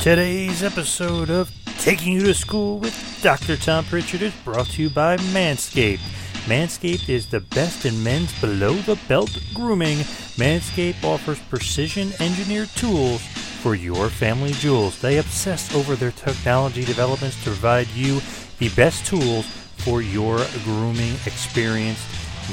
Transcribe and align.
Today's 0.00 0.62
episode 0.62 1.28
of 1.28 1.52
Taking 1.78 2.14
You 2.14 2.22
to 2.22 2.32
School 2.32 2.78
with 2.78 3.20
Dr. 3.22 3.58
Tom 3.58 3.84
Prichard 3.84 4.22
is 4.22 4.34
brought 4.46 4.68
to 4.68 4.82
you 4.84 4.88
by 4.88 5.18
Manscaped. 5.18 5.98
Manscaped 6.46 7.10
is 7.10 7.26
the 7.26 7.40
best 7.40 7.84
in 7.84 8.02
men's 8.02 8.32
below 8.40 8.72
the 8.72 8.98
belt 9.08 9.38
grooming. 9.52 9.98
Manscaped 10.38 11.04
offers 11.04 11.38
precision 11.50 12.14
engineered 12.18 12.70
tools 12.70 13.20
for 13.60 13.74
your 13.74 14.08
family 14.08 14.52
jewels. 14.52 14.98
They 15.02 15.18
obsess 15.18 15.74
over 15.74 15.94
their 15.96 16.12
technology 16.12 16.86
developments 16.86 17.36
to 17.44 17.50
provide 17.50 17.88
you 17.88 18.22
the 18.58 18.70
best 18.70 19.04
tools 19.04 19.44
for 19.76 20.00
your 20.00 20.38
grooming 20.64 21.12
experience. 21.26 22.02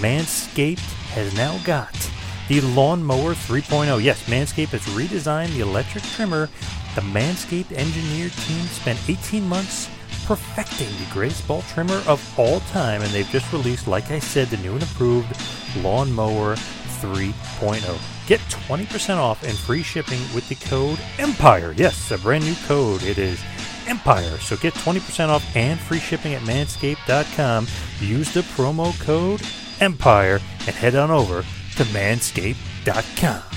Manscaped 0.02 0.80
has 1.14 1.34
now 1.38 1.58
got 1.64 1.96
the 2.48 2.62
Lawnmower 2.62 3.34
3.0. 3.34 4.02
Yes, 4.02 4.24
Manscaped 4.30 4.70
has 4.70 4.86
redesigned 4.88 5.54
the 5.54 5.62
electric 5.62 6.04
trimmer. 6.04 6.50
The 6.98 7.04
Manscaped 7.04 7.78
Engineer 7.78 8.30
team 8.30 8.66
spent 8.66 9.00
18 9.08 9.48
months 9.48 9.88
perfecting 10.26 10.90
the 10.90 11.14
greatest 11.14 11.48
ball 11.48 11.62
trimmer 11.62 12.02
of 12.08 12.40
all 12.40 12.60
time, 12.62 13.04
and 13.04 13.12
they've 13.12 13.30
just 13.30 13.54
released, 13.54 13.88
like 13.88 14.10
I 14.10 14.18
said, 14.18 14.48
the 14.48 14.58
new 14.58 14.74
and 14.74 14.82
improved 14.82 15.28
Lawnmower 15.84 16.56
3.0. 16.56 18.28
Get 18.28 18.40
20% 18.40 19.18
off 19.18 19.44
and 19.44 19.56
free 19.56 19.84
shipping 19.84 20.20
with 20.34 20.50
the 20.50 20.56
code 20.56 20.98
EMPIRE. 21.20 21.74
Yes, 21.74 22.10
a 22.10 22.18
brand 22.18 22.46
new 22.46 22.56
code. 22.66 23.04
It 23.04 23.20
is 23.20 23.40
EMPIRE. 23.88 24.40
So 24.40 24.58
get 24.58 24.74
20% 24.74 25.30
off 25.30 25.56
and 25.56 25.80
free 25.80 26.00
shipping 26.00 26.34
at 26.34 26.42
manscaped.com. 26.42 27.68
Use 28.00 28.34
the 28.34 28.42
promo 28.42 29.00
code 29.02 29.44
EMPIRE 29.82 30.40
and 30.66 30.76
head 30.76 30.96
on 30.96 31.12
over 31.12 31.44
to 31.76 31.84
manscaped.com. 31.84 33.57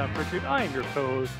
Tom 0.00 0.14
Prichard. 0.14 0.44
I 0.46 0.64
am 0.64 0.72
your 0.72 0.82
host, 0.84 1.30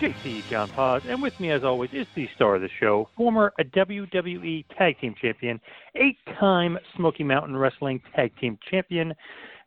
JC 0.00 0.42
John 0.50 0.68
Paz, 0.70 1.02
and 1.06 1.22
with 1.22 1.38
me, 1.38 1.52
as 1.52 1.62
always, 1.62 1.90
is 1.92 2.08
the 2.16 2.28
star 2.34 2.56
of 2.56 2.62
the 2.62 2.68
show, 2.80 3.08
former 3.16 3.52
WWE 3.60 4.64
Tag 4.76 4.98
Team 5.00 5.14
Champion, 5.22 5.60
eight-time 5.94 6.76
Smoky 6.96 7.22
Mountain 7.22 7.56
Wrestling 7.56 8.02
Tag 8.16 8.32
Team 8.40 8.58
Champion, 8.68 9.14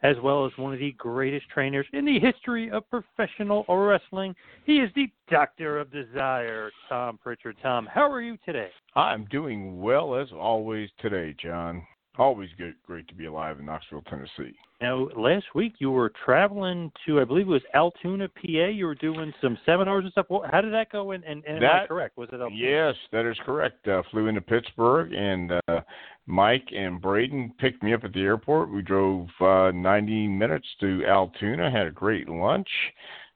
as 0.03 0.17
well 0.22 0.45
as 0.45 0.51
one 0.57 0.73
of 0.73 0.79
the 0.79 0.91
greatest 0.97 1.47
trainers 1.47 1.85
in 1.94 2.03
the 2.03 2.19
history 2.19 2.69
of 2.69 2.84
professional 2.89 3.63
wrestling. 3.69 4.35
He 4.66 4.79
is 4.79 4.89
the 4.95 5.07
Doctor 5.29 5.79
of 5.79 5.89
Desire, 5.89 6.72
Tom 6.89 7.19
Prichard. 7.23 7.56
Tom, 7.63 7.88
how 7.89 8.12
are 8.12 8.22
you 8.22 8.38
today? 8.44 8.68
I'm 8.97 9.28
doing 9.31 9.81
well 9.81 10.13
as 10.13 10.28
always 10.38 10.89
today, 11.00 11.33
John. 11.41 11.88
Always 12.18 12.50
good, 12.58 12.76
great 12.86 13.08
to 13.08 13.16
be 13.16 13.26
alive 13.26 13.60
in 13.60 13.66
Knoxville, 13.66 14.04
Tennessee. 14.10 14.54
Now, 14.82 15.08
last 15.16 15.46
week 15.56 15.76
you 15.80 15.92
were 15.92 16.12
traveling 16.26 16.92
to, 17.06 17.22
I 17.22 17.24
believe 17.24 17.48
it 17.48 17.52
was 17.52 17.62
Altoona, 17.74 18.28
PA. 18.28 18.68
You 18.68 18.86
were 18.86 18.96
doing 18.96 19.32
some 19.42 19.58
seminars 19.66 20.04
and 20.04 20.12
stuff. 20.12 20.26
Well, 20.30 20.44
how 20.52 20.60
did 20.60 20.74
that 20.74 20.92
go? 20.92 21.12
And, 21.12 21.24
and, 21.24 21.44
and 21.46 21.64
That- 21.64 21.88
correct? 21.88 22.18
Was 22.18 22.28
it 22.34 22.42
Altoona? 22.42 22.56
Yes, 22.56 22.96
that 23.14 23.26
is 23.26 23.38
correct. 23.46 23.88
Uh, 23.88 24.02
flew 24.12 24.28
into 24.28 24.42
Pittsburgh, 24.42 25.14
and 25.14 25.54
uh, 25.70 25.82
Mike 26.26 26.68
and 26.76 27.02
Braden 27.02 27.54
picked 27.60 27.82
me 27.82 27.94
up 27.94 28.04
at 28.04 28.12
the 28.12 28.22
airport. 28.22 28.72
We 28.72 28.82
drove 28.82 29.28
uh, 29.40 29.72
90 29.74 30.28
minutes 30.28 30.68
to 30.82 31.06
Altoona, 31.06 31.72
had 31.72 31.88
a 31.88 31.92
great 31.92 32.28
lunch, 32.28 32.70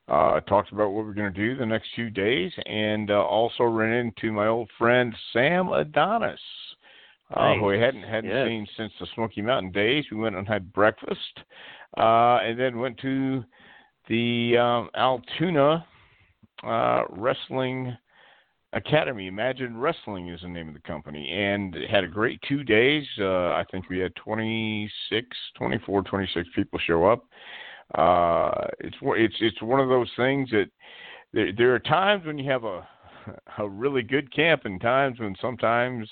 uh, 0.09 0.41
talked 0.41 0.73
about 0.73 0.91
what 0.91 1.05
we're 1.05 1.13
going 1.13 1.33
to 1.33 1.39
do 1.39 1.55
the 1.55 1.65
next 1.65 1.87
few 1.95 2.09
days, 2.09 2.51
and 2.65 3.09
uh, 3.09 3.23
also 3.23 3.63
ran 3.63 3.93
into 3.93 4.33
my 4.33 4.47
old 4.47 4.69
friend 4.77 5.15
Sam 5.31 5.69
Adonis. 5.69 6.39
Uh, 7.31 7.55
who 7.55 7.71
I 7.71 7.77
hadn't 7.77 8.03
hadn't 8.03 8.29
Yes. 8.29 8.47
seen 8.47 8.67
since 8.77 8.93
the 8.99 9.07
Smoky 9.15 9.41
Mountain 9.41 9.71
days. 9.71 10.05
We 10.11 10.17
went 10.17 10.35
and 10.35 10.47
had 10.47 10.71
breakfast, 10.71 11.39
uh, 11.97 12.37
and 12.43 12.59
then 12.59 12.77
went 12.77 12.99
to 12.99 13.43
the 14.07 14.57
um, 14.57 14.89
Altoona 14.95 15.85
uh, 16.63 17.03
Wrestling 17.09 17.97
Academy. 18.73 19.25
Imagine 19.25 19.75
Wrestling 19.75 20.29
is 20.29 20.41
the 20.41 20.47
name 20.49 20.67
of 20.67 20.75
the 20.75 20.81
company, 20.81 21.31
and 21.31 21.75
it 21.75 21.89
had 21.89 22.03
a 22.03 22.07
great 22.07 22.39
two 22.47 22.63
days. 22.63 23.05
Uh, 23.19 23.47
I 23.53 23.65
think 23.71 23.89
we 23.89 23.97
had 23.97 24.15
26, 24.17 25.27
24, 25.57 26.03
26 26.03 26.47
people 26.55 26.77
show 26.79 27.05
up. 27.07 27.25
Uh, 27.95 28.67
it's 28.79 29.01
one- 29.01 29.19
it's 29.19 29.35
it's 29.39 29.61
one 29.61 29.79
of 29.79 29.89
those 29.89 30.11
things 30.15 30.49
that 30.51 30.69
there 31.33 31.51
there 31.53 31.73
are 31.73 31.79
times 31.79 32.25
when 32.25 32.37
you 32.37 32.49
have 32.49 32.65
a 32.65 32.87
a 33.57 33.67
really 33.67 34.03
good 34.03 34.31
camp, 34.31 34.65
and 34.65 34.79
times 34.79 35.19
when 35.19 35.35
sometimes 35.41 36.07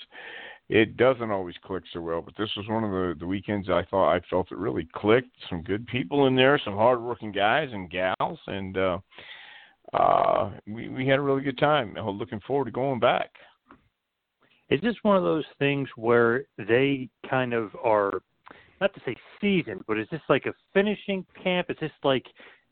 it 0.70 0.98
doesn't 0.98 1.32
always 1.32 1.56
click 1.64 1.84
so 1.94 2.02
well. 2.02 2.22
But 2.22 2.36
this 2.38 2.50
was 2.56 2.68
one 2.68 2.84
of 2.84 2.92
the 2.92 3.16
the 3.20 3.28
weekends 3.28 3.70
I 3.70 3.84
thought 3.90 4.14
I 4.14 4.22
felt 4.30 4.52
it 4.52 4.58
really 4.58 4.88
clicked. 4.94 5.36
Some 5.50 5.62
good 5.62 5.86
people 5.88 6.28
in 6.28 6.36
there, 6.36 6.60
some 6.64 6.76
hardworking 6.76 7.32
guys 7.32 7.70
and 7.72 7.90
gals, 7.90 8.40
and 8.48 8.78
uh, 8.78 8.98
uh, 9.94 10.52
we 10.68 10.90
we 10.90 11.08
had 11.08 11.20
a 11.20 11.22
really 11.22 11.42
good 11.42 11.58
time. 11.58 11.96
I'm 11.98 12.18
looking 12.18 12.40
forward 12.48 12.66
to 12.66 12.72
going 12.72 13.00
back. 13.00 13.32
Is 14.70 14.82
this 14.82 14.96
one 15.04 15.18
of 15.18 15.24
those 15.24 15.46
things 15.60 15.88
where 15.96 16.46
they 16.58 17.10
kind 17.30 17.54
of 17.54 17.76
are, 17.84 18.22
not 18.82 18.94
to 18.96 19.02
say 19.06 19.16
seasoned, 19.40 19.82
but 19.88 20.00
is 20.00 20.08
this 20.10 20.22
like 20.30 20.46
a 20.48 20.54
finishing 20.74 21.26
camp? 21.44 21.70
Is 21.70 21.78
this 21.80 21.92
like, 22.04 22.26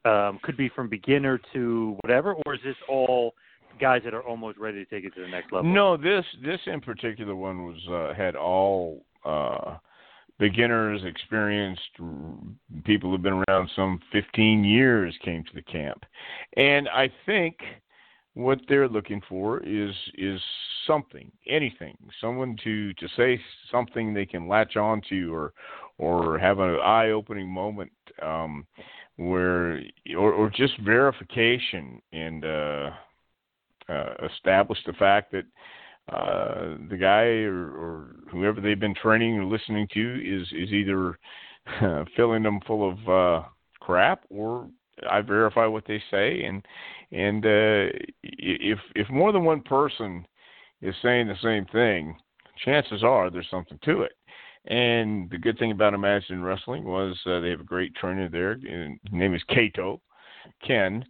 um, 0.06 0.40
could 0.42 0.58
be 0.58 0.70
from 0.70 0.90
beginner 0.90 1.40
to 1.54 1.98
whatever, 2.02 2.34
or 2.46 2.56
is 2.56 2.62
this 2.64 2.78
all 2.90 3.34
guys 3.82 4.02
that 4.06 4.14
are 4.14 4.24
almost 4.24 4.58
ready 4.58 4.86
to 4.86 4.90
take 4.90 5.04
it 5.04 5.14
to 5.16 5.22
the 5.22 5.28
next 5.28 5.52
level? 5.52 5.70
No, 5.70 5.98
this 5.98 6.24
this 6.44 6.60
in 6.68 6.80
particular 6.80 7.36
one 7.36 7.66
was 7.66 7.78
uh, 7.90 8.14
had 8.16 8.36
all 8.36 9.04
uh, 9.26 9.78
beginners, 10.40 11.02
experienced 11.04 11.82
people 12.86 13.12
who've 13.12 13.22
been 13.22 13.44
around 13.48 13.70
some 13.76 14.00
15 14.12 14.64
years 14.64 15.14
came 15.26 15.44
to 15.44 15.54
the 15.54 15.62
camp, 15.62 16.06
and 16.56 16.88
I 16.90 17.10
think 17.26 17.58
what 18.34 18.60
they're 18.70 18.88
looking 18.88 19.22
for 19.28 19.62
is 19.64 19.94
is 20.16 20.40
something, 20.88 21.32
anything, 21.48 21.98
someone 22.22 22.56
to 22.64 22.94
to 22.94 23.08
say 23.18 23.40
something 23.72 24.14
they 24.14 24.26
can 24.26 24.48
latch 24.48 24.78
on 24.78 25.02
to 25.10 25.34
or 25.34 25.54
or 25.98 26.40
have 26.40 26.60
an 26.60 26.78
eye-opening 26.84 27.48
moment 27.48 27.92
um, 28.22 28.66
where 29.18 29.82
or 30.18 30.32
or 30.34 30.50
just 30.50 30.80
verification 30.80 32.02
and 32.14 32.46
uh, 32.46 32.90
uh, 33.90 34.14
establish 34.34 34.80
the 34.86 34.94
fact 34.94 35.32
that 35.32 35.46
uh, 36.12 36.78
the 36.90 36.98
guy 36.98 37.24
or, 37.46 37.70
or 37.70 38.16
whoever 38.32 38.60
they've 38.60 38.80
been 38.80 38.96
training 38.96 39.38
or 39.38 39.46
listening 39.46 39.88
to 39.94 40.22
is 40.24 40.48
is 40.52 40.72
either 40.72 41.18
uh, 41.82 42.04
filling 42.16 42.44
them 42.44 42.60
full 42.66 42.90
of 42.90 43.10
uh, 43.10 43.48
crap 43.80 44.24
or 44.30 44.68
I 45.10 45.22
verify 45.22 45.66
what 45.66 45.86
they 45.88 46.02
say 46.12 46.44
and 46.44 46.66
and 47.12 47.46
uh, 47.46 47.92
if 48.24 48.80
if 48.96 49.10
more 49.10 49.32
than 49.32 49.44
one 49.44 49.62
person 49.62 50.26
is 50.82 50.96
saying 51.02 51.28
the 51.28 51.36
same 51.44 51.66
thing, 51.66 52.18
chances 52.66 53.04
are 53.04 53.30
there's 53.30 53.50
something 53.50 53.80
to 53.86 54.02
it. 54.02 54.14
And 54.66 55.30
the 55.30 55.38
good 55.38 55.58
thing 55.58 55.72
about 55.72 55.94
Imagine 55.94 56.44
Wrestling 56.44 56.84
was 56.84 57.18
uh, 57.26 57.40
they 57.40 57.50
have 57.50 57.62
a 57.62 57.66
great 57.66 57.96
trainer 57.96 58.30
there. 58.30 58.56
His 58.56 58.98
name 59.12 59.34
is 59.34 59.44
Kato, 59.50 60.02
Ken. 60.66 61.04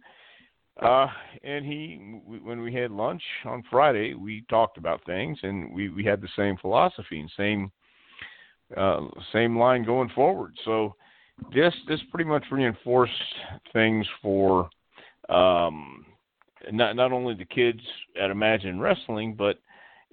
Uh, 0.80 1.06
and 1.44 1.66
he, 1.66 2.20
when 2.24 2.62
we 2.62 2.72
had 2.72 2.90
lunch 2.90 3.22
on 3.44 3.62
Friday, 3.70 4.14
we 4.14 4.44
talked 4.48 4.78
about 4.78 5.04
things, 5.04 5.38
and 5.42 5.72
we, 5.72 5.90
we 5.90 6.04
had 6.04 6.20
the 6.20 6.28
same 6.34 6.56
philosophy 6.56 7.20
and 7.20 7.30
same 7.36 7.70
uh, 8.76 9.00
same 9.34 9.58
line 9.58 9.84
going 9.84 10.08
forward. 10.14 10.54
So 10.64 10.94
this 11.54 11.74
this 11.88 12.00
pretty 12.10 12.28
much 12.28 12.44
reinforced 12.50 13.12
things 13.72 14.06
for 14.22 14.70
um, 15.28 16.06
not 16.70 16.96
not 16.96 17.12
only 17.12 17.34
the 17.34 17.44
kids 17.44 17.80
at 18.20 18.30
Imagine 18.30 18.80
Wrestling, 18.80 19.34
but 19.36 19.58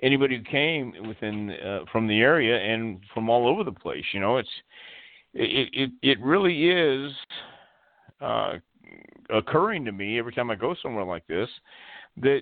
anybody 0.01 0.37
who 0.37 0.43
came 0.43 0.93
within 1.07 1.51
uh, 1.51 1.79
from 1.91 2.07
the 2.07 2.19
area 2.19 2.57
and 2.57 2.99
from 3.13 3.29
all 3.29 3.47
over 3.47 3.63
the 3.63 3.71
place. 3.71 4.05
You 4.13 4.19
know, 4.19 4.37
it's 4.37 4.49
it 5.33 5.69
it, 5.71 5.91
it 6.01 6.19
really 6.19 6.69
is 6.69 7.11
uh, 8.21 8.53
occurring 9.29 9.85
to 9.85 9.91
me 9.91 10.19
every 10.19 10.33
time 10.33 10.49
I 10.49 10.55
go 10.55 10.75
somewhere 10.81 11.05
like 11.05 11.25
this 11.27 11.49
that 12.17 12.41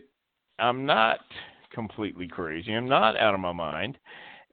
I'm 0.60 0.86
not 0.86 1.20
completely 1.72 2.28
crazy. 2.28 2.74
I'm 2.74 2.88
not 2.88 3.18
out 3.18 3.34
of 3.34 3.40
my 3.40 3.52
mind, 3.52 3.98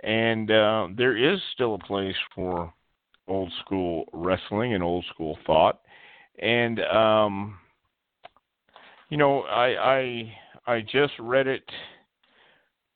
and 0.02 0.50
uh, 0.50 0.88
there 0.96 1.16
is 1.16 1.40
still 1.54 1.74
a 1.74 1.78
place 1.78 2.16
for 2.34 2.72
old 3.26 3.50
school 3.64 4.04
wrestling 4.12 4.74
and 4.74 4.82
old 4.82 5.04
school 5.14 5.38
thought. 5.46 5.80
And 6.40 6.80
um, 6.80 7.58
you 9.08 9.16
know, 9.16 9.42
I 9.42 10.34
I 10.66 10.74
I 10.74 10.80
just 10.80 11.12
read 11.18 11.46
it 11.46 11.64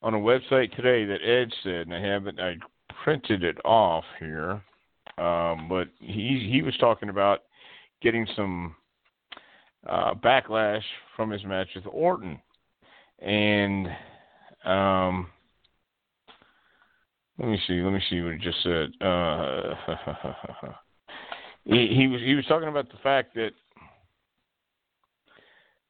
on 0.01 0.13
a 0.13 0.17
website 0.17 0.75
today 0.75 1.05
that 1.05 1.25
Ed 1.25 1.51
said, 1.63 1.87
and 1.87 1.93
I 1.93 2.01
haven't 2.01 2.39
I 2.39 2.55
printed 3.03 3.43
it 3.43 3.57
off 3.65 4.03
here, 4.19 4.61
um, 5.17 5.67
but 5.69 5.87
he 5.99 6.49
he 6.51 6.61
was 6.61 6.75
talking 6.77 7.09
about 7.09 7.43
getting 8.01 8.27
some 8.35 8.75
uh, 9.89 10.13
backlash 10.13 10.83
from 11.15 11.31
his 11.31 11.43
match 11.43 11.67
with 11.75 11.85
Orton, 11.91 12.39
and 13.19 13.87
um, 14.65 15.27
let 17.37 17.49
me 17.49 17.59
see, 17.67 17.81
let 17.81 17.93
me 17.93 18.01
see 18.09 18.21
what 18.21 18.33
he 18.33 18.39
just 18.39 18.61
said. 18.63 18.89
Uh, 19.01 19.73
he, 21.65 21.87
he 21.95 22.07
was 22.07 22.21
he 22.21 22.35
was 22.35 22.45
talking 22.45 22.69
about 22.69 22.89
the 22.89 22.97
fact 23.03 23.33
that 23.35 23.51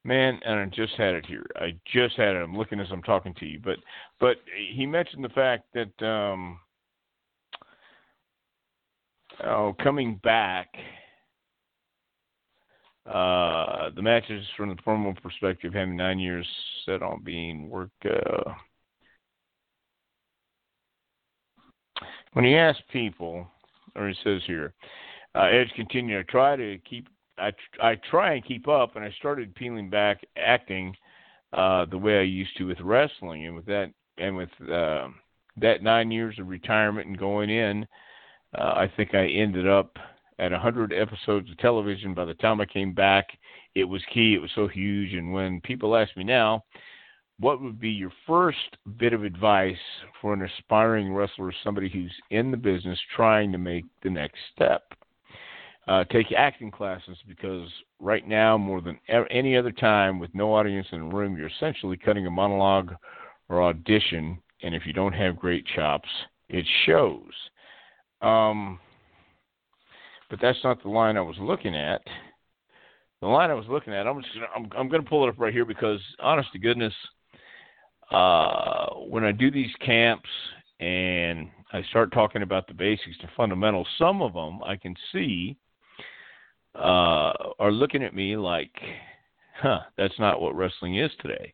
Man, 0.02 0.40
and 0.46 0.60
I 0.60 0.64
just 0.74 0.94
had 0.94 1.14
it 1.14 1.26
here. 1.26 1.44
I 1.56 1.74
just 1.92 2.16
had 2.16 2.34
it. 2.34 2.42
I'm 2.42 2.56
looking 2.56 2.80
as 2.80 2.86
I'm 2.90 3.02
talking 3.02 3.34
to 3.34 3.46
you, 3.46 3.60
but 3.62 3.76
but 4.18 4.36
he 4.74 4.86
mentioned 4.86 5.22
the 5.22 5.28
fact 5.28 5.64
that 5.74 6.06
um, 6.06 6.58
oh, 9.44 9.76
coming 9.82 10.18
back, 10.22 10.68
uh, 13.06 13.90
the 13.94 14.02
matches 14.02 14.44
from 14.56 14.68
the 14.68 14.74
promo 14.76 15.20
perspective, 15.22 15.72
having 15.72 15.96
nine 15.96 16.18
years 16.18 16.46
set 16.84 17.02
on 17.02 17.22
being 17.24 17.68
work. 17.68 17.90
Uh, 18.04 18.52
when 22.34 22.44
he 22.44 22.54
asked 22.54 22.82
people, 22.92 23.46
or 23.96 24.08
he 24.08 24.14
says 24.22 24.42
here, 24.46 24.74
uh, 25.34 25.44
Edge 25.44 25.70
continued 25.76 26.20
I 26.20 26.30
try 26.30 26.56
to 26.56 26.78
keep 26.88 27.08
I 27.38 27.52
I 27.82 27.96
try 28.10 28.34
and 28.34 28.44
keep 28.44 28.68
up, 28.68 28.96
and 28.96 29.04
I 29.04 29.10
started 29.18 29.54
peeling 29.54 29.88
back 29.88 30.20
acting 30.36 30.94
uh, 31.52 31.86
the 31.86 31.98
way 31.98 32.18
I 32.18 32.22
used 32.22 32.56
to 32.58 32.64
with 32.64 32.80
wrestling, 32.80 33.46
and 33.46 33.56
with 33.56 33.66
that 33.66 33.92
and 34.18 34.36
with 34.36 34.50
uh, 34.70 35.08
that 35.56 35.82
nine 35.82 36.10
years 36.10 36.38
of 36.38 36.48
retirement 36.48 37.08
and 37.08 37.18
going 37.18 37.50
in, 37.50 37.86
uh, 38.56 38.62
I 38.62 38.92
think 38.96 39.14
I 39.14 39.26
ended 39.26 39.66
up 39.66 39.96
at 40.40 40.52
100 40.52 40.92
episodes 40.92 41.50
of 41.50 41.58
television. 41.58 42.14
By 42.14 42.24
the 42.24 42.34
time 42.34 42.60
I 42.60 42.66
came 42.66 42.92
back, 42.92 43.28
it 43.74 43.84
was 43.84 44.02
key. 44.12 44.34
It 44.34 44.42
was 44.42 44.50
so 44.54 44.66
huge. 44.66 45.12
And 45.12 45.32
when 45.32 45.60
people 45.60 45.96
ask 45.96 46.16
me 46.16 46.24
now, 46.24 46.64
what 47.38 47.60
would 47.62 47.80
be 47.80 47.90
your 47.90 48.12
first 48.26 48.76
bit 48.98 49.12
of 49.12 49.24
advice 49.24 49.76
for 50.20 50.34
an 50.34 50.42
aspiring 50.42 51.14
wrestler, 51.14 51.52
somebody 51.64 51.88
who's 51.88 52.12
in 52.30 52.50
the 52.50 52.56
business 52.56 52.98
trying 53.14 53.52
to 53.52 53.58
make 53.58 53.84
the 54.02 54.10
next 54.10 54.38
step? 54.54 54.92
uh, 55.90 56.04
take 56.04 56.32
acting 56.36 56.70
classes 56.70 57.16
because 57.26 57.68
right 57.98 58.26
now, 58.26 58.56
more 58.56 58.80
than 58.80 58.98
any 59.30 59.56
other 59.56 59.72
time, 59.72 60.20
with 60.20 60.32
no 60.34 60.54
audience 60.54 60.86
in 60.92 61.00
the 61.00 61.16
room, 61.16 61.36
you're 61.36 61.48
essentially 61.48 61.96
cutting 61.96 62.26
a 62.26 62.30
monologue 62.30 62.94
or 63.48 63.62
audition, 63.64 64.38
and 64.62 64.72
if 64.72 64.86
you 64.86 64.92
don't 64.92 65.12
have 65.12 65.36
great 65.36 65.66
chops, 65.74 66.08
it 66.48 66.64
shows. 66.86 67.32
Um, 68.22 68.78
but 70.30 70.38
that's 70.40 70.58
not 70.64 70.82
the 70.82 70.88
line 70.88 71.16
I 71.16 71.22
was 71.22 71.36
looking 71.38 71.74
at. 71.74 72.00
The 73.20 73.26
line 73.26 73.50
I 73.50 73.54
was 73.54 73.66
looking 73.68 73.92
at, 73.92 74.06
I'm 74.06 74.22
just 74.22 74.32
gonna, 74.32 74.46
I'm, 74.56 74.70
I'm 74.78 74.88
going 74.88 75.02
to 75.02 75.08
pull 75.08 75.26
it 75.26 75.28
up 75.28 75.38
right 75.38 75.52
here 75.52 75.66
because, 75.66 76.00
honest 76.20 76.50
to 76.52 76.58
goodness, 76.58 76.94
uh, 78.10 78.86
when 79.08 79.24
I 79.24 79.32
do 79.32 79.50
these 79.50 79.70
camps 79.84 80.28
and 80.78 81.48
I 81.72 81.82
start 81.90 82.12
talking 82.12 82.42
about 82.42 82.66
the 82.66 82.74
basics, 82.74 83.16
the 83.20 83.28
fundamentals, 83.36 83.86
some 83.98 84.22
of 84.22 84.32
them 84.32 84.60
I 84.64 84.76
can 84.76 84.94
see 85.12 85.58
uh, 86.74 87.32
are 87.58 87.72
looking 87.72 88.02
at 88.02 88.14
me 88.14 88.36
like, 88.36 88.72
"Huh, 89.60 89.80
that's 89.98 90.18
not 90.18 90.40
what 90.40 90.56
wrestling 90.56 90.96
is 90.96 91.10
today." 91.20 91.52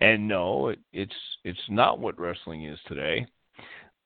And 0.00 0.26
no, 0.26 0.68
it, 0.68 0.78
it's 0.92 1.14
it's 1.44 1.58
not 1.68 1.98
what 1.98 2.18
wrestling 2.18 2.64
is 2.64 2.78
today, 2.86 3.26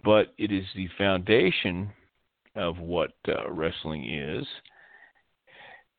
but 0.02 0.34
it 0.38 0.50
is 0.50 0.64
the 0.74 0.88
foundation 0.98 1.92
of 2.56 2.78
what 2.78 3.12
uh, 3.28 3.50
wrestling 3.50 4.10
is, 4.10 4.46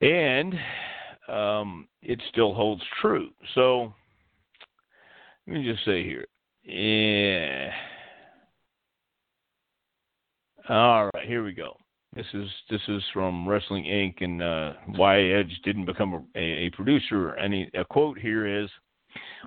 and 0.01 0.54
um, 1.27 1.88
it 2.01 2.21
still 2.30 2.54
holds 2.54 2.83
true. 3.01 3.30
So 3.56 3.94
let 5.48 5.57
me 5.57 5.63
just 5.63 5.86
say 5.86 6.04
here, 6.04 6.25
yeah. 6.63 7.71
All 10.69 11.09
right, 11.13 11.25
here 11.25 11.44
we 11.44 11.54
go. 11.54 11.77
This 12.13 12.25
is 12.33 12.50
this 12.69 12.81
is 12.88 13.04
from 13.13 13.48
Wrestling 13.48 13.83
Inc. 13.83 14.21
and 14.21 14.42
uh, 14.42 14.74
why 14.95 15.21
Edge 15.21 15.62
didn't 15.63 15.86
become 15.86 16.25
a, 16.36 16.39
a 16.39 16.69
producer. 16.71 17.30
And 17.30 17.54
a 17.75 17.86
quote 17.86 18.18
here 18.18 18.63
is, 18.63 18.69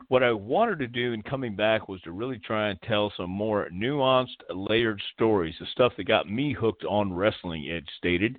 "What 0.08 0.22
I 0.25 0.32
wanted 0.32 0.81
to 0.81 0.88
do 0.88 1.12
in 1.12 1.22
coming 1.22 1.55
back 1.55 1.88
was 1.88 2.00
to 2.02 2.11
really 2.11 2.38
try 2.38 2.70
and 2.70 2.82
tell 2.82 3.12
some 3.17 3.31
more 3.31 3.69
nuanced, 3.70 4.43
layered 4.50 5.00
stories. 5.14 5.55
The 5.61 5.67
stuff 5.67 5.94
that 5.96 6.05
got 6.05 6.28
me 6.28 6.52
hooked 6.52 6.84
on 6.84 7.12
wrestling." 7.12 7.69
Edge 7.69 7.88
stated, 7.96 8.38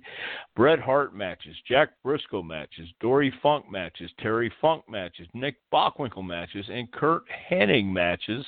"Bret 0.54 0.80
Hart 0.80 1.14
matches, 1.14 1.56
Jack 1.66 1.90
Brisco 2.04 2.42
matches, 2.44 2.92
Dory 3.00 3.30
Funk 3.42 3.70
matches, 3.70 4.12
Terry 4.18 4.50
Funk 4.60 4.86
matches, 4.88 5.26
Nick 5.32 5.56
Bockwinkel 5.72 6.26
matches, 6.26 6.68
and 6.68 6.90
Curt 6.92 7.22
Hennig 7.28 7.86
matches." 7.86 8.44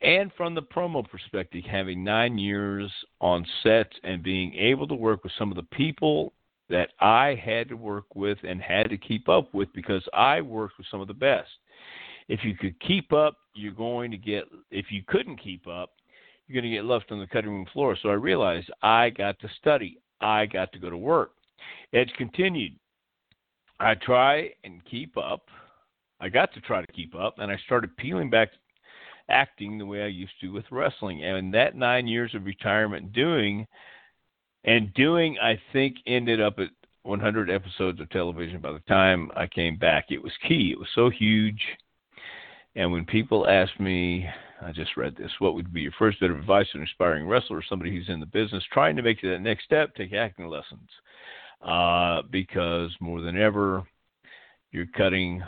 and 0.00 0.32
from 0.34 0.54
the 0.54 0.62
promo 0.62 1.08
perspective, 1.08 1.64
having 1.64 2.04
nine 2.04 2.38
years 2.38 2.92
on 3.20 3.44
sets 3.62 3.98
and 4.04 4.22
being 4.22 4.54
able 4.54 4.86
to 4.86 4.94
work 4.94 5.24
with 5.24 5.32
some 5.36 5.50
of 5.50 5.56
the 5.56 5.76
people 5.76 6.32
that 6.68 6.90
I 7.00 7.34
had 7.34 7.68
to 7.68 7.76
work 7.76 8.14
with 8.14 8.38
and 8.44 8.60
had 8.60 8.90
to 8.90 8.98
keep 8.98 9.28
up 9.28 9.52
with 9.54 9.72
because 9.72 10.06
I 10.12 10.40
worked 10.40 10.78
with 10.78 10.86
some 10.90 11.00
of 11.00 11.08
the 11.08 11.14
best. 11.14 11.50
If 12.28 12.40
you 12.44 12.54
could 12.54 12.78
keep 12.80 13.12
up, 13.12 13.36
you're 13.54 13.72
going 13.72 14.10
to 14.10 14.16
get, 14.16 14.44
if 14.70 14.86
you 14.90 15.02
couldn't 15.06 15.42
keep 15.42 15.66
up, 15.66 15.90
you're 16.46 16.60
going 16.60 16.70
to 16.70 16.76
get 16.76 16.84
left 16.84 17.10
on 17.10 17.20
the 17.20 17.26
cutting 17.26 17.50
room 17.50 17.66
floor. 17.72 17.96
So 18.00 18.08
I 18.08 18.14
realized 18.14 18.70
I 18.82 19.10
got 19.10 19.38
to 19.40 19.48
study, 19.58 19.98
I 20.20 20.46
got 20.46 20.72
to 20.72 20.78
go 20.78 20.90
to 20.90 20.96
work. 20.96 21.32
Edge 21.92 22.12
continued. 22.16 22.72
I 23.80 23.94
try 23.94 24.50
and 24.64 24.84
keep 24.84 25.16
up. 25.16 25.42
I 26.20 26.28
got 26.28 26.52
to 26.54 26.60
try 26.60 26.80
to 26.80 26.92
keep 26.92 27.14
up, 27.14 27.36
and 27.38 27.50
I 27.50 27.56
started 27.64 27.96
peeling 27.96 28.28
back 28.28 28.48
acting 29.30 29.78
the 29.78 29.86
way 29.86 30.02
I 30.02 30.08
used 30.08 30.32
to 30.40 30.52
with 30.52 30.64
wrestling. 30.70 31.22
And 31.24 31.54
that 31.54 31.76
nine 31.76 32.06
years 32.06 32.34
of 32.34 32.44
retirement 32.44 33.12
doing 33.12 33.66
and 34.64 34.92
doing, 34.94 35.38
I 35.40 35.60
think, 35.72 35.96
ended 36.06 36.40
up 36.40 36.58
at 36.58 36.70
100 37.02 37.50
episodes 37.50 38.00
of 38.00 38.10
television 38.10 38.60
by 38.60 38.72
the 38.72 38.80
time 38.80 39.30
I 39.36 39.46
came 39.46 39.76
back. 39.76 40.06
It 40.10 40.22
was 40.22 40.32
key. 40.46 40.70
It 40.72 40.78
was 40.78 40.88
so 40.94 41.08
huge. 41.08 41.62
And 42.78 42.92
when 42.92 43.04
people 43.04 43.48
ask 43.48 43.72
me, 43.80 44.24
I 44.62 44.70
just 44.70 44.96
read 44.96 45.16
this, 45.16 45.32
what 45.40 45.54
would 45.54 45.72
be 45.72 45.80
your 45.80 45.92
first 45.98 46.20
bit 46.20 46.30
of 46.30 46.38
advice 46.38 46.66
to 46.70 46.78
an 46.78 46.84
aspiring 46.84 47.26
wrestler 47.26 47.56
or 47.56 47.64
somebody 47.68 47.90
who's 47.90 48.08
in 48.08 48.20
the 48.20 48.26
business 48.26 48.62
trying 48.72 48.94
to 48.94 49.02
make 49.02 49.20
that 49.22 49.40
next 49.40 49.64
step? 49.64 49.96
Take 49.96 50.12
acting 50.12 50.46
lessons. 50.46 50.88
Uh, 51.60 52.22
because 52.30 52.92
more 53.00 53.20
than 53.20 53.36
ever, 53.36 53.82
you're 54.70 54.86
cutting 54.96 55.42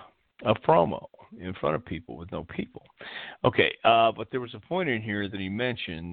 a 0.44 0.54
promo 0.54 1.06
in 1.38 1.54
front 1.60 1.76
of 1.76 1.86
people 1.86 2.16
with 2.16 2.32
no 2.32 2.42
people. 2.56 2.82
Okay, 3.44 3.72
uh, 3.84 4.10
but 4.10 4.26
there 4.32 4.40
was 4.40 4.54
a 4.54 4.66
point 4.66 4.88
in 4.88 5.00
here 5.00 5.28
that 5.28 5.38
he 5.38 5.48
mentioned 5.48 6.12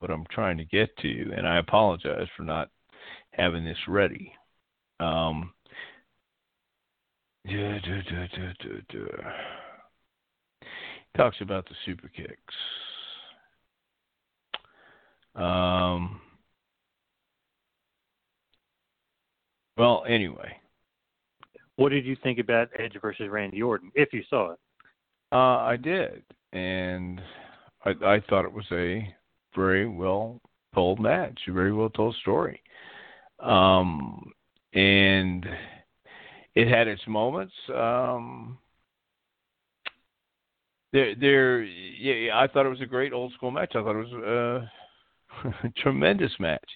what 0.00 0.10
I'm 0.10 0.26
trying 0.30 0.58
to 0.58 0.64
get 0.66 0.94
to, 0.98 1.32
and 1.34 1.48
I 1.48 1.56
apologize 1.56 2.28
for 2.36 2.42
not 2.42 2.68
having 3.30 3.64
this 3.64 3.78
ready. 3.88 4.30
Um, 5.00 5.54
duh, 7.46 7.78
duh, 7.78 8.02
duh, 8.90 9.30
talks 11.16 11.36
about 11.40 11.68
the 11.68 11.74
super 11.84 12.08
kicks. 12.08 12.54
Um, 15.34 16.20
well, 19.76 20.04
anyway. 20.08 20.56
What 21.76 21.88
did 21.88 22.04
you 22.04 22.16
think 22.22 22.38
about 22.38 22.68
Edge 22.78 22.96
versus 23.00 23.28
Randy 23.28 23.62
Orton, 23.62 23.90
if 23.94 24.12
you 24.12 24.22
saw 24.30 24.52
it? 24.52 24.58
Uh, 25.32 25.58
I 25.64 25.76
did, 25.76 26.22
and 26.52 27.20
I, 27.84 27.90
I 28.04 28.22
thought 28.28 28.44
it 28.44 28.52
was 28.52 28.66
a 28.70 29.12
very 29.56 29.88
well 29.88 30.40
told 30.74 31.00
match, 31.00 31.40
a 31.48 31.52
very 31.52 31.72
well 31.72 31.90
told 31.90 32.14
story. 32.16 32.62
Um, 33.40 34.30
and 34.72 35.44
it 36.54 36.68
had 36.68 36.86
its 36.86 37.02
moments. 37.08 37.54
Um, 37.74 38.58
there, 40.94 41.14
there, 41.16 41.62
yeah, 41.64 42.38
I 42.38 42.46
thought 42.46 42.66
it 42.66 42.70
was 42.70 42.80
a 42.80 42.86
great 42.86 43.12
old 43.12 43.32
school 43.32 43.50
match. 43.50 43.72
I 43.74 43.82
thought 43.82 43.96
it 44.00 44.08
was 44.12 44.68
a 45.64 45.68
tremendous 45.76 46.30
match, 46.38 46.70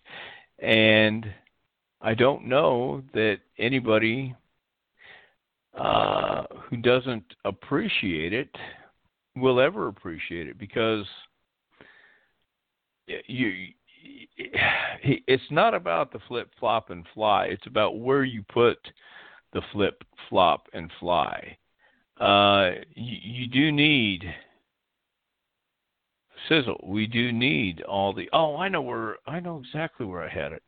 and 0.58 1.24
I 2.00 2.14
don't 2.14 2.46
know 2.46 3.02
that 3.14 3.38
anybody 3.58 4.34
uh, 5.78 6.42
who 6.68 6.78
doesn't 6.78 7.24
appreciate 7.44 8.32
it 8.32 8.50
will 9.36 9.60
ever 9.60 9.86
appreciate 9.86 10.48
it 10.48 10.58
because 10.58 11.06
you 13.06 13.68
it's 14.36 15.50
not 15.50 15.74
about 15.74 16.12
the 16.12 16.18
flip 16.26 16.50
flop 16.58 16.90
and 16.90 17.06
fly. 17.14 17.46
It's 17.46 17.66
about 17.68 18.00
where 18.00 18.24
you 18.24 18.42
put 18.52 18.78
the 19.52 19.62
flip 19.72 20.02
flop 20.28 20.66
and 20.72 20.90
fly 20.98 21.56
uh, 22.20 22.70
you, 22.94 23.16
you 23.22 23.46
do 23.48 23.72
need 23.72 24.24
sizzle 26.48 26.80
we 26.84 27.06
do 27.06 27.32
need 27.32 27.82
all 27.82 28.14
the 28.14 28.28
oh 28.32 28.56
i 28.56 28.68
know 28.68 28.80
where 28.80 29.16
i 29.26 29.40
know 29.40 29.58
exactly 29.58 30.06
where 30.06 30.22
i 30.22 30.28
had 30.28 30.52
it 30.52 30.62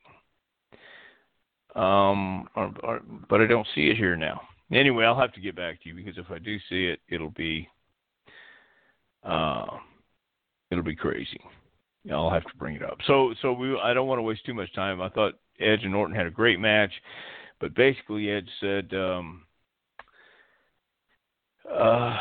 um 1.77 2.49
or, 2.57 2.73
or, 2.83 3.01
but 3.29 3.41
i 3.41 3.47
don't 3.47 3.67
see 3.75 3.89
it 3.89 3.97
here 3.97 4.17
now 4.17 4.41
Anyway, 4.73 5.05
I'll 5.05 5.19
have 5.19 5.33
to 5.33 5.41
get 5.41 5.57
back 5.57 5.83
to 5.83 5.89
you 5.89 5.95
because 5.95 6.17
if 6.17 6.31
I 6.31 6.39
do 6.39 6.57
see 6.69 6.87
it, 6.87 7.01
it'll 7.09 7.31
be 7.31 7.69
uh, 9.25 9.67
it'll 10.71 10.85
be 10.85 10.95
crazy. 10.95 11.41
I'll 12.11 12.31
have 12.31 12.45
to 12.45 12.57
bring 12.57 12.77
it 12.77 12.83
up. 12.83 12.99
So, 13.07 13.35
so 13.43 13.53
we 13.53 13.79
I 13.79 13.93
don't 13.93 14.07
want 14.07 14.19
to 14.19 14.23
waste 14.23 14.47
too 14.47 14.55
much 14.55 14.73
time. 14.75 15.01
I 15.01 15.09
thought 15.09 15.35
Edge 15.59 15.81
and 15.83 15.95
Orton 15.95 16.15
had 16.15 16.27
a 16.27 16.31
great 16.31 16.61
match, 16.61 16.93
but 17.61 17.75
basically 17.75 18.31
Edge 18.31 18.49
said 18.61 18.95
um, 18.95 19.43
uh, 21.69 22.17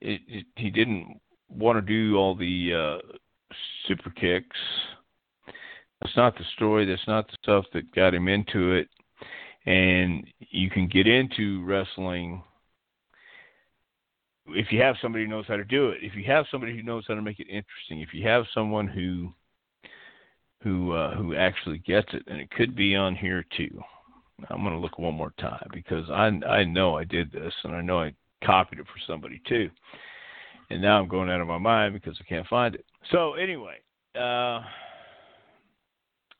it, 0.00 0.20
it, 0.28 0.46
he 0.56 0.70
didn't 0.70 1.20
want 1.48 1.76
to 1.78 1.80
do 1.80 2.16
all 2.16 2.34
the 2.34 3.00
uh, 3.02 3.14
super 3.86 4.10
kicks. 4.10 4.56
That's 6.02 6.16
not 6.16 6.36
the 6.36 6.44
story. 6.54 6.84
That's 6.84 7.06
not 7.06 7.26
the 7.28 7.36
stuff 7.42 7.64
that 7.72 7.94
got 7.94 8.14
him 8.14 8.28
into 8.28 8.72
it 8.72 8.88
and 9.66 10.24
you 10.38 10.70
can 10.70 10.88
get 10.88 11.06
into 11.06 11.64
wrestling 11.64 12.42
if 14.48 14.70
you 14.70 14.80
have 14.80 14.94
somebody 15.02 15.24
who 15.24 15.30
knows 15.30 15.44
how 15.48 15.56
to 15.56 15.64
do 15.64 15.88
it 15.88 15.98
if 16.02 16.14
you 16.14 16.24
have 16.24 16.46
somebody 16.50 16.74
who 16.74 16.82
knows 16.82 17.04
how 17.06 17.14
to 17.14 17.22
make 17.22 17.40
it 17.40 17.48
interesting 17.48 18.00
if 18.00 18.14
you 18.14 18.26
have 18.26 18.44
someone 18.54 18.86
who 18.86 19.32
who 20.62 20.92
uh, 20.92 21.14
who 21.16 21.34
actually 21.34 21.78
gets 21.78 22.08
it 22.12 22.22
and 22.28 22.40
it 22.40 22.50
could 22.50 22.74
be 22.76 22.94
on 22.94 23.14
here 23.14 23.44
too 23.56 23.80
i'm 24.50 24.62
going 24.62 24.72
to 24.72 24.78
look 24.78 24.98
one 24.98 25.14
more 25.14 25.32
time 25.38 25.68
because 25.72 26.08
i 26.10 26.26
i 26.48 26.64
know 26.64 26.96
i 26.96 27.04
did 27.04 27.30
this 27.32 27.52
and 27.64 27.74
i 27.74 27.80
know 27.80 28.00
i 28.00 28.14
copied 28.44 28.78
it 28.78 28.86
for 28.86 29.00
somebody 29.06 29.40
too 29.48 29.70
and 30.70 30.80
now 30.80 31.00
i'm 31.00 31.08
going 31.08 31.30
out 31.30 31.40
of 31.40 31.46
my 31.46 31.58
mind 31.58 31.94
because 31.94 32.16
i 32.20 32.24
can't 32.28 32.46
find 32.48 32.74
it 32.74 32.84
so 33.10 33.34
anyway 33.34 33.76
uh 34.16 34.60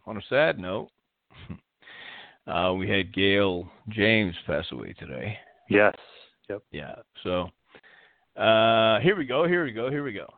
on 0.06 0.16
a 0.16 0.22
sad 0.28 0.58
note 0.58 0.88
uh, 2.46 2.72
we 2.74 2.88
had 2.88 3.14
Gail 3.14 3.68
James 3.88 4.34
pass 4.46 4.64
away 4.72 4.94
today. 4.98 5.36
Yes. 5.68 5.94
Yep. 6.48 6.62
Yeah. 6.70 6.94
So 7.22 7.50
uh, 8.40 9.00
here 9.00 9.16
we 9.16 9.24
go. 9.24 9.46
Here 9.46 9.64
we 9.64 9.72
go. 9.72 9.90
Here 9.90 10.04
we 10.04 10.12
go. 10.12 10.32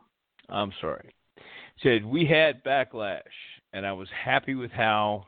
I'm 0.49 0.71
sorry. 0.81 1.13
said 1.83 2.03
we 2.03 2.25
had 2.25 2.63
backlash, 2.63 3.21
and 3.73 3.85
I 3.85 3.91
was 3.91 4.07
happy 4.23 4.55
with 4.55 4.71
how 4.71 5.25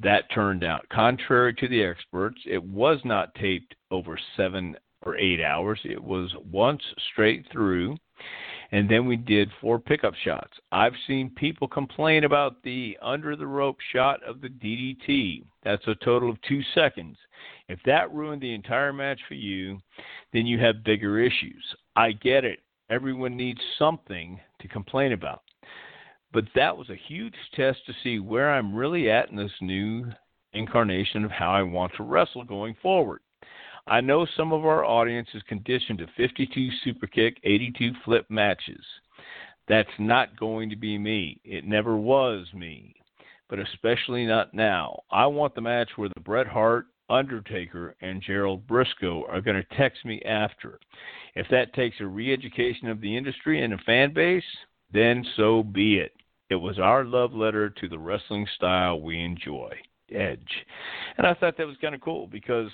that 0.00 0.24
turned 0.34 0.64
out. 0.64 0.88
Contrary 0.90 1.54
to 1.54 1.68
the 1.68 1.82
experts, 1.84 2.40
it 2.46 2.62
was 2.62 2.98
not 3.04 3.34
taped 3.36 3.74
over 3.90 4.18
seven 4.36 4.76
or 5.02 5.16
eight 5.16 5.40
hours. 5.40 5.80
It 5.84 6.02
was 6.02 6.34
once 6.50 6.82
straight 7.12 7.46
through 7.52 7.96
and 8.70 8.88
then 8.88 9.06
we 9.06 9.16
did 9.16 9.50
four 9.60 9.78
pickup 9.78 10.14
shots. 10.24 10.52
I've 10.72 10.92
seen 11.06 11.30
people 11.30 11.68
complain 11.68 12.24
about 12.24 12.62
the 12.62 12.98
under 13.00 13.34
the 13.34 13.46
rope 13.46 13.78
shot 13.92 14.22
of 14.22 14.40
the 14.40 14.48
DDT. 14.48 15.44
That's 15.64 15.86
a 15.86 15.94
total 16.04 16.30
of 16.30 16.40
two 16.42 16.62
seconds. 16.74 17.16
If 17.68 17.78
that 17.86 18.12
ruined 18.12 18.42
the 18.42 18.54
entire 18.54 18.92
match 18.92 19.20
for 19.26 19.34
you, 19.34 19.78
then 20.32 20.46
you 20.46 20.58
have 20.58 20.84
bigger 20.84 21.18
issues. 21.18 21.64
I 21.96 22.12
get 22.12 22.44
it. 22.44 22.60
Everyone 22.90 23.36
needs 23.36 23.60
something 23.78 24.38
to 24.60 24.68
complain 24.68 25.12
about. 25.12 25.42
But 26.32 26.44
that 26.54 26.76
was 26.76 26.90
a 26.90 27.00
huge 27.08 27.34
test 27.54 27.78
to 27.86 27.94
see 28.02 28.18
where 28.18 28.52
I'm 28.52 28.74
really 28.74 29.10
at 29.10 29.30
in 29.30 29.36
this 29.36 29.52
new 29.62 30.10
incarnation 30.52 31.24
of 31.24 31.30
how 31.30 31.50
I 31.50 31.62
want 31.62 31.92
to 31.96 32.02
wrestle 32.02 32.44
going 32.44 32.76
forward. 32.82 33.20
I 33.90 34.00
know 34.02 34.26
some 34.36 34.52
of 34.52 34.66
our 34.66 34.84
audience 34.84 35.28
is 35.34 35.42
conditioned 35.48 35.98
to 36.00 36.06
52 36.16 36.68
super 36.84 37.06
kick, 37.06 37.38
82 37.44 37.92
flip 38.04 38.26
matches. 38.28 38.84
That's 39.66 39.88
not 39.98 40.38
going 40.38 40.68
to 40.70 40.76
be 40.76 40.98
me. 40.98 41.40
It 41.44 41.64
never 41.66 41.96
was 41.96 42.46
me, 42.54 42.94
but 43.48 43.58
especially 43.58 44.26
not 44.26 44.52
now. 44.52 45.00
I 45.10 45.26
want 45.26 45.54
the 45.54 45.60
match 45.62 45.90
where 45.96 46.10
the 46.10 46.20
Bret 46.20 46.46
Hart, 46.46 46.86
Undertaker, 47.08 47.96
and 48.02 48.22
Gerald 48.22 48.66
Brisco 48.66 49.22
are 49.28 49.40
going 49.40 49.56
to 49.56 49.76
text 49.76 50.04
me 50.04 50.20
after. 50.22 50.78
If 51.34 51.46
that 51.50 51.72
takes 51.72 51.96
a 52.00 52.06
re 52.06 52.32
education 52.32 52.88
of 52.88 53.00
the 53.00 53.16
industry 53.16 53.62
and 53.62 53.72
a 53.72 53.78
fan 53.78 54.12
base, 54.12 54.42
then 54.92 55.24
so 55.36 55.62
be 55.62 55.98
it. 55.98 56.12
It 56.50 56.56
was 56.56 56.78
our 56.78 57.04
love 57.04 57.32
letter 57.32 57.70
to 57.70 57.88
the 57.88 57.98
wrestling 57.98 58.46
style 58.56 59.00
we 59.00 59.22
enjoy, 59.22 59.74
Edge. 60.10 60.64
And 61.16 61.26
I 61.26 61.34
thought 61.34 61.56
that 61.56 61.66
was 61.66 61.76
kind 61.80 61.94
of 61.94 62.00
cool 62.00 62.26
because 62.26 62.70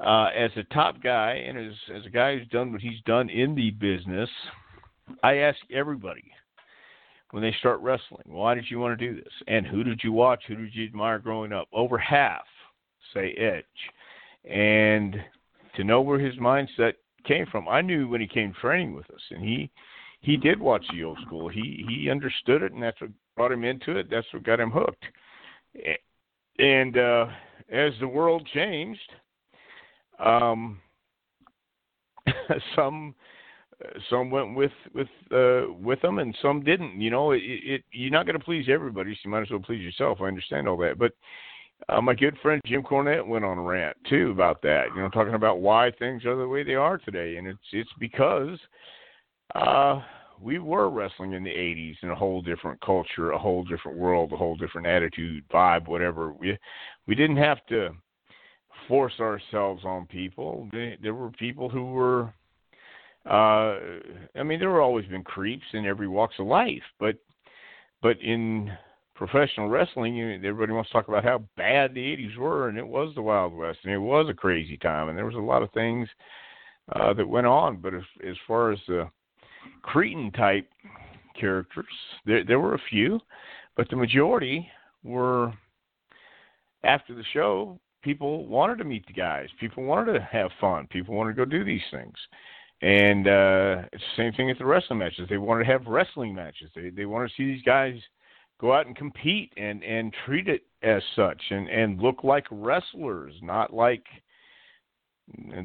uh, 0.00 0.28
as 0.36 0.50
a 0.56 0.74
top 0.74 1.02
guy 1.02 1.42
and 1.46 1.58
as 1.58 1.72
as 1.94 2.06
a 2.06 2.10
guy 2.10 2.36
who's 2.36 2.48
done 2.48 2.72
what 2.72 2.80
he's 2.80 3.00
done 3.06 3.28
in 3.30 3.54
the 3.54 3.70
business, 3.70 4.30
I 5.22 5.36
ask 5.36 5.58
everybody 5.72 6.24
when 7.30 7.42
they 7.42 7.54
start 7.58 7.80
wrestling, 7.80 8.22
why 8.26 8.54
did 8.54 8.64
you 8.68 8.78
want 8.78 8.98
to 8.98 9.08
do 9.08 9.16
this? 9.16 9.32
And 9.48 9.66
who 9.66 9.82
did 9.82 10.00
you 10.02 10.12
watch? 10.12 10.42
Who 10.46 10.56
did 10.56 10.74
you 10.74 10.86
admire 10.86 11.18
growing 11.18 11.52
up? 11.52 11.68
Over 11.72 11.98
half 11.98 12.44
say 13.14 13.32
Edge. 13.32 14.50
And 14.50 15.16
to 15.76 15.84
know 15.84 16.00
where 16.00 16.18
his 16.18 16.36
mindset 16.36 16.94
came 17.26 17.46
from, 17.46 17.68
I 17.68 17.80
knew 17.80 18.08
when 18.08 18.20
he 18.20 18.26
came 18.26 18.54
training 18.60 18.94
with 18.94 19.10
us, 19.10 19.20
and 19.30 19.42
he 19.42 19.70
he 20.20 20.36
did 20.36 20.58
watch 20.60 20.84
the 20.92 21.04
old 21.04 21.18
school. 21.26 21.48
He 21.48 21.84
he 21.88 22.10
understood 22.10 22.62
it, 22.62 22.72
and 22.72 22.82
that's 22.82 23.00
what 23.00 23.10
brought 23.36 23.52
him 23.52 23.64
into 23.64 23.96
it. 23.96 24.08
That's 24.10 24.26
what 24.32 24.44
got 24.44 24.60
him 24.60 24.70
hooked. 24.70 25.04
And 26.58 26.96
uh, 26.96 27.26
as 27.70 27.92
the 28.00 28.08
world 28.08 28.48
changed, 28.54 29.10
um, 30.18 30.80
some 32.76 33.14
some 34.08 34.30
went 34.30 34.54
with 34.54 34.72
with 34.94 35.08
uh, 35.30 35.72
with 35.80 36.00
them, 36.02 36.18
and 36.18 36.36
some 36.40 36.62
didn't. 36.62 37.00
You 37.00 37.10
know, 37.10 37.32
it, 37.32 37.42
it 37.44 37.84
you're 37.92 38.10
not 38.10 38.26
going 38.26 38.38
to 38.38 38.44
please 38.44 38.66
everybody, 38.70 39.12
so 39.14 39.18
you 39.24 39.30
might 39.30 39.42
as 39.42 39.50
well 39.50 39.60
please 39.60 39.82
yourself. 39.82 40.18
I 40.20 40.24
understand 40.24 40.68
all 40.68 40.76
that, 40.78 40.98
but 40.98 41.12
uh, 41.88 42.00
my 42.00 42.14
good 42.14 42.36
friend 42.42 42.60
Jim 42.64 42.82
Cornette 42.82 43.26
went 43.26 43.44
on 43.44 43.58
a 43.58 43.62
rant 43.62 43.96
too 44.08 44.30
about 44.30 44.62
that. 44.62 44.86
You 44.94 45.02
know, 45.02 45.08
talking 45.08 45.34
about 45.34 45.60
why 45.60 45.90
things 45.98 46.24
are 46.24 46.36
the 46.36 46.48
way 46.48 46.62
they 46.62 46.74
are 46.74 46.98
today, 46.98 47.36
and 47.36 47.46
it's 47.46 47.58
it's 47.72 47.90
because 47.98 48.58
uh, 49.54 50.00
we 50.40 50.58
were 50.58 50.88
wrestling 50.88 51.34
in 51.34 51.44
the 51.44 51.50
'80s 51.50 51.96
in 52.02 52.10
a 52.10 52.14
whole 52.14 52.40
different 52.40 52.80
culture, 52.80 53.32
a 53.32 53.38
whole 53.38 53.64
different 53.64 53.98
world, 53.98 54.32
a 54.32 54.36
whole 54.36 54.56
different 54.56 54.86
attitude, 54.86 55.44
vibe, 55.52 55.86
whatever. 55.86 56.32
We 56.32 56.56
we 57.06 57.14
didn't 57.14 57.36
have 57.36 57.64
to 57.66 57.90
force 58.88 59.14
ourselves 59.20 59.84
on 59.84 60.06
people. 60.06 60.68
There 60.72 61.14
were 61.14 61.30
people 61.30 61.68
who 61.68 61.86
were, 61.86 62.32
uh, 63.28 63.78
I 64.38 64.42
mean, 64.44 64.58
there 64.58 64.70
were 64.70 64.80
always 64.80 65.06
been 65.06 65.24
creeps 65.24 65.64
in 65.72 65.86
every 65.86 66.08
walks 66.08 66.34
of 66.38 66.46
life, 66.46 66.82
but 66.98 67.16
but 68.02 68.20
in 68.20 68.70
professional 69.14 69.68
wrestling, 69.68 70.14
you, 70.14 70.34
everybody 70.34 70.72
wants 70.72 70.90
to 70.90 70.92
talk 70.92 71.08
about 71.08 71.24
how 71.24 71.42
bad 71.56 71.94
the 71.94 72.00
'80s 72.00 72.36
were, 72.36 72.68
and 72.68 72.78
it 72.78 72.86
was 72.86 73.14
the 73.14 73.22
Wild 73.22 73.54
West, 73.54 73.78
and 73.84 73.92
it 73.92 73.98
was 73.98 74.28
a 74.28 74.34
crazy 74.34 74.76
time, 74.76 75.08
and 75.08 75.16
there 75.16 75.26
was 75.26 75.34
a 75.34 75.38
lot 75.38 75.62
of 75.62 75.70
things 75.72 76.08
uh, 76.94 77.12
that 77.14 77.28
went 77.28 77.46
on. 77.46 77.78
But 77.78 77.94
as 77.94 78.02
as 78.26 78.36
far 78.46 78.72
as 78.72 78.78
the 78.86 79.08
cretin 79.82 80.30
type 80.32 80.68
characters, 81.38 81.86
there 82.24 82.44
there 82.44 82.60
were 82.60 82.74
a 82.74 82.82
few, 82.90 83.20
but 83.76 83.88
the 83.90 83.96
majority 83.96 84.68
were 85.02 85.52
after 86.84 87.14
the 87.14 87.24
show 87.32 87.80
people 88.06 88.46
wanted 88.46 88.78
to 88.78 88.84
meet 88.84 89.04
the 89.08 89.12
guys. 89.12 89.48
People 89.58 89.82
wanted 89.82 90.12
to 90.12 90.20
have 90.20 90.52
fun. 90.60 90.86
People 90.86 91.16
wanted 91.16 91.32
to 91.32 91.36
go 91.36 91.44
do 91.44 91.64
these 91.64 91.82
things. 91.90 92.14
And 92.80 93.26
uh, 93.26 93.82
it's 93.92 94.04
the 94.16 94.22
same 94.22 94.32
thing 94.34 94.48
at 94.48 94.58
the 94.58 94.64
wrestling 94.64 95.00
matches. 95.00 95.28
They 95.28 95.38
wanted 95.38 95.64
to 95.64 95.72
have 95.72 95.86
wrestling 95.86 96.32
matches. 96.32 96.70
They 96.74 96.90
they 96.90 97.06
wanted 97.06 97.28
to 97.28 97.34
see 97.36 97.52
these 97.52 97.62
guys 97.62 97.94
go 98.60 98.72
out 98.72 98.86
and 98.86 98.94
compete 98.94 99.52
and 99.56 99.82
and 99.82 100.14
treat 100.24 100.46
it 100.46 100.62
as 100.82 101.02
such 101.16 101.42
and 101.50 101.68
and 101.68 102.00
look 102.00 102.22
like 102.22 102.46
wrestlers, 102.50 103.32
not 103.42 103.74
like 103.74 104.04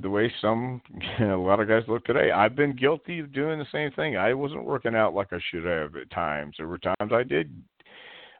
the 0.01 0.09
way 0.09 0.33
some 0.41 0.81
a 1.19 1.35
lot 1.35 1.59
of 1.59 1.67
guys 1.67 1.83
look 1.87 2.05
today. 2.05 2.31
I've 2.31 2.55
been 2.55 2.75
guilty 2.75 3.19
of 3.19 3.33
doing 3.33 3.59
the 3.59 3.65
same 3.71 3.91
thing. 3.91 4.17
I 4.17 4.33
wasn't 4.33 4.63
working 4.63 4.95
out 4.95 5.13
like 5.13 5.31
I 5.31 5.39
should 5.51 5.65
have 5.65 5.95
at 5.95 6.09
times. 6.09 6.55
There 6.57 6.67
were 6.67 6.79
times 6.79 7.11
I 7.11 7.21
did 7.21 7.53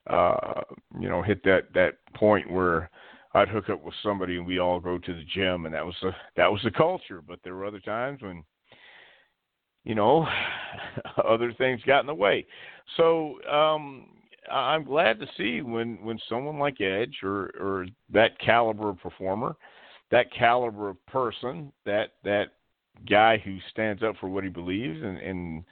uh 0.10 0.62
you 1.00 1.08
know 1.08 1.22
hit 1.22 1.44
that 1.44 1.72
that 1.76 1.98
point 2.16 2.50
where 2.50 2.90
I'd 3.34 3.48
hook 3.48 3.70
up 3.70 3.84
with 3.84 3.94
somebody 4.04 4.38
and 4.38 4.46
we 4.46 4.60
all 4.60 4.80
go 4.80 4.98
to 4.98 5.14
the 5.14 5.24
gym 5.34 5.66
and 5.66 5.74
that 5.74 5.86
was 5.86 5.96
the 6.02 6.12
that 6.36 6.52
was 6.52 6.62
the 6.64 6.72
culture. 6.72 7.22
But 7.26 7.40
there 7.44 7.56
were 7.56 7.66
other 7.66 7.80
times 7.80 8.22
when 8.22 8.44
you 9.84 9.96
know 9.96 10.28
other 11.26 11.54
things 11.54 11.82
got 11.86 12.02
in 12.02 12.08
the 12.08 12.14
way. 12.14 12.46
So 12.98 13.42
um 13.50 14.08
I'm 14.52 14.84
glad 14.84 15.20
to 15.20 15.28
see 15.38 15.62
when 15.62 16.04
when 16.04 16.20
someone 16.28 16.60
like 16.60 16.82
Edge 16.82 17.18
or 17.24 17.52
or 17.60 17.86
that 18.12 18.38
caliber 18.40 18.90
of 18.90 19.00
performer, 19.00 19.56
that 20.10 20.34
caliber 20.34 20.90
of 20.90 21.06
person, 21.06 21.72
that 21.86 22.14
that 22.24 22.48
guy 23.10 23.38
who 23.38 23.58
stands 23.72 24.04
up 24.04 24.16
for 24.20 24.28
what 24.28 24.44
he 24.44 24.50
believes 24.50 25.00
and 25.02 25.18
and 25.18 25.64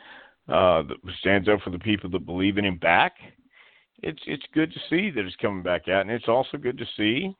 uh 0.47 0.83
stands 1.19 1.49
up 1.49 1.59
for 1.61 1.71
the 1.71 1.79
people 1.79 2.09
that 2.11 2.25
believe 2.25 2.57
in 2.57 2.65
him 2.65 2.77
back. 2.77 3.13
It's 4.01 4.21
it's 4.27 4.45
good 4.53 4.71
to 4.71 4.79
see 4.89 5.09
that 5.09 5.25
it's 5.25 5.35
coming 5.41 5.61
back 5.61 5.89
out, 5.89 6.01
and 6.01 6.11
it's 6.11 6.29
also 6.29 6.57
good 6.57 6.77
to 6.77 6.85
see 6.95 7.35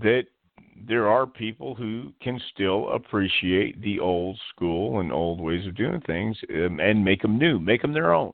that 0.00 0.24
there 0.86 1.08
are 1.08 1.26
people 1.26 1.74
who 1.74 2.12
can 2.20 2.40
still 2.52 2.90
appreciate 2.90 3.80
the 3.82 4.00
old 4.00 4.38
school 4.54 5.00
and 5.00 5.12
old 5.12 5.40
ways 5.40 5.66
of 5.66 5.76
doing 5.76 6.00
things 6.06 6.36
um, 6.54 6.80
and 6.80 7.04
make 7.04 7.22
them 7.22 7.38
new, 7.38 7.58
make 7.58 7.82
them 7.82 7.92
their 7.92 8.12
own. 8.12 8.32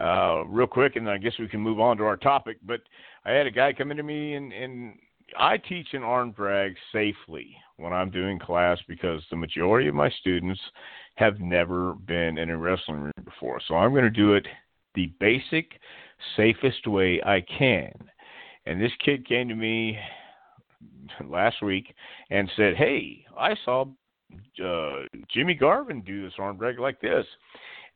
Uh, 0.00 0.42
real 0.48 0.66
quick, 0.66 0.96
and 0.96 1.08
I 1.08 1.18
guess 1.18 1.34
we 1.38 1.48
can 1.48 1.60
move 1.60 1.78
on 1.78 1.96
to 1.98 2.04
our 2.04 2.16
topic. 2.16 2.56
But 2.66 2.80
I 3.24 3.30
had 3.30 3.46
a 3.46 3.50
guy 3.50 3.72
come 3.72 3.92
into 3.92 4.02
me, 4.02 4.34
and, 4.34 4.52
and 4.52 4.94
I 5.38 5.56
teach 5.56 5.86
an 5.92 6.02
arm 6.02 6.32
drag 6.32 6.74
safely 6.92 7.56
when 7.76 7.92
I'm 7.92 8.10
doing 8.10 8.38
class 8.38 8.78
because 8.88 9.22
the 9.30 9.36
majority 9.36 9.88
of 9.88 9.94
my 9.94 10.10
students 10.20 10.60
have 11.14 11.38
never 11.38 11.94
been 11.94 12.38
in 12.38 12.50
a 12.50 12.58
wrestling 12.58 13.02
ring 13.02 13.12
before. 13.24 13.60
So 13.68 13.76
I'm 13.76 13.92
going 13.92 14.04
to 14.04 14.10
do 14.10 14.34
it 14.34 14.46
the 14.96 15.12
basic, 15.20 15.78
safest 16.36 16.86
way 16.86 17.20
I 17.24 17.40
can. 17.56 17.92
And 18.66 18.80
this 18.80 18.92
kid 19.04 19.26
came 19.28 19.48
to 19.48 19.54
me 19.54 19.98
last 21.24 21.62
week 21.62 21.94
and 22.30 22.50
said, 22.56 22.76
"Hey, 22.76 23.24
I 23.38 23.54
saw 23.64 23.86
uh, 24.64 25.02
Jimmy 25.32 25.54
Garvin 25.54 26.02
do 26.02 26.22
this 26.22 26.34
arm 26.38 26.56
drag 26.56 26.78
like 26.78 27.00
this." 27.00 27.26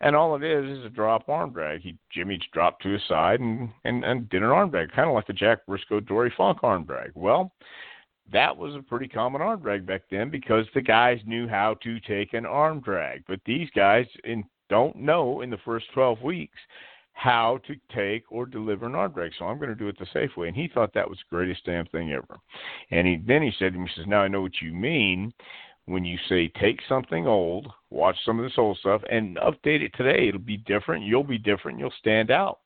And 0.00 0.14
all 0.14 0.36
it 0.36 0.44
is 0.44 0.78
is 0.78 0.84
a 0.84 0.90
drop 0.90 1.28
arm 1.28 1.52
drag. 1.52 1.80
He 1.80 1.96
Jimmy 2.12 2.38
dropped 2.52 2.82
to 2.82 2.90
his 2.90 3.02
side 3.08 3.40
and, 3.40 3.68
and, 3.84 4.04
and 4.04 4.28
did 4.28 4.42
an 4.42 4.48
arm 4.48 4.70
drag, 4.70 4.92
kind 4.92 5.08
of 5.08 5.14
like 5.14 5.26
the 5.26 5.32
Jack 5.32 5.66
Brisco 5.68 6.06
Dory 6.06 6.32
Funk 6.36 6.58
arm 6.62 6.84
drag. 6.84 7.10
Well, 7.14 7.52
that 8.32 8.56
was 8.56 8.74
a 8.74 8.82
pretty 8.82 9.08
common 9.08 9.40
arm 9.40 9.60
drag 9.60 9.86
back 9.86 10.02
then 10.10 10.30
because 10.30 10.66
the 10.74 10.80
guys 10.80 11.18
knew 11.26 11.48
how 11.48 11.74
to 11.82 11.98
take 12.00 12.34
an 12.34 12.46
arm 12.46 12.80
drag. 12.80 13.24
But 13.26 13.40
these 13.44 13.68
guys 13.74 14.06
in, 14.24 14.44
don't 14.68 14.96
know 14.96 15.40
in 15.40 15.50
the 15.50 15.58
first 15.64 15.86
12 15.94 16.22
weeks 16.22 16.58
how 17.18 17.58
to 17.66 17.74
take 17.92 18.22
or 18.30 18.46
deliver 18.46 18.86
an 18.86 19.10
drag. 19.10 19.32
So 19.36 19.46
I'm 19.46 19.58
going 19.58 19.70
to 19.70 19.74
do 19.74 19.88
it 19.88 19.98
the 19.98 20.06
safe 20.12 20.36
way. 20.36 20.46
And 20.46 20.56
he 20.56 20.70
thought 20.72 20.94
that 20.94 21.08
was 21.08 21.18
the 21.18 21.36
greatest 21.36 21.64
damn 21.64 21.86
thing 21.86 22.12
ever. 22.12 22.38
And 22.92 23.08
he 23.08 23.20
then 23.26 23.42
he 23.42 23.50
said 23.58 23.72
to 23.72 23.78
me, 23.78 23.90
he 23.92 24.00
says, 24.00 24.06
Now 24.06 24.20
I 24.20 24.28
know 24.28 24.40
what 24.40 24.62
you 24.62 24.72
mean 24.72 25.32
when 25.86 26.04
you 26.04 26.16
say 26.28 26.46
take 26.60 26.78
something 26.88 27.26
old, 27.26 27.66
watch 27.90 28.14
some 28.24 28.38
of 28.38 28.44
this 28.44 28.56
old 28.56 28.78
stuff, 28.78 29.02
and 29.10 29.36
update 29.38 29.82
it 29.82 29.90
today. 29.96 30.28
It'll 30.28 30.38
be 30.38 30.58
different. 30.58 31.04
You'll 31.04 31.24
be 31.24 31.38
different. 31.38 31.80
You'll 31.80 31.92
stand 31.98 32.30
out. 32.30 32.60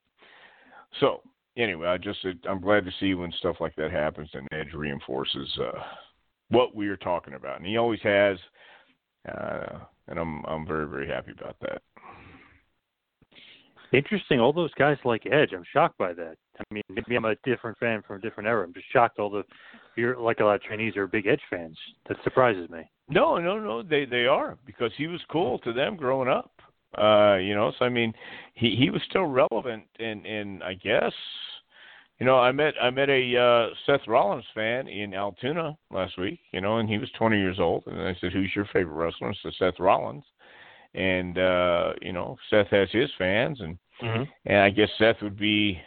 So 1.01 1.23
anyway, 1.57 1.89
I 1.89 1.97
just 1.97 2.19
I'm 2.47 2.61
glad 2.61 2.85
to 2.85 2.93
see 3.01 3.15
when 3.15 3.33
stuff 3.39 3.57
like 3.59 3.75
that 3.77 3.91
happens 3.91 4.29
and 4.35 4.47
Edge 4.53 4.75
reinforces 4.75 5.49
uh, 5.63 5.81
what 6.51 6.77
we 6.77 6.89
are 6.89 6.99
talking 6.99 7.35
about, 7.35 7.57
and 7.57 7.67
he 7.67 7.79
always 7.79 8.01
has, 8.03 8.37
uh, 9.27 9.79
and 10.09 10.19
I'm 10.19 10.45
I'm 10.45 10.67
very 10.67 10.87
very 10.87 11.09
happy 11.09 11.33
about 11.33 11.57
that. 11.63 11.81
Interesting. 13.93 14.41
All 14.41 14.53
those 14.53 14.73
guys 14.75 14.97
like 15.05 15.27
Edge. 15.27 15.51
I'm 15.53 15.65
shocked 15.71 15.99
by 15.99 16.15
that. 16.15 16.37
I 16.59 16.63
mean, 16.73 16.83
maybe 16.89 17.15
I'm 17.15 17.27
a 17.27 17.35
different 17.45 17.79
fan 17.79 18.03
from 18.07 18.17
a 18.17 18.21
different 18.21 18.49
era. 18.49 18.65
I'm 18.65 18.73
just 18.73 18.91
shocked. 18.93 19.19
All 19.19 19.31
the 19.31 19.45
you're 19.97 20.19
like 20.19 20.41
a 20.41 20.45
lot 20.45 20.55
of 20.55 20.63
Chinese 20.63 20.97
are 20.97 21.07
big 21.07 21.27
Edge 21.27 21.43
fans. 21.51 21.77
That 22.09 22.17
surprises 22.25 22.71
me. 22.71 22.91
No, 23.09 23.37
no, 23.37 23.59
no. 23.59 23.83
They 23.83 24.07
they 24.07 24.27
are 24.27 24.57
because 24.65 24.93
he 24.97 25.07
was 25.07 25.21
cool 25.31 25.59
to 25.61 25.73
them 25.73 25.97
growing 25.97 26.29
up. 26.29 26.53
Uh, 26.97 27.37
you 27.37 27.55
know, 27.55 27.73
so 27.79 27.85
I 27.85 27.89
mean, 27.89 28.13
he 28.55 28.77
he 28.79 28.91
was 28.91 29.03
still 29.09 29.25
relevant, 29.25 29.85
and 29.99 30.25
and 30.27 30.63
I 30.63 30.75
guess, 30.75 31.13
you 32.19 32.27
know, 32.27 32.39
I 32.39 32.53
met 32.53 32.75
I 32.81 32.91
met 32.91 33.11
a 33.11 33.37
uh, 33.37 33.75
Seth 33.87 34.07
Rollins 34.07 34.45
fan 34.55 34.89
in 34.89 35.15
Altoona 35.15 35.77
last 35.91 36.19
week. 36.19 36.41
You 36.53 36.61
know, 36.63 36.79
and 36.79 36.89
he 36.89 36.99
was 36.99 37.11
20 37.19 37.39
years 37.39 37.59
old, 37.59 37.85
and 37.87 38.01
I 38.01 38.17
said, 38.21 38.33
"Who's 38.33 38.53
your 38.55 38.67
favorite 38.73 38.95
wrestler?" 38.95 39.29
And 39.29 39.37
said 39.43 39.53
Seth 39.59 39.81
Rollins, 39.81 40.25
and 40.95 41.39
uh, 41.39 41.93
you 42.01 42.13
know, 42.13 42.37
Seth 42.51 42.69
has 42.69 42.89
his 42.93 43.11
fans, 43.19 43.61
and 43.61 43.79
mm-hmm. 44.03 44.25
and 44.47 44.59
I 44.59 44.71
guess 44.71 44.89
Seth 44.99 45.23
would 45.23 45.39
be, 45.39 45.81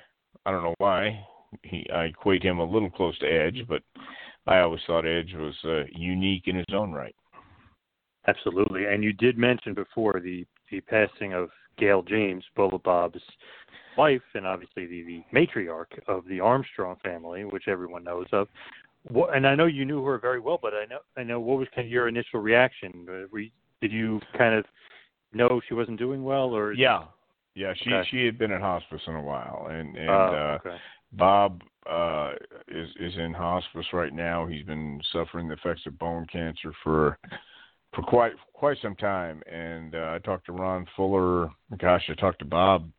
I 0.46 0.52
don't 0.52 0.64
know 0.64 0.76
why, 0.78 1.20
he 1.64 1.88
I 1.94 2.06
equate 2.06 2.44
him 2.44 2.60
a 2.60 2.64
little 2.64 2.90
close 2.90 3.18
to 3.20 3.28
Edge, 3.28 3.64
but 3.68 3.82
I 4.48 4.60
always 4.60 4.82
thought 4.86 5.06
Edge 5.06 5.34
was 5.36 5.56
uh, 5.64 5.84
unique 5.92 6.44
in 6.48 6.56
his 6.56 6.66
own 6.74 6.92
right. 6.92 7.16
Absolutely, 8.28 8.86
and 8.86 9.04
you 9.04 9.14
did 9.14 9.38
mention 9.38 9.74
before 9.74 10.20
the 10.24 10.46
the 10.72 10.82
passing 10.82 11.34
of 11.34 11.50
Gail 11.78 12.02
James, 12.02 12.44
Bullet 12.56 12.84
Bob's 12.84 13.22
wife, 13.98 14.22
and 14.34 14.46
obviously 14.46 14.86
the, 14.86 15.04
the 15.04 15.24
matriarch 15.34 16.00
of 16.08 16.28
the 16.28 16.40
Armstrong 16.40 16.98
family, 17.04 17.46
which 17.46 17.68
everyone 17.68 18.04
knows 18.04 18.28
of. 18.32 18.48
What, 19.10 19.36
and 19.36 19.46
I 19.46 19.56
know 19.56 19.68
you 19.68 19.86
knew 19.86 20.04
her 20.04 20.18
very 20.18 20.40
well, 20.40 20.60
but 20.60 20.74
I 20.74 20.86
know 20.86 21.00
I 21.16 21.24
know 21.24 21.40
what 21.40 21.60
was 21.60 21.68
kind 21.76 21.86
of 21.86 21.92
your 21.92 22.08
initial 22.08 22.40
reaction? 22.40 23.06
Uh, 23.08 23.28
were, 23.32 23.44
did 23.82 23.92
you 23.92 24.20
kind 24.38 24.56
of 24.56 24.66
know 25.36 25.62
she 25.68 25.74
wasn't 25.74 26.00
doing 26.00 26.24
well, 26.24 26.56
or 26.56 26.74
yeah, 26.74 27.04
yeah, 27.56 27.74
she 27.84 27.92
okay. 27.92 28.08
she 28.12 28.26
had 28.26 28.38
been 28.38 28.52
in 28.52 28.62
hospice 28.62 29.02
in 29.08 29.16
a 29.16 29.22
while, 29.22 29.68
and 29.70 29.96
and 29.96 30.10
uh, 30.10 30.58
okay. 30.66 30.78
Bob 31.14 31.62
uh, 31.90 32.32
is 32.68 32.90
is 33.00 33.14
in 33.18 33.34
hospice 33.34 33.86
right 33.94 34.14
now. 34.14 34.46
He's 34.46 34.66
been 34.66 35.00
suffering 35.14 35.48
the 35.48 35.54
effects 35.54 35.86
of 35.86 35.98
bone 36.00 36.26
cancer 36.32 36.74
for 36.84 37.18
for 37.94 38.02
quite 38.04 38.34
quite 38.54 38.78
some 38.82 38.96
time. 38.96 39.42
And 39.52 39.96
uh, 39.96 40.14
I 40.16 40.20
talked 40.20 40.46
to 40.48 40.52
Ron 40.52 40.86
Fuller. 40.96 41.50
Gosh, 41.80 42.04
I 42.10 42.14
talked 42.16 42.40
to 42.40 42.46
Bob. 42.46 42.90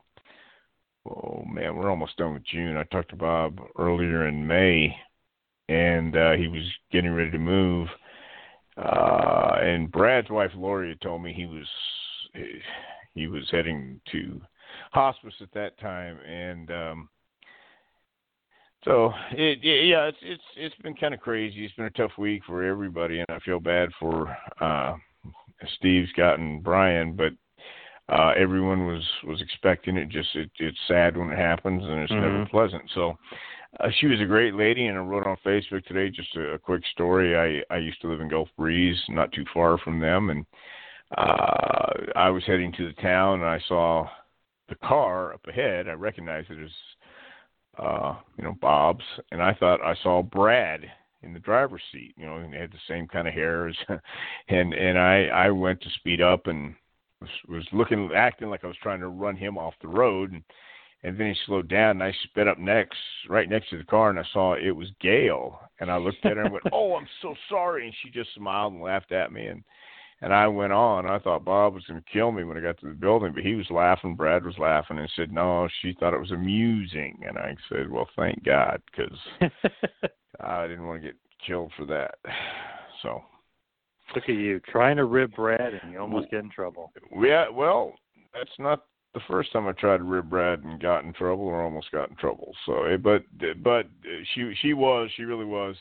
Oh 1.09 1.45
man, 1.47 1.77
we're 1.77 1.91
almost 1.91 2.17
done 2.17 2.35
with 2.35 2.45
June. 2.45 2.77
I 2.77 2.85
talked 2.85 3.11
to 3.11 3.17
Bob 3.17 3.61
earlier 3.79 4.27
in 4.27 4.47
May, 4.47 4.95
and 5.69 6.17
uh, 6.17 6.33
he 6.33 6.49
was 6.49 6.65
getting 6.91 7.13
ready 7.13 7.31
to 7.31 7.39
move. 7.39 7.89
Uh, 8.77 9.57
and 9.61 9.91
Brad's 9.91 10.31
wife 10.31 10.51
Lori 10.55 10.97
told 11.03 11.23
me 11.23 11.33
he 11.33 11.47
was 11.47 11.67
he 13.15 13.27
was 13.27 13.45
heading 13.51 14.01
to 14.13 14.41
hospice 14.93 15.35
at 15.41 15.53
that 15.55 15.79
time, 15.81 16.19
and 16.27 16.71
um, 16.71 17.09
so 18.85 19.13
it, 19.33 19.59
yeah, 19.63 20.05
it's 20.05 20.19
it's 20.23 20.43
it's 20.57 20.83
been 20.83 20.95
kind 20.95 21.15
of 21.15 21.21
crazy. 21.21 21.65
It's 21.65 21.75
been 21.75 21.87
a 21.87 21.91
tough 21.91 22.13
week 22.19 22.43
for 22.47 22.63
everybody, 22.63 23.19
and 23.19 23.27
I 23.29 23.39
feel 23.41 23.59
bad 23.59 23.89
for 23.99 24.37
uh, 24.61 24.95
Steve, 25.79 26.07
Scott, 26.13 26.39
and 26.39 26.63
Brian. 26.63 27.17
But 27.17 27.33
uh, 28.15 28.33
everyone 28.37 28.87
was 28.87 29.03
was 29.25 29.43
expecting 29.43 29.97
it. 29.97 30.09
Just 30.09 30.29
it, 30.37 30.51
it's 30.59 30.79
sad 30.87 31.17
when 31.17 31.31
it 31.31 31.39
happens, 31.39 31.83
and 31.85 32.01
it's 32.01 32.13
mm-hmm. 32.13 32.23
never 32.23 32.47
pleasant. 32.47 32.83
So 32.95 33.17
uh, 33.81 33.89
she 33.99 34.07
was 34.07 34.21
a 34.21 34.27
great 34.27 34.55
lady, 34.55 34.87
and 34.87 34.97
I 34.97 35.01
wrote 35.01 35.27
on 35.27 35.37
Facebook 35.45 35.85
today 35.87 36.11
just 36.11 36.37
a, 36.37 36.53
a 36.53 36.59
quick 36.59 36.83
story. 36.93 37.37
I 37.37 37.75
I 37.75 37.79
used 37.79 38.01
to 38.03 38.09
live 38.09 38.21
in 38.21 38.29
Gulf 38.29 38.49
Breeze, 38.57 38.99
not 39.09 39.33
too 39.33 39.45
far 39.53 39.79
from 39.79 39.99
them, 39.99 40.31
and 40.31 40.47
uh, 41.17 41.93
I 42.15 42.31
was 42.31 42.43
heading 42.47 42.73
to 42.73 42.87
the 42.87 43.03
town, 43.03 43.41
and 43.41 43.49
I 43.49 43.61
saw 43.69 44.09
the 44.69 44.75
car 44.77 45.35
up 45.35 45.47
ahead. 45.47 45.89
I 45.89 45.93
recognized 45.93 46.51
it 46.51 46.63
as 46.63 46.71
uh, 47.79 48.15
you 48.39 48.45
know, 48.45 48.57
Bob's, 48.61 49.05
and 49.31 49.43
I 49.43 49.55
thought 49.55 49.83
I 49.83 49.95
saw 50.03 50.23
Brad 50.23 50.81
in 51.23 51.33
the 51.33 51.39
driver's 51.39 51.83
seat. 51.93 52.15
You 52.17 52.27
know, 52.27 52.37
and 52.37 52.53
they 52.53 52.59
had 52.59 52.73
the 52.73 52.79
same 52.89 53.07
kind 53.07 53.29
of 53.29 53.35
hair 53.35 53.69
as, 53.69 53.77
and 54.49 54.73
and 54.73 54.99
I 54.99 55.27
I 55.27 55.51
went 55.51 55.81
to 55.83 55.91
speed 55.91 56.21
up 56.21 56.47
and 56.47 56.75
was, 57.21 57.31
was 57.49 57.67
looking 57.73 58.11
acting 58.15 58.49
like 58.49 58.65
I 58.65 58.69
was 58.69 58.77
trying 58.83 59.01
to 59.01 59.09
run 59.09 59.37
him 59.37 59.59
off 59.59 59.75
the 59.81 59.89
road, 59.89 60.33
and 60.33 60.43
and 61.03 61.19
then 61.19 61.29
he 61.29 61.35
slowed 61.47 61.69
down 61.69 61.91
and 61.91 62.03
I 62.03 62.13
sped 62.25 62.49
up 62.49 62.59
next 62.59 62.99
right 63.29 63.49
next 63.49 63.71
to 63.71 63.79
the 63.79 63.85
car 63.85 64.11
and 64.11 64.19
I 64.19 64.25
saw 64.33 64.55
it 64.55 64.71
was 64.71 64.89
Gail 65.01 65.61
and 65.79 65.91
I 65.91 65.99
looked 65.99 66.25
at 66.25 66.37
her 66.37 66.43
and 66.43 66.53
went, 66.53 66.65
"Oh, 66.73 66.97
I'm 66.97 67.07
so 67.23 67.35
sorry," 67.49 67.87
and 67.87 67.95
she 68.03 68.11
just 68.11 68.35
smiled 68.35 68.73
and 68.73 68.83
laughed 68.83 69.13
at 69.13 69.33
me 69.33 69.47
and 69.47 69.63
and 70.23 70.33
I 70.33 70.47
went 70.49 70.73
on. 70.73 71.07
I 71.07 71.19
thought 71.19 71.45
Bob 71.45 71.75
was 71.75 71.85
going 71.85 72.01
to 72.01 72.11
kill 72.11 72.33
me 72.33 72.45
when 72.45 72.57
I 72.57 72.61
got 72.61 72.79
to 72.81 72.87
the 72.87 72.95
building, 72.95 73.33
but 73.35 73.43
he 73.43 73.55
was 73.55 73.71
laughing. 73.71 74.17
Brad 74.17 74.45
was 74.45 74.59
laughing 74.59 74.99
and 74.99 75.11
said, 75.15 75.33
"No, 75.33 75.69
she 75.81 75.95
thought 75.99 76.15
it 76.15 76.21
was 76.21 76.33
amusing." 76.33 77.21
And 77.27 77.39
I 77.39 77.55
said, 77.69 77.91
"Well, 77.91 78.09
thank 78.17 78.43
God, 78.45 78.81
because 78.91 79.19
I 80.41 80.67
didn't 80.67 80.87
want 80.87 81.03
to 81.03 81.09
get 81.09 81.17
killed 81.47 81.73
for 81.77 81.87
that." 81.87 82.17
So, 83.03 83.23
look 84.15 84.25
at 84.25 84.35
you 84.35 84.59
trying 84.73 84.97
to 84.97 85.05
rib 85.05 85.37
Brad, 85.37 85.75
and 85.75 85.93
you 85.93 86.01
almost 86.01 86.31
get 86.31 86.43
in 86.43 86.51
trouble. 86.51 86.93
Yeah, 87.15 87.51
well, 87.51 87.93
that's 88.33 88.59
not 88.59 88.87
the 89.13 89.21
first 89.29 89.53
time 89.53 89.67
I 89.67 89.73
tried 89.73 89.99
to 89.99 90.05
rib 90.05 90.31
Brad 90.31 90.65
and 90.65 90.81
got 90.81 91.05
in 91.05 91.13
trouble, 91.13 91.45
or 91.45 91.63
almost 91.63 91.91
got 91.93 92.09
in 92.09 92.17
trouble. 92.17 92.55
So, 92.65 92.85
eh, 92.85 92.97
but 92.97 93.23
but 93.63 93.87
she 94.35 94.55
she 94.63 94.73
was 94.73 95.11
she 95.15 95.25
really 95.25 95.45
was 95.45 95.77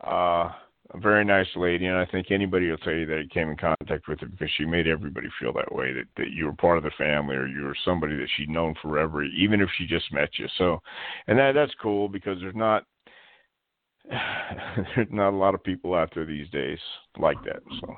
uh, 0.00 0.52
a 0.90 0.98
very 0.98 1.24
nice 1.24 1.48
lady, 1.54 1.86
and 1.86 1.96
I 1.96 2.06
think 2.06 2.30
anybody 2.30 2.70
will 2.70 2.78
tell 2.78 2.94
you 2.94 3.04
that 3.06 3.30
came 3.30 3.50
in 3.50 3.56
contact 3.56 4.08
with 4.08 4.20
her 4.20 4.26
because 4.26 4.48
she 4.56 4.64
made 4.64 4.86
everybody 4.86 5.28
feel 5.38 5.52
that 5.54 5.74
way 5.74 5.92
that 5.92 6.06
that 6.16 6.30
you 6.30 6.46
were 6.46 6.52
part 6.52 6.78
of 6.78 6.84
the 6.84 6.90
family 6.96 7.36
or 7.36 7.46
you 7.46 7.62
were 7.62 7.76
somebody 7.84 8.16
that 8.16 8.28
she'd 8.36 8.48
known 8.48 8.74
forever, 8.80 9.22
even 9.22 9.60
if 9.60 9.68
she 9.76 9.86
just 9.86 10.12
met 10.12 10.30
you. 10.38 10.46
So, 10.56 10.80
and 11.26 11.38
that 11.38 11.52
that's 11.52 11.74
cool 11.82 12.08
because 12.08 12.38
there's 12.40 12.56
not 12.56 12.84
there's 14.96 15.08
not 15.10 15.30
a 15.30 15.36
lot 15.36 15.54
of 15.54 15.62
people 15.62 15.94
out 15.94 16.10
there 16.14 16.24
these 16.24 16.48
days 16.50 16.78
like 17.18 17.42
that. 17.44 17.60
So. 17.80 17.94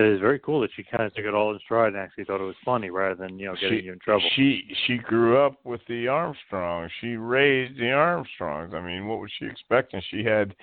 It 0.00 0.06
is 0.06 0.20
very 0.20 0.38
cool 0.38 0.60
that 0.60 0.70
she 0.76 0.84
kind 0.84 1.02
of 1.04 1.14
took 1.14 1.24
it 1.24 1.34
all 1.34 1.52
in 1.52 1.58
stride 1.58 1.88
and 1.88 1.96
actually 1.96 2.24
thought 2.24 2.40
it 2.40 2.44
was 2.44 2.54
funny 2.64 2.88
rather 2.88 3.16
than 3.16 3.38
you 3.38 3.46
know 3.46 3.54
getting 3.54 3.80
she, 3.80 3.84
you 3.84 3.92
in 3.92 3.98
trouble. 3.98 4.28
She 4.34 4.62
she 4.86 4.96
grew 4.96 5.44
up 5.44 5.58
with 5.64 5.80
the 5.88 6.08
Armstrongs. 6.08 6.90
She 7.00 7.16
raised 7.16 7.78
the 7.78 7.90
Armstrongs. 7.90 8.74
I 8.74 8.80
mean, 8.80 9.08
what 9.08 9.20
was 9.20 9.30
she 9.38 9.46
expecting? 9.46 10.00
She 10.10 10.24
had 10.24 10.54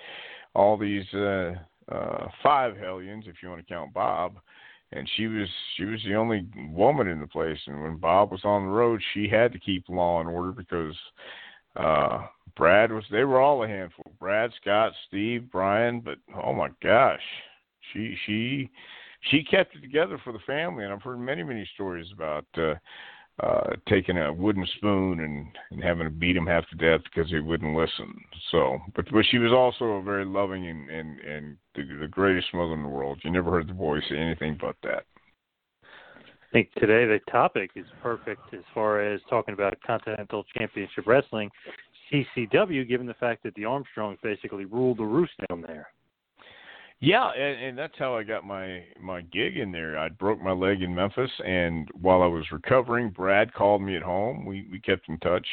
all 0.56 0.78
these 0.78 1.06
uh, 1.14 1.54
uh, 1.92 2.28
five 2.42 2.78
hellions, 2.78 3.26
if 3.28 3.36
you 3.44 3.50
want 3.50 3.66
to 3.66 3.74
count 3.74 3.94
Bob, 3.94 4.38
and 4.92 5.10
she 5.16 5.28
was 5.28 5.48
she 5.76 5.86
was 5.86 6.00
the 6.06 6.16
only 6.16 6.48
woman 6.72 7.08
in 7.08 7.20
the 7.20 7.28
place. 7.28 7.60
And 7.68 7.82
when 7.84 7.98
Bob 7.98 8.32
was 8.32 8.42
on 8.44 8.64
the 8.64 8.72
road, 8.72 9.02
she 9.14 9.28
had 9.28 9.52
to 9.54 9.60
keep 9.60 9.88
law 9.90 10.20
and 10.22 10.30
order 10.30 10.52
because 10.52 10.96
uh 11.76 12.28
Brad 12.56 12.92
was 12.92 13.04
they 13.12 13.26
were 13.26 13.42
all 13.42 13.64
a 13.64 13.68
handful. 13.68 14.14
Brad, 14.20 14.52
Scott, 14.62 14.94
Steve, 15.08 15.52
Brian, 15.52 16.00
but 16.00 16.18
oh 16.44 16.54
my 16.54 16.70
gosh. 16.82 17.20
She 17.92 18.16
she 18.26 18.70
she 19.30 19.44
kept 19.44 19.76
it 19.76 19.82
together 19.82 20.20
for 20.24 20.32
the 20.32 20.40
family 20.40 20.86
and 20.86 20.94
I've 20.94 21.02
heard 21.02 21.20
many, 21.20 21.44
many 21.44 21.70
stories 21.74 22.08
about 22.14 22.46
uh 22.58 22.76
uh 23.44 23.72
taking 23.90 24.18
a 24.18 24.32
wooden 24.32 24.66
spoon 24.78 25.20
and, 25.20 25.48
and 25.72 25.84
having 25.84 26.06
to 26.06 26.10
beat 26.10 26.38
him 26.38 26.48
half 26.48 26.64
to 26.70 26.76
death 26.76 27.02
because 27.04 27.30
he 27.30 27.40
wouldn't 27.40 27.76
listen. 27.76 28.14
So 28.52 28.78
but 28.96 29.06
but 29.12 29.26
she 29.30 29.38
was 29.38 29.52
also 29.52 29.86
a 29.86 30.04
very 30.04 30.26
loving 30.26 30.68
and, 30.68 30.90
and, 30.90 31.20
and 31.20 31.58
the, 31.76 31.84
the 32.02 32.08
greatest 32.08 32.54
mother 32.54 32.74
in 32.74 32.84
the 32.84 32.90
world. 32.90 33.20
You 33.24 33.32
never 33.32 33.52
heard 33.52 33.68
the 33.68 33.74
boy 33.74 34.00
say 34.10 34.18
anything 34.18 34.58
but 34.60 34.76
that. 34.84 35.06
I 35.84 36.52
think 36.54 36.74
today 36.76 37.06
the 37.06 37.20
topic 37.30 37.72
is 37.76 37.86
perfect 38.02 38.54
as 38.54 38.64
far 38.74 39.02
as 39.02 39.20
talking 39.30 39.54
about 39.54 39.76
Continental 39.86 40.46
Championship 40.58 41.06
Wrestling, 41.06 41.50
CCW, 42.10 42.88
given 42.88 43.08
the 43.08 43.16
fact 43.16 43.44
that 43.44 43.56
the 43.56 43.66
Armstrongs 43.66 44.20
basically 44.24 44.64
ruled 44.64 45.00
the 45.00 45.04
roost 45.04 45.34
down 45.50 45.62
there. 45.62 45.88
Yeah, 47.02 47.30
and, 47.32 47.66
and 47.66 47.78
that's 47.78 47.98
how 47.98 48.16
I 48.16 48.24
got 48.24 48.46
my 48.46 48.84
my 49.02 49.22
gig 49.22 49.58
in 49.58 49.72
there. 49.72 49.98
I 49.98 50.10
broke 50.10 50.42
my 50.42 50.52
leg 50.52 50.82
in 50.82 50.96
Memphis, 50.96 51.32
and 51.46 51.90
while 51.94 52.22
I 52.22 52.28
was 52.28 52.52
recovering, 52.52 53.10
Brad 53.10 53.54
called 53.54 53.82
me 53.82 53.96
at 53.96 54.02
home. 54.02 54.46
We 54.46 54.68
we 54.72 54.80
kept 54.80 55.10
in 55.10 55.18
touch 55.20 55.48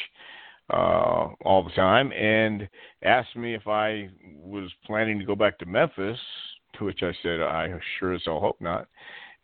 uh 0.73 1.29
all 1.45 1.65
the 1.65 1.75
time, 1.75 2.13
and 2.13 2.69
asked 3.03 3.37
me 3.37 3.55
if 3.55 3.67
I 3.67 4.09
was 4.25 4.71
planning 4.87 5.19
to 5.19 5.25
go 5.25 5.35
back 5.35 5.59
to 5.59 5.67
Memphis. 5.67 6.19
To 6.79 6.87
which 6.87 7.03
I 7.03 7.13
said, 7.23 7.43
I 7.43 7.69
sure 7.99 8.15
as 8.15 8.23
hell 8.25 8.41
hope 8.41 8.59
not 8.61 8.89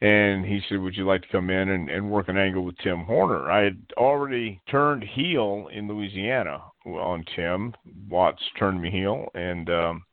and 0.01 0.45
he 0.45 0.61
said, 0.69 0.79
"Would 0.79 0.97
you 0.97 1.05
like 1.05 1.23
to 1.23 1.29
come 1.29 1.51
in 1.51 1.71
and, 1.71 1.91
and 1.91 2.11
work 2.11 2.29
an 2.29 2.39
angle 2.39 2.65
with 2.65 2.79
Tim 2.79 3.05
Horner?" 3.05 3.51
I 3.51 3.65
had 3.65 3.79
already 3.97 4.61
turned 4.71 5.03
heel 5.03 5.69
in 5.73 5.89
Louisiana 5.89 6.63
on 6.87 7.25
Tim. 7.35 7.75
Watts 8.09 8.43
turned 8.59 8.81
me 8.81 8.91
heel, 8.91 9.29
and 9.35 9.69
um, 9.71 10.05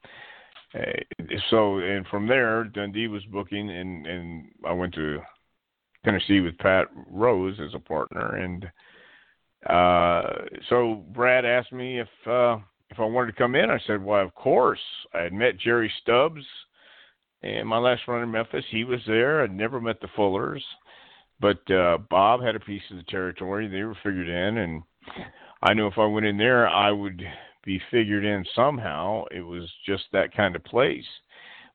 so 1.49 1.77
and 1.77 2.05
from 2.07 2.27
there, 2.27 2.63
Dundee 2.65 3.07
was 3.07 3.23
booking, 3.25 3.69
and 3.69 4.05
and 4.05 4.45
I 4.65 4.73
went 4.73 4.93
to 4.95 5.19
Tennessee 6.03 6.41
with 6.41 6.57
Pat 6.57 6.87
Rose 7.09 7.59
as 7.59 7.73
a 7.73 7.79
partner, 7.79 8.35
and 8.35 8.65
uh, 9.69 10.45
so 10.69 11.03
Brad 11.13 11.45
asked 11.45 11.73
me 11.73 11.99
if 11.99 12.09
uh, 12.27 12.57
if 12.89 12.99
I 12.99 13.05
wanted 13.05 13.31
to 13.31 13.37
come 13.37 13.55
in. 13.55 13.69
I 13.69 13.79
said, 13.87 14.03
"Well, 14.03 14.23
of 14.23 14.33
course." 14.35 14.79
I 15.13 15.21
had 15.21 15.33
met 15.33 15.57
Jerry 15.57 15.91
Stubbs 16.01 16.43
and 17.45 17.69
my 17.69 17.77
last 17.77 18.01
run 18.07 18.23
in 18.23 18.31
Memphis, 18.31 18.65
he 18.71 18.83
was 18.83 19.01
there. 19.05 19.43
I'd 19.43 19.55
never 19.55 19.79
met 19.79 20.01
the 20.01 20.07
Fullers, 20.17 20.63
but 21.39 21.59
uh, 21.71 21.99
Bob 22.09 22.41
had 22.41 22.55
a 22.55 22.59
piece 22.59 22.81
of 22.89 22.97
the 22.97 23.03
territory. 23.03 23.67
They 23.67 23.83
were 23.83 23.97
figured 24.03 24.27
in, 24.27 24.57
and 24.57 24.83
I 25.61 25.73
knew 25.73 25.85
if 25.85 25.97
I 25.97 26.07
went 26.07 26.25
in 26.25 26.37
there, 26.37 26.67
I 26.67 26.91
would 26.91 27.21
be 27.65 27.81
figured 27.91 28.23
in 28.23 28.45
somehow. 28.55 29.25
It 29.31 29.41
was 29.41 29.69
just 29.85 30.03
that 30.13 30.33
kind 30.35 30.55
of 30.55 30.63
place. 30.63 31.05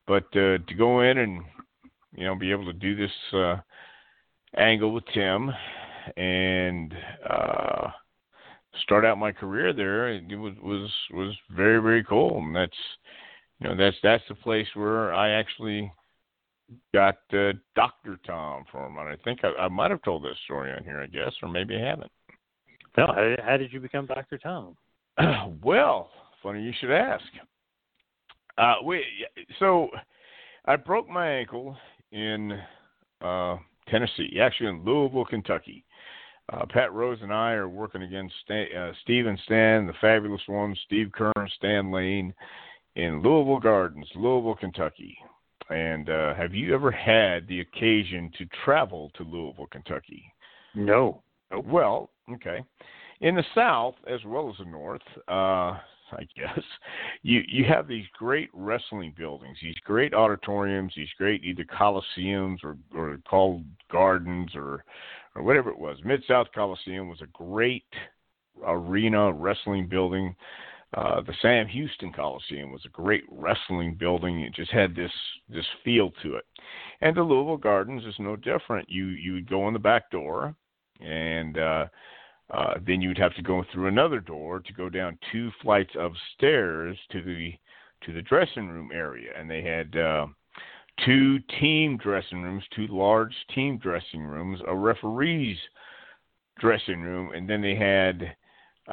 But 0.07 0.24
uh, 0.33 0.59
to 0.66 0.74
go 0.76 1.03
in 1.03 1.18
and 1.18 1.42
you 2.14 2.24
know 2.24 2.35
be 2.35 2.50
able 2.50 2.64
to 2.66 2.72
do 2.72 2.96
this 2.96 3.11
uh, 3.33 3.57
angle 4.57 4.92
with 4.92 5.05
Tim 5.12 5.50
and 6.16 6.94
uh, 7.29 7.88
start 8.83 9.05
out 9.05 9.18
my 9.18 9.33
career 9.33 9.72
there, 9.72 10.09
it 10.09 10.37
was 10.37 10.55
was 10.62 10.90
was 11.12 11.35
very 11.55 11.83
very 11.83 12.05
cool, 12.05 12.38
and 12.38 12.55
that's 12.55 12.72
you 13.61 13.68
know 13.68 13.76
that's 13.76 13.96
that's 14.03 14.24
the 14.29 14.35
place 14.37 14.68
where 14.74 15.12
I 15.12 15.31
actually 15.31 15.92
got 16.94 17.16
uh, 17.33 17.53
Doctor 17.74 18.18
Tom 18.26 18.64
from, 18.70 18.98
and 18.98 19.09
I 19.09 19.16
think 19.24 19.40
I, 19.44 19.64
I 19.64 19.68
might 19.68 19.90
have 19.90 20.03
told 20.03 20.24
this 20.24 20.38
story 20.44 20.72
on 20.72 20.85
here, 20.85 21.00
I 21.00 21.07
guess, 21.07 21.33
or 21.42 21.48
maybe 21.48 21.76
I 21.76 21.85
haven't. 21.85 22.12
No, 22.96 23.07
how, 23.07 23.35
how 23.44 23.57
did 23.57 23.72
you 23.72 23.81
become 23.81 24.07
Doctor 24.07 24.38
Tom? 24.38 24.76
well, 25.62 26.11
funny 26.42 26.62
you 26.62 26.72
should 26.80 26.90
ask. 26.90 27.24
Uh, 28.59 28.74
we 28.85 29.04
so 29.59 29.88
I 30.66 30.76
broke 30.76 31.09
my 31.09 31.28
ankle 31.28 31.76
in 32.12 32.59
uh, 33.20 33.56
Tennessee, 33.88 34.38
actually 34.40 34.68
in 34.68 34.85
Louisville, 34.85 35.24
Kentucky. 35.24 35.85
Uh, 36.52 36.64
Pat 36.68 36.92
Rose 36.92 37.18
and 37.22 37.33
I 37.33 37.52
are 37.52 37.68
working 37.68 38.02
against 38.02 38.35
Stan, 38.44 38.66
uh, 38.76 38.92
Steve 39.02 39.26
and 39.26 39.38
Stan, 39.44 39.87
the 39.87 39.92
fabulous 40.00 40.40
ones, 40.48 40.76
Steve 40.85 41.11
Keirn, 41.16 41.48
Stan 41.56 41.92
Lane, 41.92 42.35
in 42.96 43.22
Louisville 43.22 43.61
Gardens, 43.61 44.09
Louisville, 44.16 44.56
Kentucky. 44.56 45.16
And 45.68 46.11
uh, 46.11 46.35
have 46.35 46.52
you 46.52 46.74
ever 46.74 46.90
had 46.90 47.46
the 47.46 47.61
occasion 47.61 48.33
to 48.37 48.46
travel 48.64 49.12
to 49.16 49.22
Louisville, 49.22 49.68
Kentucky? 49.70 50.24
No. 50.74 51.22
Well, 51.52 52.11
okay. 52.33 52.64
In 53.20 53.35
the 53.35 53.44
South 53.54 53.94
as 54.06 54.20
well 54.24 54.48
as 54.50 54.56
the 54.59 54.70
North, 54.70 55.02
uh, 55.28 55.76
I 56.12 56.26
guess 56.37 56.64
you 57.22 57.42
you 57.46 57.64
have 57.64 57.87
these 57.87 58.06
great 58.18 58.48
wrestling 58.52 59.14
buildings, 59.16 59.59
these 59.62 59.78
great 59.85 60.14
auditoriums, 60.14 60.92
these 60.96 61.12
great 61.18 61.44
either 61.44 61.64
coliseums 61.64 62.59
or 62.64 62.76
or 62.94 63.18
called 63.28 63.64
gardens 63.90 64.52
or 64.54 64.85
or 65.35 65.42
whatever 65.42 65.70
it 65.70 65.78
was. 65.78 65.98
Mid 66.04 66.22
South 66.26 66.48
Coliseum 66.54 67.09
was 67.09 67.20
a 67.20 67.26
great 67.26 67.85
arena 68.62 69.33
wrestling 69.33 69.87
building 69.88 70.35
uh, 70.94 71.20
the 71.20 71.35
Sam 71.40 71.68
Houston 71.68 72.12
Coliseum 72.12 72.72
was 72.72 72.85
a 72.85 72.88
great 72.88 73.22
wrestling 73.30 73.94
building. 73.94 74.40
It 74.40 74.54
just 74.54 74.72
had 74.72 74.94
this 74.96 75.12
this 75.48 75.66
feel 75.85 76.11
to 76.22 76.35
it. 76.35 76.44
And 77.00 77.16
the 77.16 77.22
Louisville 77.22 77.56
Gardens 77.56 78.04
is 78.04 78.14
no 78.18 78.35
different. 78.35 78.90
You 78.90 79.06
you 79.06 79.35
would 79.35 79.48
go 79.48 79.68
in 79.68 79.72
the 79.72 79.78
back 79.78 80.11
door, 80.11 80.54
and 81.00 81.59
uh, 81.59 81.87
uh, 82.50 82.74
then 82.86 83.00
you 83.00 83.08
would 83.08 83.18
have 83.18 83.34
to 83.34 83.42
go 83.42 83.64
through 83.72 83.86
another 83.86 84.20
door 84.20 84.60
to 84.60 84.72
go 84.72 84.88
down 84.88 85.18
two 85.32 85.50
flights 85.62 85.92
of 85.98 86.12
stairs 86.34 86.98
to 87.12 87.22
the 87.22 87.52
to 88.04 88.12
the 88.12 88.22
dressing 88.22 88.68
room 88.68 88.90
area. 88.94 89.30
And 89.38 89.50
they 89.50 89.62
had 89.62 89.94
uh, 89.94 90.26
two 91.04 91.38
team 91.60 91.98
dressing 91.98 92.42
rooms, 92.42 92.64
two 92.74 92.86
large 92.86 93.34
team 93.54 93.78
dressing 93.78 94.22
rooms, 94.22 94.60
a 94.66 94.74
referee's 94.74 95.58
dressing 96.58 97.02
room, 97.02 97.32
and 97.34 97.48
then 97.48 97.60
they 97.60 97.74
had 97.74 98.34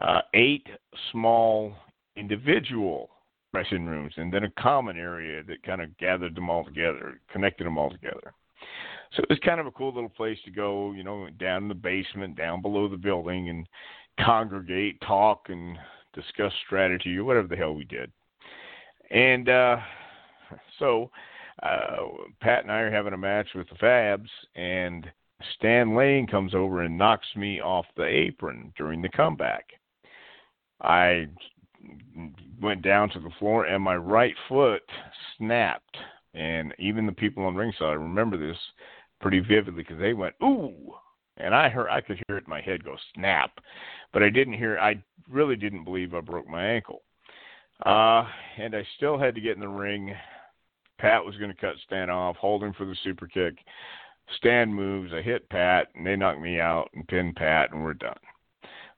uh, 0.01 0.21
eight 0.33 0.67
small 1.11 1.73
individual 2.15 3.09
dressing 3.53 3.85
rooms 3.85 4.13
and 4.17 4.31
then 4.31 4.43
a 4.43 4.61
common 4.61 4.97
area 4.97 5.41
that 5.43 5.63
kind 5.63 5.81
of 5.81 5.97
gathered 5.97 6.35
them 6.35 6.49
all 6.49 6.63
together, 6.65 7.19
connected 7.31 7.65
them 7.65 7.77
all 7.77 7.89
together. 7.89 8.33
So 9.15 9.23
it 9.23 9.29
was 9.29 9.39
kind 9.39 9.59
of 9.59 9.67
a 9.67 9.71
cool 9.71 9.93
little 9.93 10.09
place 10.09 10.37
to 10.45 10.51
go, 10.51 10.91
you 10.91 11.03
know, 11.03 11.27
down 11.39 11.63
in 11.63 11.69
the 11.69 11.75
basement, 11.75 12.37
down 12.37 12.61
below 12.61 12.87
the 12.87 12.97
building, 12.97 13.49
and 13.49 13.67
congregate, 14.19 14.99
talk, 15.01 15.47
and 15.49 15.77
discuss 16.13 16.51
strategy 16.65 17.17
or 17.17 17.23
whatever 17.23 17.47
the 17.47 17.55
hell 17.55 17.73
we 17.73 17.85
did. 17.85 18.11
And 19.11 19.47
uh, 19.47 19.77
so 20.79 21.09
uh, 21.63 21.97
Pat 22.41 22.63
and 22.63 22.71
I 22.71 22.79
are 22.79 22.91
having 22.91 23.13
a 23.13 23.17
match 23.17 23.47
with 23.55 23.67
the 23.69 23.75
Fabs, 23.75 24.29
and 24.55 25.09
Stan 25.55 25.95
Lane 25.95 26.27
comes 26.27 26.53
over 26.53 26.81
and 26.81 26.97
knocks 26.97 27.27
me 27.35 27.61
off 27.61 27.85
the 27.95 28.05
apron 28.05 28.73
during 28.77 29.01
the 29.01 29.09
comeback. 29.09 29.65
I 30.81 31.27
went 32.61 32.81
down 32.81 33.09
to 33.09 33.19
the 33.19 33.31
floor 33.39 33.65
and 33.65 33.83
my 33.83 33.95
right 33.95 34.35
foot 34.47 34.81
snapped. 35.37 35.97
And 36.33 36.73
even 36.77 37.05
the 37.05 37.11
people 37.11 37.45
on 37.45 37.55
ringside 37.55 37.97
remember 37.97 38.37
this 38.37 38.57
pretty 39.21 39.39
vividly 39.39 39.83
because 39.83 39.99
they 39.99 40.13
went 40.13 40.35
ooh, 40.43 40.93
and 41.37 41.53
I 41.53 41.69
heard 41.69 41.89
I 41.89 42.01
could 42.01 42.21
hear 42.27 42.37
it 42.37 42.45
in 42.45 42.49
my 42.49 42.61
head 42.61 42.83
go 42.83 42.95
snap, 43.13 43.51
but 44.13 44.23
I 44.23 44.29
didn't 44.29 44.53
hear. 44.53 44.77
I 44.79 45.01
really 45.29 45.55
didn't 45.55 45.83
believe 45.83 46.13
I 46.13 46.21
broke 46.21 46.47
my 46.47 46.65
ankle. 46.65 47.01
Uh, 47.85 48.25
and 48.57 48.75
I 48.75 48.85
still 48.97 49.19
had 49.19 49.35
to 49.35 49.41
get 49.41 49.53
in 49.53 49.59
the 49.59 49.67
ring. 49.67 50.13
Pat 50.99 51.23
was 51.23 51.37
going 51.37 51.51
to 51.51 51.61
cut 51.61 51.75
Stan 51.85 52.09
off, 52.09 52.35
holding 52.37 52.73
for 52.73 52.85
the 52.85 52.95
super 53.03 53.27
kick. 53.27 53.55
Stan 54.37 54.73
moves. 54.73 55.13
I 55.13 55.21
hit 55.21 55.47
Pat, 55.49 55.87
and 55.95 56.05
they 56.05 56.15
knock 56.15 56.39
me 56.39 56.59
out 56.59 56.89
and 56.93 57.07
pin 57.07 57.33
Pat, 57.35 57.71
and 57.71 57.83
we're 57.83 57.93
done. 57.93 58.17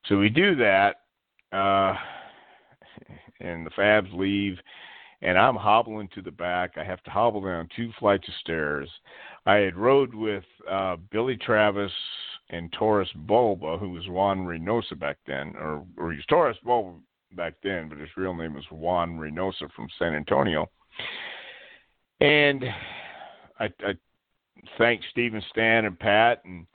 So 0.05 0.17
we 0.17 0.29
do 0.29 0.55
that, 0.55 1.01
uh, 1.51 1.95
and 3.41 3.65
the 3.65 3.71
Fabs 3.71 4.13
leave, 4.13 4.57
and 5.21 5.37
I'm 5.37 5.55
hobbling 5.55 6.09
to 6.15 6.21
the 6.21 6.31
back. 6.31 6.71
I 6.77 6.83
have 6.83 7.03
to 7.03 7.11
hobble 7.11 7.41
down 7.41 7.67
two 7.75 7.91
flights 7.99 8.27
of 8.27 8.33
stairs. 8.41 8.89
I 9.45 9.55
had 9.55 9.75
rode 9.75 10.13
with 10.13 10.43
uh, 10.69 10.97
Billy 11.11 11.37
Travis 11.37 11.91
and 12.49 12.71
Taras 12.73 13.09
Bulba, 13.15 13.77
who 13.77 13.89
was 13.89 14.07
Juan 14.07 14.39
Reynosa 14.39 14.97
back 14.97 15.17
then, 15.27 15.53
or, 15.57 15.85
or 15.97 16.11
he 16.11 16.17
was 16.17 16.25
Taras 16.29 16.57
Bulba 16.63 16.97
back 17.33 17.55
then, 17.63 17.89
but 17.89 17.97
his 17.97 18.09
real 18.17 18.33
name 18.33 18.53
was 18.53 18.65
Juan 18.71 19.17
Reynosa 19.17 19.71
from 19.75 19.87
San 19.99 20.13
Antonio. 20.15 20.69
And 22.21 22.63
I, 23.59 23.65
I 23.65 23.93
thanked 24.77 25.05
Steven 25.11 25.43
Stan 25.51 25.85
and 25.85 25.99
Pat, 25.99 26.41
and 26.45 26.65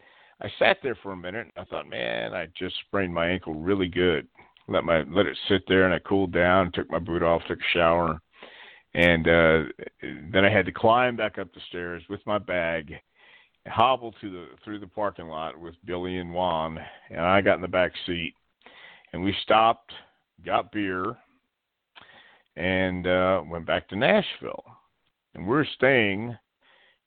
I 0.40 0.48
sat 0.58 0.78
there 0.82 0.96
for 1.02 1.12
a 1.12 1.16
minute. 1.16 1.48
And 1.56 1.66
I 1.66 1.68
thought, 1.68 1.88
man, 1.88 2.34
I 2.34 2.46
just 2.58 2.76
sprained 2.86 3.12
my 3.12 3.28
ankle 3.28 3.54
really 3.54 3.88
good. 3.88 4.26
Let 4.66 4.84
my 4.84 5.02
let 5.02 5.26
it 5.26 5.36
sit 5.48 5.62
there, 5.68 5.84
and 5.84 5.92
I 5.92 5.98
cooled 5.98 6.32
down, 6.32 6.72
took 6.72 6.90
my 6.90 6.98
boot 6.98 7.22
off, 7.22 7.42
took 7.46 7.58
a 7.58 7.72
shower, 7.74 8.20
and 8.94 9.26
uh, 9.26 9.62
then 10.32 10.44
I 10.44 10.50
had 10.50 10.66
to 10.66 10.72
climb 10.72 11.16
back 11.16 11.38
up 11.38 11.52
the 11.52 11.60
stairs 11.68 12.02
with 12.08 12.20
my 12.26 12.38
bag, 12.38 12.94
hobble 13.66 14.12
to 14.20 14.30
the 14.30 14.46
through 14.64 14.78
the 14.78 14.86
parking 14.86 15.26
lot 15.26 15.58
with 15.58 15.74
Billy 15.84 16.18
and 16.18 16.32
Juan, 16.32 16.78
and 17.10 17.20
I 17.20 17.40
got 17.40 17.56
in 17.56 17.62
the 17.62 17.68
back 17.68 17.92
seat, 18.06 18.34
and 19.12 19.22
we 19.22 19.34
stopped, 19.42 19.92
got 20.46 20.70
beer, 20.70 21.16
and 22.56 23.06
uh, 23.06 23.42
went 23.48 23.66
back 23.66 23.88
to 23.88 23.96
Nashville, 23.96 24.64
and 25.34 25.46
we're 25.46 25.66
staying 25.76 26.36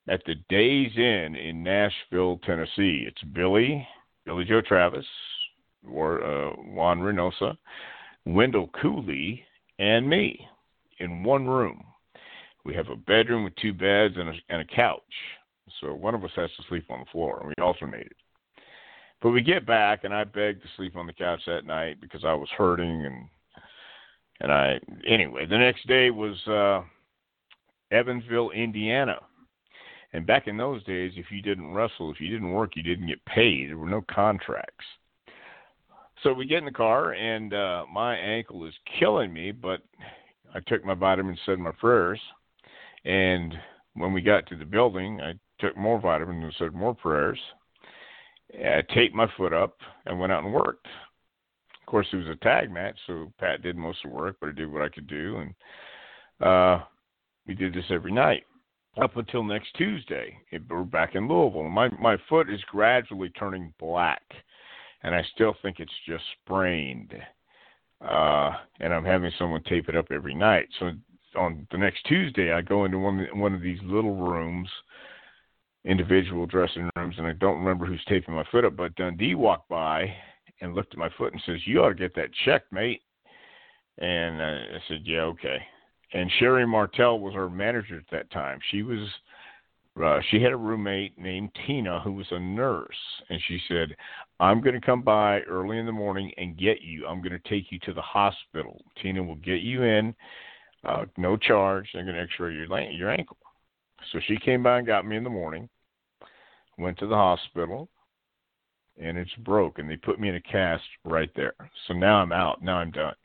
at 0.09 0.21
the 0.25 0.35
Days 0.49 0.91
Inn 0.97 1.35
in 1.35 1.63
Nashville, 1.63 2.39
Tennessee. 2.45 3.05
It's 3.07 3.21
Billy, 3.33 3.87
Billy 4.25 4.43
Joe 4.43 4.61
Travis, 4.61 5.05
or 5.89 6.21
uh, 6.21 6.51
Juan 6.51 6.99
Reynosa, 6.99 7.57
Wendell 8.25 8.69
Cooley, 8.81 9.43
and 9.79 10.09
me 10.09 10.47
in 10.99 11.23
one 11.23 11.47
room. 11.47 11.83
We 12.65 12.73
have 12.75 12.89
a 12.89 12.95
bedroom 12.95 13.43
with 13.43 13.55
two 13.55 13.73
beds 13.73 14.15
and 14.17 14.29
a, 14.29 14.33
and 14.49 14.61
a 14.61 14.75
couch. 14.75 15.01
So 15.81 15.93
one 15.93 16.15
of 16.15 16.23
us 16.23 16.31
has 16.35 16.49
to 16.57 16.63
sleep 16.67 16.85
on 16.89 16.99
the 16.99 17.11
floor, 17.11 17.39
and 17.39 17.47
we 17.47 17.63
alternated. 17.63 18.13
But 19.21 19.31
we 19.31 19.41
get 19.41 19.65
back, 19.65 20.03
and 20.03 20.13
I 20.13 20.23
begged 20.23 20.61
to 20.61 20.69
sleep 20.75 20.95
on 20.95 21.07
the 21.07 21.13
couch 21.13 21.41
that 21.47 21.65
night 21.65 21.99
because 22.01 22.23
I 22.23 22.33
was 22.33 22.49
hurting, 22.57 23.05
and 23.05 23.27
and 24.39 24.51
I 24.51 24.79
anyway. 25.05 25.45
The 25.45 25.57
next 25.57 25.87
day 25.87 26.11
was 26.11 26.35
uh, 26.47 26.83
Evansville, 27.91 28.51
Indiana, 28.51 29.19
and 30.13 30.25
back 30.25 30.47
in 30.47 30.57
those 30.57 30.83
days, 30.83 31.13
if 31.15 31.31
you 31.31 31.41
didn't 31.41 31.73
wrestle, 31.73 32.11
if 32.11 32.21
you 32.21 32.29
didn't 32.29 32.51
work, 32.51 32.75
you 32.75 32.83
didn't 32.83 33.07
get 33.07 33.23
paid. 33.25 33.69
There 33.69 33.77
were 33.77 33.89
no 33.89 34.03
contracts. 34.09 34.85
So 36.23 36.33
we 36.33 36.45
get 36.45 36.59
in 36.59 36.65
the 36.65 36.71
car, 36.71 37.13
and 37.13 37.53
uh, 37.53 37.85
my 37.91 38.15
ankle 38.15 38.65
is 38.65 38.73
killing 38.99 39.33
me, 39.33 39.51
but 39.51 39.81
I 40.53 40.59
took 40.67 40.83
my 40.85 40.93
vitamins, 40.93 41.39
said 41.45 41.59
my 41.59 41.71
prayers, 41.71 42.19
and 43.05 43.53
when 43.93 44.13
we 44.13 44.21
got 44.21 44.47
to 44.47 44.55
the 44.55 44.65
building, 44.65 45.19
I 45.21 45.33
took 45.59 45.75
more 45.77 45.99
vitamins 45.99 46.43
and 46.43 46.55
said 46.57 46.73
more 46.73 46.95
prayers. 46.95 47.39
I 48.53 48.81
taped 48.93 49.15
my 49.15 49.27
foot 49.35 49.53
up 49.53 49.77
and 50.05 50.19
went 50.19 50.31
out 50.31 50.43
and 50.43 50.53
worked. 50.53 50.87
Of 51.81 51.85
course, 51.91 52.07
it 52.11 52.17
was 52.17 52.27
a 52.27 52.35
tag 52.43 52.71
match, 52.71 52.97
so 53.07 53.31
Pat 53.39 53.61
did 53.61 53.75
most 53.77 53.99
of 54.03 54.11
the 54.11 54.17
work, 54.17 54.37
but 54.39 54.49
I 54.49 54.53
did 54.53 54.71
what 54.71 54.81
I 54.81 54.89
could 54.89 55.07
do, 55.07 55.37
and 55.37 55.53
uh, 56.45 56.83
we 57.47 57.53
did 57.53 57.73
this 57.73 57.85
every 57.89 58.11
night 58.11 58.43
up 59.01 59.17
until 59.17 59.43
next 59.43 59.73
Tuesday. 59.77 60.37
It, 60.51 60.63
we're 60.69 60.83
back 60.83 61.15
in 61.15 61.27
Louisville. 61.27 61.69
My 61.69 61.89
my 61.99 62.17
foot 62.29 62.49
is 62.49 62.61
gradually 62.69 63.29
turning 63.29 63.73
black, 63.79 64.21
and 65.03 65.15
I 65.15 65.23
still 65.33 65.55
think 65.61 65.79
it's 65.79 65.91
just 66.07 66.23
sprained. 66.43 67.13
Uh, 68.01 68.51
and 68.79 68.93
I'm 68.93 69.05
having 69.05 69.31
someone 69.37 69.63
tape 69.63 69.89
it 69.89 69.95
up 69.95 70.07
every 70.11 70.35
night. 70.35 70.67
So 70.79 70.91
on 71.35 71.67
the 71.71 71.77
next 71.77 72.03
Tuesday, 72.05 72.51
I 72.51 72.61
go 72.61 72.85
into 72.85 72.99
one 72.99 73.27
one 73.33 73.53
of 73.53 73.61
these 73.61 73.79
little 73.83 74.15
rooms, 74.15 74.69
individual 75.85 76.45
dressing 76.45 76.89
rooms, 76.95 77.15
and 77.17 77.27
I 77.27 77.33
don't 77.33 77.59
remember 77.59 77.85
who's 77.85 78.03
taping 78.07 78.35
my 78.35 78.45
foot 78.51 78.65
up. 78.65 78.75
But 78.75 78.95
Dundee 78.95 79.35
walked 79.35 79.69
by 79.69 80.13
and 80.61 80.75
looked 80.75 80.93
at 80.93 80.99
my 80.99 81.09
foot 81.17 81.33
and 81.33 81.41
says, 81.45 81.65
"You 81.65 81.83
ought 81.83 81.89
to 81.89 81.95
get 81.95 82.15
that 82.15 82.29
checked, 82.45 82.71
mate." 82.71 83.01
And 83.97 84.41
I 84.41 84.79
said, 84.87 85.01
"Yeah, 85.03 85.21
okay." 85.21 85.61
and 86.13 86.31
Sherri 86.39 86.65
Martel 86.65 87.19
was 87.19 87.35
our 87.35 87.49
manager 87.49 87.97
at 87.97 88.09
that 88.11 88.31
time. 88.31 88.59
She 88.71 88.83
was 88.83 88.99
uh, 90.03 90.19
she 90.29 90.41
had 90.41 90.51
a 90.51 90.57
roommate 90.57 91.17
named 91.17 91.49
Tina 91.65 91.99
who 92.01 92.13
was 92.13 92.27
a 92.31 92.39
nurse, 92.39 92.95
and 93.29 93.39
she 93.47 93.59
said, 93.67 93.95
"I'm 94.39 94.61
going 94.61 94.79
to 94.79 94.85
come 94.85 95.01
by 95.01 95.41
early 95.41 95.77
in 95.77 95.85
the 95.85 95.91
morning 95.91 96.31
and 96.37 96.57
get 96.57 96.81
you. 96.81 97.05
I'm 97.07 97.21
going 97.21 97.39
to 97.39 97.49
take 97.49 97.71
you 97.71 97.79
to 97.79 97.93
the 97.93 98.01
hospital. 98.01 98.83
Tina 99.01 99.23
will 99.23 99.35
get 99.35 99.61
you 99.61 99.83
in, 99.83 100.15
uh, 100.83 101.05
no 101.17 101.37
charge. 101.37 101.89
They're 101.93 102.03
going 102.03 102.15
to 102.15 102.21
X-ray 102.21 102.53
your 102.53 102.81
your 102.91 103.09
ankle." 103.09 103.37
So 104.11 104.19
she 104.27 104.37
came 104.37 104.63
by 104.63 104.77
and 104.77 104.87
got 104.87 105.05
me 105.05 105.17
in 105.17 105.23
the 105.23 105.29
morning. 105.29 105.69
Went 106.77 106.99
to 106.99 107.07
the 107.07 107.15
hospital, 107.15 107.89
and 109.01 109.17
it's 109.17 109.33
broke, 109.39 109.79
and 109.79 109.89
they 109.89 109.97
put 109.97 110.19
me 110.19 110.29
in 110.29 110.35
a 110.35 110.41
cast 110.41 110.83
right 111.03 111.31
there. 111.35 111.55
So 111.87 111.93
now 111.93 112.17
I'm 112.17 112.31
out. 112.31 112.61
Now 112.61 112.77
I'm 112.77 112.91
done 112.91 113.15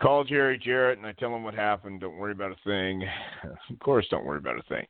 call 0.00 0.24
Jerry 0.24 0.58
Jarrett 0.58 0.98
and 0.98 1.06
I 1.06 1.12
tell 1.12 1.34
him 1.34 1.44
what 1.44 1.54
happened. 1.54 2.00
Don't 2.00 2.16
worry 2.16 2.32
about 2.32 2.52
a 2.52 2.56
thing. 2.64 3.04
of 3.70 3.78
course, 3.80 4.06
don't 4.10 4.24
worry 4.24 4.38
about 4.38 4.58
a 4.58 4.62
thing. 4.68 4.86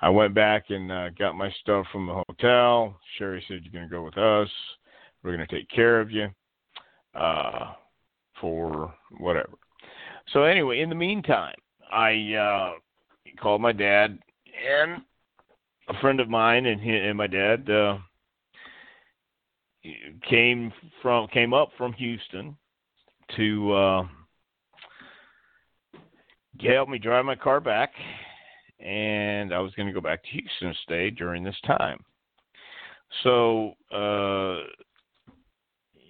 I 0.00 0.08
went 0.08 0.34
back 0.34 0.64
and 0.68 0.90
uh, 0.92 1.10
got 1.10 1.34
my 1.34 1.50
stuff 1.60 1.86
from 1.90 2.06
the 2.06 2.22
hotel. 2.28 2.98
Sherry 3.18 3.44
said, 3.48 3.60
You're 3.62 3.72
going 3.72 3.88
to 3.88 3.94
go 3.94 4.04
with 4.04 4.18
us. 4.18 4.48
We're 5.22 5.36
going 5.36 5.46
to 5.46 5.54
take 5.54 5.68
care 5.70 6.00
of 6.00 6.10
you 6.10 6.28
uh, 7.14 7.72
for 8.40 8.94
whatever. 9.18 9.54
So, 10.32 10.44
anyway, 10.44 10.80
in 10.80 10.88
the 10.88 10.94
meantime, 10.94 11.56
I 11.90 12.34
uh, 12.34 12.72
called 13.40 13.60
my 13.60 13.72
dad 13.72 14.18
and 14.68 15.02
a 15.88 16.00
friend 16.00 16.20
of 16.20 16.28
mine 16.28 16.66
and, 16.66 16.80
he, 16.80 16.90
and 16.90 17.16
my 17.16 17.26
dad 17.26 17.68
uh, 17.68 17.98
came 20.28 20.72
from 21.02 21.26
came 21.28 21.52
up 21.54 21.70
from 21.76 21.92
Houston 21.94 22.56
to 23.36 24.06
helped 26.68 26.90
me 26.90 26.98
drive 26.98 27.24
my 27.24 27.36
car 27.36 27.60
back, 27.60 27.92
and 28.78 29.52
I 29.52 29.58
was 29.60 29.72
going 29.74 29.86
to 29.86 29.94
go 29.94 30.00
back 30.00 30.22
to 30.22 30.30
Houston 30.30 30.68
to 30.68 30.74
stay 30.82 31.10
during 31.10 31.42
this 31.44 31.56
time. 31.66 32.04
So 33.22 33.74
uh, 33.92 34.60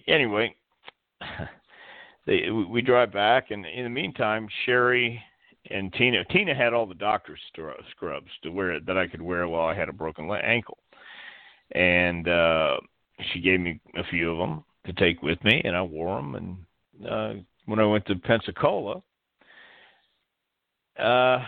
anyway, 0.07 0.55
they, 2.27 2.51
we 2.51 2.83
drive 2.83 3.13
back, 3.13 3.51
and 3.51 3.65
in 3.67 3.85
the 3.85 3.91
meantime, 3.91 4.49
Sherry 4.65 5.23
and 5.71 5.93
Tina 5.93 6.25
Tina 6.27 6.55
had 6.55 6.73
all 6.73 6.87
the 6.87 6.95
doctor's 6.95 7.41
scrubs 7.91 8.31
to 8.43 8.51
wear 8.51 8.81
that 8.81 8.97
I 8.97 9.07
could 9.07 9.23
wear 9.23 9.47
while 9.47 9.69
I 9.69 9.75
had 9.75 9.89
a 9.89 9.93
broken 9.93 10.31
ankle, 10.31 10.79
and 11.73 12.29
uh, 12.29 12.77
she 13.33 13.41
gave 13.41 13.61
me 13.61 13.81
a 13.97 14.05
few 14.11 14.31
of 14.33 14.39
them 14.39 14.65
to 14.87 14.93
take 14.95 15.23
with 15.23 15.43
me, 15.45 15.61
and 15.65 15.77
I 15.77 15.83
wore 15.83 16.17
them. 16.17 16.35
And 16.35 17.07
uh, 17.09 17.43
when 17.67 17.79
I 17.79 17.87
went 17.87 18.07
to 18.07 18.17
Pensacola, 18.17 19.03
uh, 21.01 21.45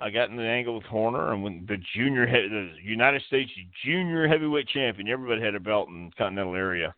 I 0.00 0.10
got 0.10 0.30
in 0.30 0.36
the 0.36 0.42
angle 0.42 0.74
with 0.74 0.84
Horner, 0.84 1.32
and 1.32 1.42
when 1.42 1.64
the 1.68 1.76
junior, 1.94 2.26
the 2.26 2.70
United 2.82 3.22
States 3.26 3.50
junior 3.84 4.26
heavyweight 4.26 4.68
champion, 4.68 5.08
everybody 5.08 5.40
had 5.40 5.54
a 5.54 5.60
belt 5.60 5.88
in 5.88 6.06
the 6.06 6.16
Continental 6.16 6.54
area, 6.54 6.94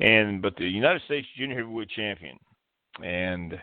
and 0.00 0.42
but 0.42 0.56
the 0.56 0.68
United 0.68 1.02
States 1.02 1.26
junior 1.36 1.56
heavyweight 1.56 1.90
champion, 1.90 2.38
and 3.02 3.58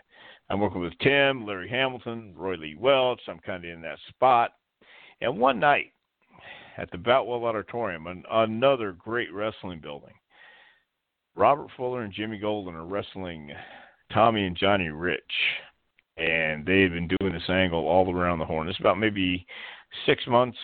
I'm 0.50 0.60
working 0.60 0.80
with 0.80 0.98
Tim, 1.00 1.46
Larry 1.46 1.68
Hamilton, 1.68 2.34
Roy 2.36 2.56
Lee 2.56 2.76
Welch. 2.78 3.20
I'm 3.28 3.38
kind 3.40 3.64
of 3.64 3.70
in 3.70 3.82
that 3.82 3.98
spot, 4.08 4.52
and 5.20 5.38
one 5.38 5.60
night 5.60 5.92
at 6.78 6.90
the 6.90 6.98
Boutwell 6.98 7.44
Auditorium, 7.44 8.06
an, 8.06 8.24
another 8.30 8.92
great 8.92 9.32
wrestling 9.32 9.80
building. 9.80 10.14
Robert 11.34 11.68
Fuller 11.76 12.02
and 12.02 12.12
Jimmy 12.12 12.38
Golden 12.38 12.74
are 12.74 12.86
wrestling 12.86 13.50
Tommy 14.12 14.46
and 14.46 14.56
Johnny 14.56 14.88
Rich 14.88 15.22
and 16.16 16.64
they've 16.64 16.92
been 16.92 17.08
doing 17.20 17.32
this 17.32 17.48
angle 17.48 17.86
all 17.86 18.12
around 18.12 18.38
the 18.38 18.44
horn. 18.44 18.68
It's 18.68 18.80
about 18.80 18.98
maybe 18.98 19.46
six 20.06 20.26
months, 20.26 20.58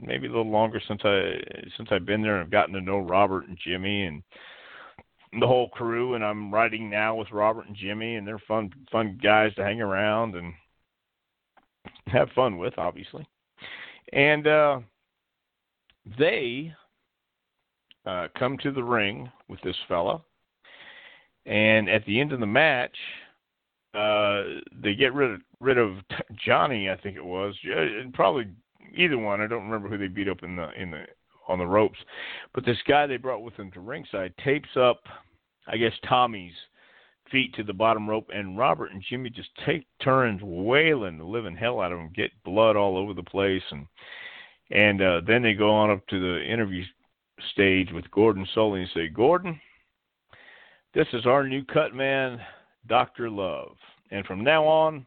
maybe 0.00 0.26
a 0.26 0.30
little 0.30 0.50
longer 0.50 0.80
since 0.86 1.00
I 1.04 1.34
since 1.76 1.88
I've 1.90 2.06
been 2.06 2.22
there. 2.22 2.36
and 2.36 2.44
I've 2.44 2.50
gotten 2.50 2.74
to 2.74 2.80
know 2.80 2.98
Robert 2.98 3.48
and 3.48 3.58
Jimmy 3.64 4.04
and 4.04 4.22
the 5.40 5.46
whole 5.46 5.70
crew, 5.70 6.14
and 6.14 6.24
I'm 6.24 6.52
riding 6.52 6.90
now 6.90 7.14
with 7.14 7.30
Robert 7.32 7.66
and 7.66 7.76
Jimmy, 7.76 8.16
and 8.16 8.26
they're 8.26 8.42
fun 8.46 8.70
fun 8.90 9.18
guys 9.22 9.54
to 9.54 9.64
hang 9.64 9.80
around 9.80 10.34
and 10.34 10.52
have 12.06 12.28
fun 12.34 12.58
with, 12.58 12.74
obviously. 12.78 13.26
And 14.12 14.46
uh, 14.46 14.80
they 16.18 16.74
uh, 18.04 18.28
come 18.38 18.58
to 18.58 18.70
the 18.70 18.84
ring 18.84 19.30
with 19.48 19.60
this 19.62 19.76
fella, 19.88 20.20
and 21.46 21.88
at 21.88 22.04
the 22.04 22.20
end 22.20 22.32
of 22.32 22.40
the 22.40 22.46
match 22.46 22.96
uh, 23.94 24.60
they 24.82 24.94
get 24.94 25.14
rid 25.14 25.32
of 25.32 25.40
rid 25.60 25.78
of 25.78 25.96
Johnny, 26.44 26.88
I 26.90 26.96
think 26.96 27.16
it 27.16 27.24
was, 27.24 27.54
and 27.64 28.12
probably 28.14 28.46
either 28.94 29.18
one. 29.18 29.40
I 29.40 29.46
don't 29.46 29.64
remember 29.64 29.88
who 29.88 29.98
they 29.98 30.08
beat 30.08 30.28
up 30.28 30.42
in 30.42 30.56
the 30.56 30.70
in 30.80 30.90
the 30.90 31.04
on 31.48 31.58
the 31.58 31.66
ropes, 31.66 31.98
but 32.54 32.64
this 32.64 32.78
guy 32.86 33.06
they 33.06 33.16
brought 33.16 33.42
with 33.42 33.56
them 33.56 33.70
to 33.72 33.80
ringside 33.80 34.32
tapes 34.42 34.76
up, 34.76 35.02
I 35.66 35.76
guess 35.76 35.92
Tommy's 36.08 36.54
feet 37.30 37.54
to 37.54 37.64
the 37.64 37.72
bottom 37.72 38.08
rope, 38.08 38.30
and 38.32 38.58
Robert 38.58 38.92
and 38.92 39.02
Jimmy 39.08 39.30
just 39.30 39.50
take 39.66 39.86
turns 40.02 40.40
wailing 40.42 41.18
the 41.18 41.24
living 41.24 41.56
hell 41.56 41.80
out 41.80 41.92
of 41.92 41.98
him, 41.98 42.12
get 42.14 42.30
blood 42.44 42.76
all 42.76 42.96
over 42.96 43.14
the 43.14 43.22
place, 43.22 43.62
and 43.70 43.86
and 44.70 45.02
uh, 45.02 45.20
then 45.26 45.42
they 45.42 45.52
go 45.52 45.70
on 45.70 45.90
up 45.90 46.06
to 46.06 46.18
the 46.18 46.44
interview 46.44 46.82
stage 47.52 47.90
with 47.92 48.10
Gordon 48.10 48.46
Solie 48.54 48.80
and 48.80 48.90
say, 48.94 49.08
Gordon, 49.08 49.60
this 50.94 51.06
is 51.12 51.26
our 51.26 51.46
new 51.46 51.64
cut 51.64 51.94
man, 51.94 52.40
Doctor 52.86 53.30
Love, 53.30 53.76
and 54.10 54.24
from 54.26 54.42
now 54.42 54.64
on. 54.64 55.06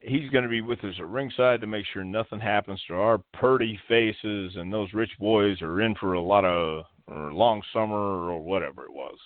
He's 0.00 0.30
going 0.30 0.44
to 0.44 0.48
be 0.48 0.60
with 0.60 0.78
us 0.84 0.94
at 1.00 1.08
ringside 1.08 1.60
to 1.60 1.66
make 1.66 1.84
sure 1.92 2.04
nothing 2.04 2.38
happens 2.38 2.80
to 2.86 2.94
our 2.94 3.18
purty 3.34 3.76
faces, 3.88 4.52
and 4.54 4.72
those 4.72 4.92
rich 4.94 5.10
boys 5.18 5.60
are 5.60 5.80
in 5.80 5.96
for 5.96 6.12
a 6.12 6.20
lot 6.20 6.44
of 6.44 6.84
or 7.08 7.32
long 7.32 7.62
summer 7.72 7.96
or 7.96 8.38
whatever 8.40 8.84
it 8.84 8.92
was. 8.92 9.16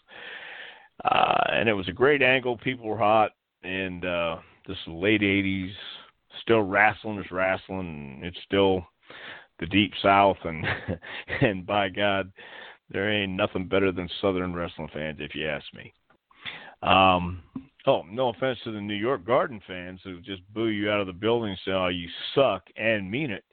Uh, 1.05 1.53
and 1.53 1.69
it 1.69 1.75
was 1.75 1.89
a 1.89 1.93
great 1.93 2.23
angle. 2.23 2.57
People 2.57 2.87
were 2.87 2.99
hot, 2.99 3.33
and 3.63 4.05
uh, 4.05 4.37
this 4.67 4.79
late 4.87 5.21
'80s, 5.21 5.73
still 6.41 6.63
wrestling 6.63 7.19
is 7.19 7.31
wrestling. 7.31 8.21
It's 8.23 8.39
still 8.45 8.87
the 9.59 9.67
deep 9.67 9.93
south, 10.03 10.39
and 10.45 10.65
and 11.41 11.67
by 11.67 11.89
God, 11.89 12.33
there 12.91 13.11
ain't 13.11 13.33
nothing 13.33 13.67
better 13.67 13.91
than 13.93 14.09
Southern 14.21 14.55
wrestling 14.55 14.89
fans, 14.93 15.19
if 15.21 15.35
you 15.35 15.49
ask 15.49 15.65
me. 15.75 15.93
Um, 16.83 17.43
oh, 17.87 18.03
no 18.11 18.31
offense 18.31 18.59
to 18.65 18.73
the 18.73 18.81
New 18.81 18.95
York 18.95 19.25
Garden 19.25 19.61
fans 19.67 20.01
who 20.05 20.21
just 20.21 20.43
boo 20.53 20.69
you 20.69 20.91
out 20.91 21.01
of 21.01 21.07
the 21.07 21.13
building 21.13 21.51
and 21.51 21.59
say, 21.65 21.73
"Oh, 21.73 21.89
you 21.89 22.09
suck," 22.35 22.65
and 22.77 23.11
mean 23.11 23.31
it. 23.31 23.45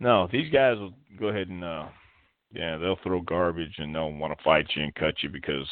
No, 0.00 0.28
these 0.32 0.50
guys 0.52 0.78
will 0.78 0.94
go 1.18 1.28
ahead 1.28 1.48
and 1.48 1.62
uh, 1.62 1.86
yeah, 2.52 2.76
they'll 2.76 2.98
throw 3.02 3.20
garbage 3.20 3.74
and 3.78 3.94
they'll 3.94 4.12
want 4.12 4.36
to 4.36 4.44
fight 4.44 4.66
you 4.74 4.82
and 4.82 4.94
cut 4.94 5.14
you 5.22 5.28
because 5.28 5.68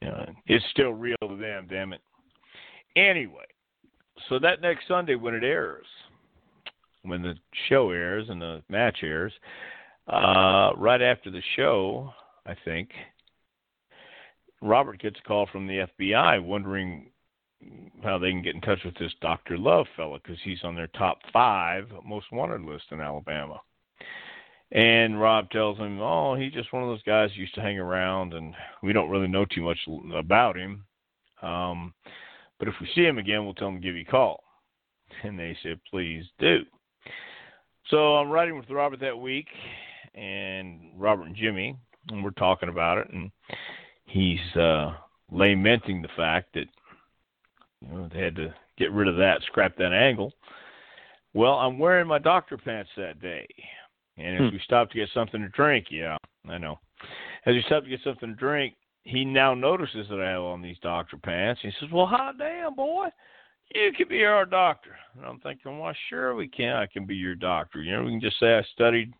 you 0.00 0.08
know, 0.08 0.26
it's 0.46 0.64
still 0.70 0.92
real 0.92 1.16
to 1.20 1.36
them, 1.36 1.66
damn 1.68 1.92
it. 1.92 2.00
Anyway, 2.96 3.44
so 4.28 4.38
that 4.38 4.60
next 4.60 4.88
Sunday 4.88 5.14
when 5.14 5.34
it 5.34 5.44
airs, 5.44 5.86
when 7.02 7.22
the 7.22 7.34
show 7.68 7.90
airs 7.90 8.26
and 8.28 8.40
the 8.40 8.62
match 8.68 8.98
airs, 9.02 9.32
uh, 10.08 10.70
right 10.76 11.02
after 11.02 11.30
the 11.30 11.42
show, 11.56 12.12
I 12.46 12.54
think, 12.64 12.90
Robert 14.62 15.00
gets 15.00 15.18
a 15.18 15.28
call 15.28 15.46
from 15.50 15.66
the 15.66 15.86
FBI 16.00 16.42
wondering 16.42 17.10
how 18.02 18.18
they 18.18 18.30
can 18.30 18.42
get 18.42 18.54
in 18.54 18.60
touch 18.60 18.78
with 18.84 18.96
this 18.96 19.12
Dr. 19.20 19.58
Love 19.58 19.86
fella 19.96 20.18
because 20.22 20.38
he's 20.42 20.62
on 20.64 20.74
their 20.74 20.88
top 20.88 21.18
five 21.32 21.88
most 22.04 22.26
wanted 22.32 22.62
list 22.62 22.84
in 22.90 23.00
Alabama. 23.00 23.60
And 24.70 25.20
Rob 25.20 25.50
tells 25.50 25.78
him, 25.78 26.00
"Oh, 26.00 26.34
he's 26.34 26.52
just 26.52 26.72
one 26.72 26.82
of 26.82 26.88
those 26.88 27.02
guys 27.02 27.30
who 27.32 27.42
used 27.42 27.54
to 27.56 27.60
hang 27.60 27.78
around, 27.78 28.32
and 28.32 28.54
we 28.82 28.92
don't 28.92 29.10
really 29.10 29.28
know 29.28 29.44
too 29.44 29.62
much 29.62 29.78
about 30.14 30.56
him. 30.56 30.86
Um, 31.42 31.92
but 32.58 32.68
if 32.68 32.74
we 32.80 32.86
see 32.94 33.04
him 33.04 33.18
again, 33.18 33.44
we'll 33.44 33.54
tell 33.54 33.68
him 33.68 33.80
to 33.80 33.86
give 33.86 33.96
you 33.96 34.04
a 34.08 34.10
call." 34.10 34.42
And 35.24 35.38
they 35.38 35.56
said, 35.62 35.78
"Please 35.90 36.24
do." 36.38 36.64
So 37.88 38.16
I'm 38.16 38.30
riding 38.30 38.56
with 38.56 38.70
Robert 38.70 39.00
that 39.00 39.18
week, 39.18 39.48
and 40.14 40.92
Robert 40.96 41.26
and 41.26 41.36
Jimmy, 41.36 41.76
and 42.08 42.24
we're 42.24 42.30
talking 42.30 42.70
about 42.70 42.96
it, 42.96 43.10
and 43.10 43.30
he's 44.04 44.56
uh, 44.56 44.94
lamenting 45.30 46.02
the 46.02 46.08
fact 46.16 46.54
that 46.54 46.66
you 47.80 47.88
know 47.88 48.08
they 48.12 48.20
had 48.20 48.36
to 48.36 48.54
get 48.78 48.92
rid 48.92 49.08
of 49.08 49.16
that, 49.16 49.42
scrap 49.46 49.76
that 49.76 49.92
angle. 49.92 50.32
Well, 51.34 51.54
I'm 51.54 51.78
wearing 51.78 52.06
my 52.06 52.18
doctor 52.18 52.58
pants 52.58 52.90
that 52.96 53.20
day. 53.20 53.46
And 54.18 54.36
as 54.36 54.40
hmm. 54.40 54.54
we 54.54 54.60
stop 54.64 54.90
to 54.90 54.96
get 54.98 55.08
something 55.14 55.40
to 55.40 55.48
drink, 55.48 55.86
yeah, 55.90 56.16
I 56.48 56.58
know. 56.58 56.78
As 57.46 57.54
we 57.54 57.62
stop 57.66 57.84
to 57.84 57.88
get 57.88 58.00
something 58.04 58.28
to 58.28 58.34
drink, 58.34 58.74
he 59.04 59.24
now 59.24 59.54
notices 59.54 60.06
that 60.10 60.20
I 60.20 60.30
have 60.30 60.42
on 60.42 60.62
these 60.62 60.76
doctor 60.82 61.16
pants. 61.16 61.60
He 61.62 61.70
says, 61.80 61.90
"Well, 61.90 62.06
hot 62.06 62.38
damn, 62.38 62.74
boy, 62.74 63.08
you 63.74 63.92
can 63.96 64.08
be 64.08 64.24
our 64.24 64.44
doctor." 64.44 64.96
And 65.16 65.24
I'm 65.24 65.40
thinking, 65.40 65.78
"Well, 65.78 65.94
sure 66.08 66.34
we 66.34 66.46
can. 66.46 66.76
I 66.76 66.86
can 66.86 67.06
be 67.06 67.16
your 67.16 67.34
doctor. 67.34 67.82
You 67.82 67.92
know, 67.92 68.04
we 68.04 68.12
can 68.12 68.20
just 68.20 68.38
say 68.38 68.54
I 68.54 68.62
studied 68.74 69.12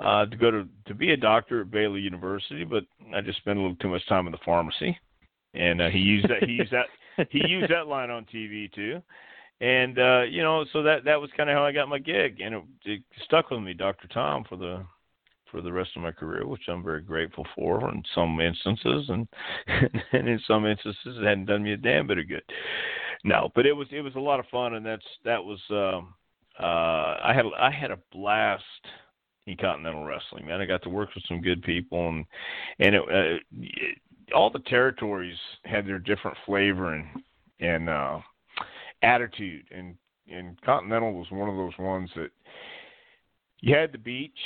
uh, 0.00 0.26
to 0.26 0.36
go 0.36 0.50
to 0.50 0.66
to 0.86 0.94
be 0.94 1.12
a 1.12 1.16
doctor 1.16 1.62
at 1.62 1.70
Baylor 1.70 1.98
University, 1.98 2.64
but 2.64 2.84
I 3.14 3.20
just 3.20 3.38
spent 3.38 3.58
a 3.58 3.62
little 3.62 3.76
too 3.76 3.88
much 3.88 4.06
time 4.08 4.26
in 4.26 4.32
the 4.32 4.38
pharmacy." 4.44 4.98
And 5.54 5.80
uh, 5.80 5.88
he 5.88 5.98
used 5.98 6.28
that. 6.28 6.44
He 6.44 6.52
used 6.52 6.72
that. 6.72 6.86
He 7.30 7.40
used 7.48 7.72
that 7.72 7.86
line 7.86 8.10
on 8.10 8.26
TV 8.26 8.70
too 8.74 9.00
and 9.60 9.98
uh, 9.98 10.22
you 10.22 10.42
know, 10.42 10.64
so 10.72 10.82
that 10.82 11.04
that 11.04 11.20
was 11.20 11.30
kind 11.36 11.48
of 11.48 11.56
how 11.56 11.64
I 11.64 11.72
got 11.72 11.88
my 11.88 11.98
gig, 11.98 12.40
and 12.40 12.54
it, 12.54 12.62
it 12.84 13.02
stuck 13.24 13.50
with 13.50 13.62
me, 13.62 13.72
Doctor 13.72 14.06
Tom, 14.08 14.44
for 14.48 14.56
the 14.56 14.84
for 15.50 15.62
the 15.62 15.72
rest 15.72 15.90
of 15.96 16.02
my 16.02 16.12
career, 16.12 16.46
which 16.46 16.68
I'm 16.68 16.82
very 16.82 17.00
grateful 17.00 17.46
for 17.54 17.88
in 17.90 18.02
some 18.14 18.40
instances, 18.40 19.08
and 19.08 19.26
and 20.12 20.28
in 20.28 20.40
some 20.46 20.66
instances 20.66 21.16
it 21.18 21.24
hadn't 21.24 21.46
done 21.46 21.62
me 21.62 21.72
a 21.72 21.76
damn 21.76 22.06
bit 22.06 22.18
of 22.18 22.28
good. 22.28 22.42
No, 23.24 23.50
but 23.54 23.64
it 23.64 23.72
was 23.72 23.88
it 23.90 24.02
was 24.02 24.14
a 24.14 24.20
lot 24.20 24.40
of 24.40 24.46
fun, 24.46 24.74
and 24.74 24.84
that's 24.84 25.06
that 25.24 25.42
was 25.42 25.60
um, 25.70 26.14
uh, 26.60 27.16
I 27.24 27.32
had 27.34 27.46
I 27.58 27.70
had 27.70 27.90
a 27.90 27.98
blast 28.12 28.62
in 29.46 29.56
Continental 29.56 30.04
Wrestling. 30.04 30.46
Man, 30.46 30.60
I 30.60 30.66
got 30.66 30.82
to 30.82 30.88
work 30.88 31.14
with 31.14 31.24
some 31.28 31.40
good 31.40 31.62
people, 31.62 32.08
and 32.08 32.24
and 32.80 32.94
it, 32.94 33.02
uh, 33.02 33.38
it, 33.60 33.98
all 34.34 34.50
the 34.50 34.58
territories 34.60 35.36
had 35.64 35.86
their 35.86 35.98
different 35.98 36.36
flavor 36.44 36.94
and 36.94 37.06
and 37.60 37.88
uh, 37.88 38.18
attitude, 39.02 39.64
and 39.70 39.94
and 40.30 40.60
Continental 40.62 41.12
was 41.12 41.30
one 41.30 41.48
of 41.48 41.56
those 41.56 41.78
ones 41.78 42.10
that 42.16 42.30
you 43.60 43.74
had 43.74 43.92
the 43.92 43.98
beach. 43.98 44.38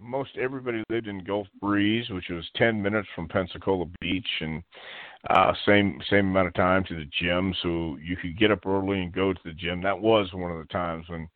Most 0.00 0.30
everybody 0.40 0.82
lived 0.90 1.08
in 1.08 1.24
Gulf 1.24 1.48
Breeze, 1.60 2.08
which 2.10 2.28
was 2.30 2.44
ten 2.56 2.80
minutes 2.80 3.08
from 3.14 3.28
Pensacola 3.28 3.86
Beach, 4.00 4.28
and 4.40 4.62
uh, 5.30 5.52
same 5.66 6.00
same 6.10 6.28
amount 6.28 6.48
of 6.48 6.54
time 6.54 6.84
to 6.84 6.94
the 6.94 7.08
gym. 7.20 7.54
So 7.62 7.96
you 8.02 8.16
could 8.16 8.38
get 8.38 8.50
up 8.50 8.66
early 8.66 9.00
and 9.00 9.12
go 9.12 9.32
to 9.32 9.40
the 9.44 9.52
gym. 9.52 9.82
That 9.82 9.98
was 9.98 10.28
one 10.32 10.50
of 10.52 10.58
the 10.58 10.72
times 10.72 11.08
when 11.08 11.28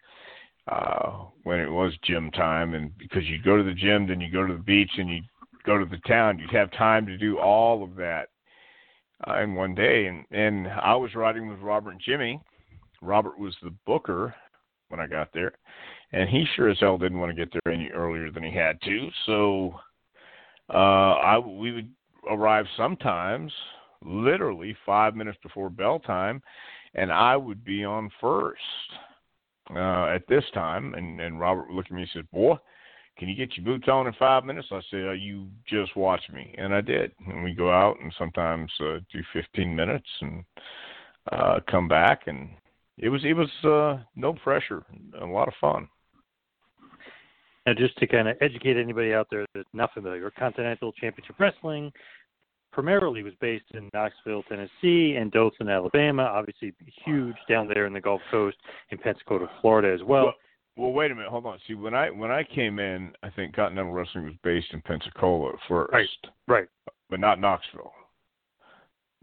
uh, 0.68 1.24
when 1.42 1.58
it 1.58 1.70
was 1.70 1.92
gym 2.04 2.30
time, 2.30 2.74
and 2.74 2.96
because 2.98 3.24
you'd 3.24 3.44
go 3.44 3.56
to 3.56 3.62
the 3.62 3.74
gym, 3.74 4.06
then 4.06 4.20
you 4.20 4.30
go 4.30 4.46
to 4.46 4.54
the 4.54 4.62
beach, 4.62 4.90
and 4.96 5.08
you 5.08 5.20
go 5.64 5.78
to 5.78 5.84
the 5.84 6.00
town. 6.08 6.38
You'd 6.38 6.50
have 6.52 6.70
time 6.72 7.06
to 7.06 7.16
do 7.16 7.38
all 7.38 7.82
of 7.82 7.96
that 7.96 8.28
uh, 9.26 9.40
in 9.40 9.54
one 9.54 9.74
day, 9.74 10.06
and 10.06 10.24
and 10.30 10.68
I 10.68 10.94
was 10.94 11.14
riding 11.14 11.48
with 11.48 11.60
Robert 11.60 11.92
and 11.92 12.00
Jimmy. 12.04 12.40
Robert 13.00 13.38
was 13.38 13.54
the 13.62 13.74
booker 13.86 14.34
when 14.88 15.00
I 15.00 15.06
got 15.06 15.32
there, 15.32 15.52
and 16.12 16.28
he 16.28 16.44
sure 16.54 16.68
as 16.68 16.78
hell 16.80 16.98
didn't 16.98 17.18
want 17.18 17.30
to 17.30 17.36
get 17.36 17.52
there 17.52 17.72
any 17.72 17.88
earlier 17.90 18.30
than 18.30 18.44
he 18.44 18.54
had 18.54 18.80
to. 18.82 19.08
So 19.26 19.74
uh, 20.72 21.14
I 21.14 21.38
we 21.38 21.72
would 21.72 21.90
arrive 22.30 22.66
sometimes 22.76 23.52
literally 24.04 24.76
five 24.84 25.14
minutes 25.14 25.38
before 25.42 25.70
bell 25.70 25.98
time, 25.98 26.42
and 26.94 27.12
I 27.12 27.36
would 27.36 27.64
be 27.64 27.84
on 27.84 28.10
first 28.20 28.60
uh, 29.76 30.06
at 30.14 30.26
this 30.28 30.44
time. 30.54 30.94
And 30.94 31.20
and 31.20 31.40
Robert 31.40 31.68
would 31.68 31.76
look 31.76 31.86
at 31.86 31.92
me 31.92 32.02
and 32.02 32.10
said, 32.12 32.30
"Boy." 32.30 32.56
can 33.18 33.28
you 33.28 33.34
get 33.34 33.56
your 33.56 33.64
boots 33.64 33.88
on 33.88 34.06
in 34.06 34.12
five 34.14 34.44
minutes? 34.44 34.68
I 34.70 34.80
said, 34.90 35.00
oh, 35.00 35.12
you 35.12 35.48
just 35.68 35.96
watch 35.96 36.22
me. 36.32 36.54
And 36.58 36.74
I 36.74 36.80
did. 36.80 37.12
And 37.26 37.44
we 37.44 37.54
go 37.54 37.70
out 37.70 38.00
and 38.00 38.12
sometimes 38.18 38.70
uh, 38.80 38.98
do 39.12 39.20
15 39.32 39.74
minutes 39.74 40.08
and 40.20 40.44
uh, 41.30 41.60
come 41.70 41.88
back. 41.88 42.22
And 42.26 42.50
it 42.98 43.10
was, 43.10 43.22
it 43.24 43.34
was 43.34 43.50
uh, 43.64 44.02
no 44.16 44.32
pressure, 44.32 44.84
a 45.20 45.24
lot 45.26 45.48
of 45.48 45.54
fun. 45.60 45.88
Now, 47.66 47.74
just 47.74 47.96
to 47.98 48.08
kind 48.08 48.26
of 48.26 48.36
educate 48.40 48.76
anybody 48.76 49.12
out 49.12 49.28
there 49.30 49.46
that's 49.54 49.68
not 49.72 49.92
familiar, 49.94 50.30
Continental 50.36 50.92
Championship 50.92 51.36
Wrestling 51.38 51.92
primarily 52.72 53.22
was 53.22 53.34
based 53.40 53.64
in 53.74 53.88
Knoxville, 53.94 54.42
Tennessee, 54.44 55.16
and 55.18 55.30
Dothan, 55.30 55.68
Alabama. 55.68 56.22
Obviously, 56.22 56.74
huge 57.04 57.36
down 57.48 57.68
there 57.68 57.86
in 57.86 57.92
the 57.92 58.00
Gulf 58.00 58.20
Coast 58.30 58.56
in 58.90 58.98
Pensacola, 58.98 59.48
Florida 59.60 59.92
as 59.92 60.00
well. 60.06 60.24
well 60.24 60.34
well, 60.76 60.92
wait 60.92 61.10
a 61.10 61.14
minute. 61.14 61.30
Hold 61.30 61.44
on. 61.44 61.58
See, 61.68 61.74
when 61.74 61.94
I 61.94 62.10
when 62.10 62.30
I 62.30 62.44
came 62.44 62.78
in, 62.78 63.12
I 63.22 63.28
think 63.30 63.54
Continental 63.54 63.92
Wrestling 63.92 64.24
was 64.24 64.34
based 64.42 64.68
in 64.72 64.80
Pensacola 64.80 65.52
first, 65.68 65.92
right? 65.92 66.08
Right. 66.48 66.68
But 67.10 67.20
not 67.20 67.40
Knoxville. 67.40 67.92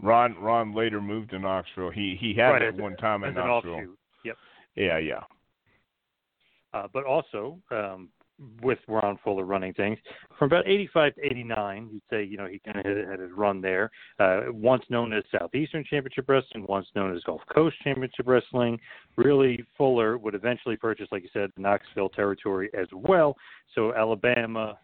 Ron 0.01 0.35
Ron 0.39 0.75
later 0.75 1.01
moved 1.01 1.31
to 1.31 1.39
Knoxville. 1.39 1.89
He 1.89 2.15
he 2.19 2.35
had 2.35 2.49
right, 2.49 2.61
at 2.61 2.75
one 2.75 2.95
time 2.97 3.23
in 3.23 3.33
Knoxville. 3.33 3.95
Yep. 4.23 4.37
Yeah, 4.75 4.99
yeah. 4.99 5.23
Uh, 6.71 6.87
but 6.93 7.03
also, 7.03 7.57
um, 7.71 8.09
with 8.61 8.79
Ron 8.87 9.17
Fuller 9.23 9.45
running 9.45 9.73
things. 9.73 9.97
From 10.37 10.47
about 10.47 10.67
85 10.67 11.15
to 11.15 11.25
89, 11.25 11.89
you'd 11.91 12.01
say, 12.09 12.23
you 12.23 12.37
know, 12.37 12.47
he 12.47 12.59
kind 12.59 12.77
of 12.77 12.85
had, 12.85 13.19
his 13.19 13.31
run 13.35 13.61
there. 13.61 13.91
Uh, 14.19 14.41
once 14.49 14.83
known 14.89 15.13
as 15.13 15.23
Southeastern 15.31 15.83
Championship 15.89 16.25
Wrestling, 16.27 16.65
once 16.67 16.87
known 16.95 17.15
as 17.15 17.21
Gulf 17.23 17.41
Coast 17.53 17.75
Championship 17.83 18.27
Wrestling. 18.27 18.79
Really, 19.15 19.63
Fuller 19.77 20.17
would 20.17 20.35
eventually 20.35 20.77
purchase, 20.77 21.07
like 21.11 21.23
you 21.23 21.29
said, 21.33 21.51
the 21.55 21.61
Knoxville 21.61 22.09
territory 22.09 22.69
as 22.79 22.87
well. 22.93 23.35
So 23.75 23.93
Alabama, 23.93 24.77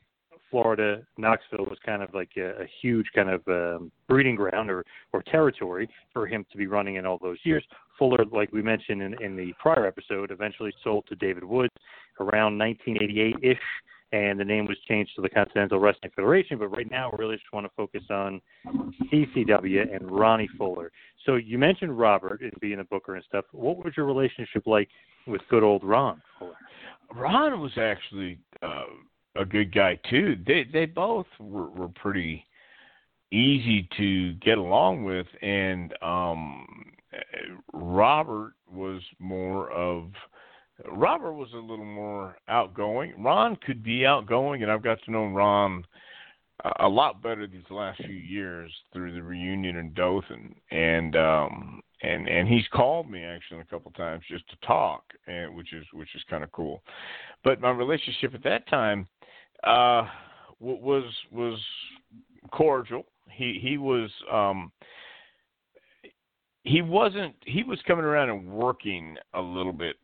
Florida, 0.55 1.01
Knoxville 1.17 1.65
was 1.65 1.77
kind 1.85 2.01
of 2.01 2.13
like 2.13 2.29
a, 2.37 2.61
a 2.61 2.65
huge 2.81 3.07
kind 3.13 3.29
of 3.29 3.41
um, 3.49 3.91
breeding 4.07 4.37
ground 4.37 4.71
or 4.71 4.85
or 5.11 5.21
territory 5.23 5.89
for 6.13 6.25
him 6.25 6.45
to 6.49 6.57
be 6.57 6.65
running 6.65 6.95
in 6.95 7.05
all 7.05 7.19
those 7.21 7.39
years. 7.43 7.61
Fuller, 7.99 8.23
like 8.31 8.53
we 8.53 8.61
mentioned 8.61 9.01
in, 9.01 9.21
in 9.21 9.35
the 9.35 9.51
prior 9.59 9.85
episode, 9.85 10.31
eventually 10.31 10.71
sold 10.81 11.03
to 11.09 11.15
David 11.17 11.43
Woods 11.43 11.73
around 12.21 12.57
1988 12.57 13.35
ish 13.43 13.57
and 14.13 14.39
the 14.39 14.45
name 14.45 14.65
was 14.65 14.77
changed 14.87 15.11
to 15.17 15.21
the 15.21 15.27
Continental 15.27 15.77
Wrestling 15.77 16.13
Federation. 16.15 16.57
But 16.57 16.67
right 16.67 16.89
now, 16.89 17.11
we 17.11 17.17
really 17.17 17.35
just 17.35 17.51
want 17.51 17.65
to 17.65 17.71
focus 17.75 18.03
on 18.09 18.39
CCW 19.11 19.93
and 19.93 20.09
Ronnie 20.09 20.47
Fuller. 20.57 20.89
So 21.25 21.35
you 21.35 21.57
mentioned 21.57 21.99
Robert 21.99 22.39
and 22.39 22.53
being 22.61 22.79
a 22.79 22.85
booker 22.85 23.15
and 23.15 23.25
stuff. 23.27 23.43
What 23.51 23.83
was 23.83 23.93
your 23.97 24.05
relationship 24.05 24.67
like 24.67 24.87
with 25.27 25.41
good 25.49 25.63
old 25.63 25.83
Ron 25.83 26.21
Fuller? 26.39 26.53
Ron 27.13 27.59
was 27.59 27.73
actually 27.77 28.37
uh, 28.61 28.83
a 29.35 29.45
good 29.45 29.73
guy 29.73 29.99
too. 30.09 30.37
They 30.45 30.65
they 30.71 30.85
both 30.85 31.27
were, 31.39 31.69
were 31.69 31.89
pretty 31.89 32.45
easy 33.31 33.87
to 33.97 34.33
get 34.35 34.57
along 34.57 35.03
with, 35.03 35.27
and 35.41 35.93
um, 36.01 36.65
Robert 37.73 38.53
was 38.71 39.01
more 39.19 39.71
of 39.71 40.11
Robert 40.91 41.33
was 41.33 41.49
a 41.53 41.57
little 41.57 41.85
more 41.85 42.37
outgoing. 42.47 43.13
Ron 43.17 43.55
could 43.57 43.83
be 43.83 44.05
outgoing, 44.05 44.63
and 44.63 44.71
I've 44.71 44.83
got 44.83 45.01
to 45.03 45.11
know 45.11 45.27
Ron 45.27 45.85
a 46.79 46.87
lot 46.87 47.21
better 47.21 47.47
these 47.47 47.63
last 47.69 48.01
few 48.03 48.15
years 48.15 48.71
through 48.93 49.13
the 49.13 49.21
reunion 49.21 49.77
in 49.77 49.93
Dothan, 49.93 50.55
and 50.71 51.15
um, 51.15 51.81
and 52.01 52.27
and 52.27 52.47
he's 52.47 52.67
called 52.73 53.09
me 53.09 53.23
actually 53.23 53.59
a 53.59 53.65
couple 53.65 53.91
times 53.91 54.23
just 54.29 54.47
to 54.49 54.55
talk, 54.65 55.03
and 55.27 55.55
which 55.55 55.73
is 55.73 55.85
which 55.93 56.13
is 56.15 56.23
kind 56.29 56.43
of 56.43 56.51
cool. 56.51 56.81
But 57.43 57.61
my 57.61 57.71
relationship 57.71 58.33
at 58.33 58.43
that 58.43 58.67
time 58.67 59.07
uh, 59.65 60.07
was 60.59 61.03
was 61.31 61.59
cordial. 62.51 63.05
He 63.29 63.59
he 63.61 63.77
was 63.77 64.09
um, 64.31 64.71
he 66.63 66.81
wasn't 66.81 67.35
he 67.45 67.63
was 67.63 67.79
coming 67.87 68.05
around 68.05 68.29
and 68.29 68.47
working 68.47 69.15
a 69.33 69.41
little 69.41 69.73
bit 69.73 69.95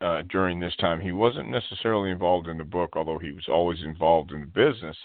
uh, 0.00 0.22
during 0.30 0.60
this 0.60 0.74
time. 0.76 1.00
He 1.00 1.12
wasn't 1.12 1.50
necessarily 1.50 2.10
involved 2.10 2.48
in 2.48 2.58
the 2.58 2.64
book, 2.64 2.90
although 2.94 3.18
he 3.18 3.32
was 3.32 3.46
always 3.48 3.78
involved 3.84 4.32
in 4.32 4.40
the 4.40 4.46
business 4.46 4.96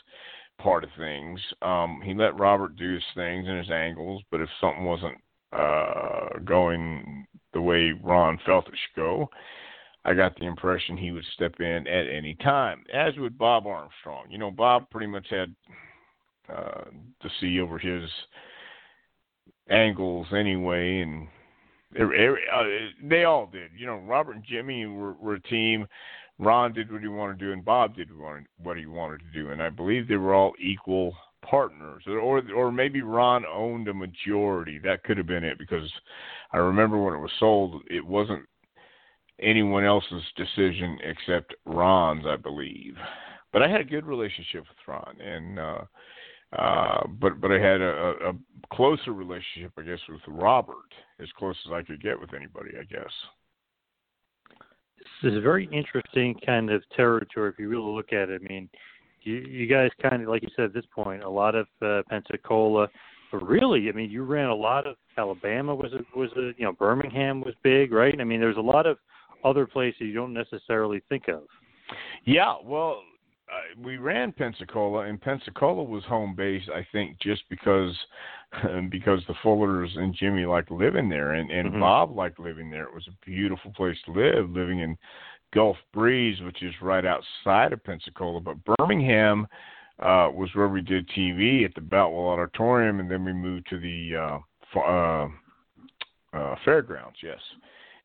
part 0.60 0.84
of 0.84 0.90
things. 0.98 1.40
Um, 1.62 2.02
he 2.04 2.14
let 2.14 2.40
Robert 2.40 2.76
do 2.76 2.94
his 2.94 3.04
things 3.16 3.46
and 3.48 3.58
his 3.58 3.72
angles, 3.72 4.24
but 4.32 4.42
if 4.42 4.50
something 4.62 4.86
wasn't 4.86 5.18
uh, 5.52 6.40
going 6.46 7.28
the 7.54 7.62
way 7.62 7.92
Ron 8.02 8.40
felt 8.46 8.68
it 8.68 8.74
should 8.74 9.02
go, 9.02 9.30
I 10.06 10.14
got 10.14 10.38
the 10.38 10.46
impression 10.46 10.98
he 10.98 11.12
would 11.12 11.26
step 11.34 11.56
in 11.60 11.88
at 11.88 12.10
any 12.10 12.36
time. 12.36 12.84
As 12.94 13.14
would 13.18 13.38
Bob 13.38 13.66
Armstrong. 13.68 14.26
You 14.30 14.38
know, 14.38 14.52
Bob 14.52 14.90
pretty 14.90 15.08
much 15.08 15.28
had 15.30 15.56
uh, 16.50 16.86
to 17.22 17.30
see 17.40 17.60
over 17.60 17.80
his 17.80 18.10
angles 19.70 20.28
anyway, 20.36 21.00
and 21.00 21.28
uh, 21.98 22.64
they 23.04 23.24
all 23.24 23.48
did. 23.48 23.72
You 23.78 23.86
know, 23.86 23.98
Robert 23.98 24.36
and 24.36 24.44
Jimmy 24.44 24.86
were, 24.86 25.14
were 25.14 25.36
a 25.36 25.42
team. 25.42 25.88
Ron 26.40 26.74
did 26.74 26.92
what 26.92 27.02
he 27.02 27.08
wanted 27.08 27.40
to 27.40 27.46
do, 27.46 27.52
and 27.54 27.64
Bob 27.64 27.96
did 27.96 28.10
what 28.58 28.78
he 28.78 28.86
wanted 28.86 29.20
to 29.20 29.40
do, 29.40 29.52
and 29.52 29.62
I 29.62 29.70
believe 29.70 30.08
they 30.08 30.18
were 30.18 30.34
all 30.34 30.54
equal 30.60 31.16
partners, 31.44 32.04
or 32.08 32.42
or 32.52 32.72
maybe 32.72 33.02
Ron 33.02 33.46
owned 33.46 33.88
a 33.88 33.94
majority. 33.94 34.80
That 34.80 35.04
could 35.04 35.18
have 35.18 35.28
been 35.28 35.44
it 35.44 35.60
because 35.60 35.90
I 36.52 36.58
remember 36.58 37.02
when 37.02 37.14
it 37.14 37.20
was 37.20 37.32
sold, 37.40 37.84
it 37.90 38.06
wasn't 38.06 38.44
anyone 39.44 39.84
else's 39.84 40.24
decision 40.36 40.98
except 41.04 41.54
Ron's, 41.66 42.26
I 42.26 42.36
believe. 42.36 42.96
But 43.52 43.62
I 43.62 43.70
had 43.70 43.82
a 43.82 43.86
good 43.86 44.06
relationship 44.06 44.62
with 44.62 44.78
Ron, 44.88 45.16
and 45.22 45.60
uh, 45.60 45.82
uh, 46.58 47.08
but 47.20 47.40
but 47.40 47.52
I 47.52 47.60
had 47.60 47.82
a, 47.82 48.14
a 48.30 48.34
closer 48.74 49.14
relationship, 49.14 49.72
I 49.78 49.84
guess, 49.84 50.00
with 50.10 50.22
Robert, 50.28 50.94
as 51.20 51.28
close 51.38 51.56
as 51.68 51.72
I 51.72 51.84
could 51.84 52.02
get 52.02 52.20
with 52.20 52.34
anybody, 52.34 52.72
I 52.80 52.84
guess. 52.84 53.12
This 55.22 55.32
is 55.32 55.38
a 55.38 55.42
very 55.42 55.70
interesting 55.72 56.36
kind 56.46 56.72
of 56.72 56.82
territory 56.96 57.50
if 57.50 57.60
you 57.60 57.70
really 57.70 57.92
look 57.92 58.14
at 58.14 58.30
it. 58.30 58.42
I 58.44 58.48
mean, 58.52 58.70
you 59.22 59.36
you 59.36 59.68
guys 59.68 59.90
kind 60.02 60.22
of 60.22 60.30
like 60.30 60.44
you 60.44 60.50
said 60.56 60.66
at 60.66 60.74
this 60.74 60.86
point, 60.94 61.24
a 61.24 61.30
lot 61.30 61.56
of 61.56 61.68
uh, 61.82 62.02
Pensacola, 62.10 62.88
but 63.32 63.48
really, 63.48 63.90
I 63.90 63.92
mean, 63.94 64.12
you 64.12 64.24
ran 64.24 64.50
a 64.50 64.56
lot 64.56 64.86
of 64.86 64.96
Alabama 65.18 65.74
was 65.74 65.92
a 65.94 66.18
was 66.18 66.30
a 66.38 66.52
you 66.58 66.66
know 66.66 66.74
Birmingham 66.74 67.42
was 67.42 67.56
big, 67.64 67.92
right? 67.92 68.20
I 68.20 68.24
mean, 68.24 68.40
there's 68.40 68.58
a 68.58 68.62
lot 68.62 68.86
of 68.86 68.98
other 69.44 69.66
places 69.66 70.02
you 70.02 70.14
don't 70.14 70.34
necessarily 70.34 71.02
think 71.10 71.28
of. 71.28 71.44
Yeah, 72.26 72.56
well, 72.64 73.02
we 73.82 73.98
ran 73.98 74.32
Pensacola, 74.32 75.02
and 75.02 75.22
Pensacola 75.22 75.84
was 75.84 76.04
home 76.06 76.36
base. 76.36 76.64
I 76.74 76.86
think 76.92 77.20
just 77.20 77.44
because 77.50 77.96
because 78.90 79.22
the 79.28 79.36
Fullers 79.44 79.90
and 79.96 80.16
Jimmy 80.16 80.46
liked 80.46 80.72
living 80.72 81.10
there, 81.10 81.34
and 81.34 81.52
and 81.52 81.70
mm-hmm. 81.70 81.80
Bob 81.80 82.16
liked 82.16 82.40
living 82.40 82.70
there. 82.70 82.84
It 82.84 82.94
was 82.94 83.08
a 83.08 83.26
beautiful 83.26 83.72
place 83.74 83.98
to 84.06 84.12
live, 84.12 84.50
living 84.50 84.80
in 84.80 84.98
Gulf 85.54 85.78
Breeze, 85.94 86.42
which 86.42 86.64
is 86.64 86.74
right 86.82 87.06
outside 87.06 87.74
of 87.74 87.84
Pensacola. 87.84 88.40
But 88.40 88.58
Birmingham 88.78 89.48
uh, 90.00 90.30
was 90.34 90.50
where 90.54 90.70
we 90.70 90.82
did 90.82 91.10
TV 91.10 91.66
at 91.66 91.76
the 91.76 91.82
Boutwell 91.82 92.30
Auditorium, 92.30 93.00
and 93.00 93.10
then 93.10 93.24
we 93.24 93.34
moved 93.34 93.68
to 93.70 93.80
the 93.80 94.40
uh, 94.76 94.80
uh, 94.80 95.28
uh, 96.34 96.56
fairgrounds. 96.66 97.18
Yes, 97.22 97.40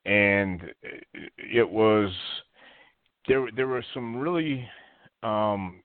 and 0.05 0.63
it 1.37 1.69
was 1.69 2.11
there. 3.27 3.49
There 3.55 3.67
were 3.67 3.85
some 3.95 4.17
really 4.17 4.69
um, 5.23 5.83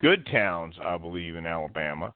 good 0.00 0.26
towns, 0.30 0.74
I 0.84 0.96
believe, 0.96 1.36
in 1.36 1.46
Alabama, 1.46 2.14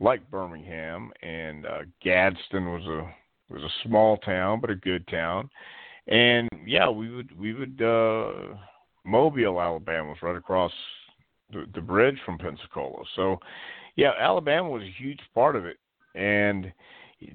like 0.00 0.30
Birmingham 0.30 1.10
and 1.22 1.66
uh, 1.66 1.78
Gadsden 2.02 2.66
was 2.66 2.84
a 2.86 3.52
was 3.52 3.62
a 3.62 3.88
small 3.88 4.16
town 4.18 4.60
but 4.60 4.70
a 4.70 4.76
good 4.76 5.06
town, 5.08 5.48
and 6.08 6.48
yeah, 6.66 6.88
we 6.88 7.14
would 7.14 7.36
we 7.38 7.54
would 7.54 7.80
uh, 7.82 8.56
Mobile, 9.06 9.60
Alabama 9.60 10.08
was 10.08 10.18
right 10.22 10.36
across 10.36 10.72
the, 11.52 11.66
the 11.74 11.80
bridge 11.80 12.18
from 12.24 12.38
Pensacola. 12.38 13.04
So, 13.14 13.38
yeah, 13.94 14.12
Alabama 14.20 14.68
was 14.68 14.82
a 14.82 14.94
huge 14.98 15.20
part 15.32 15.56
of 15.56 15.64
it, 15.64 15.78
and 16.14 16.72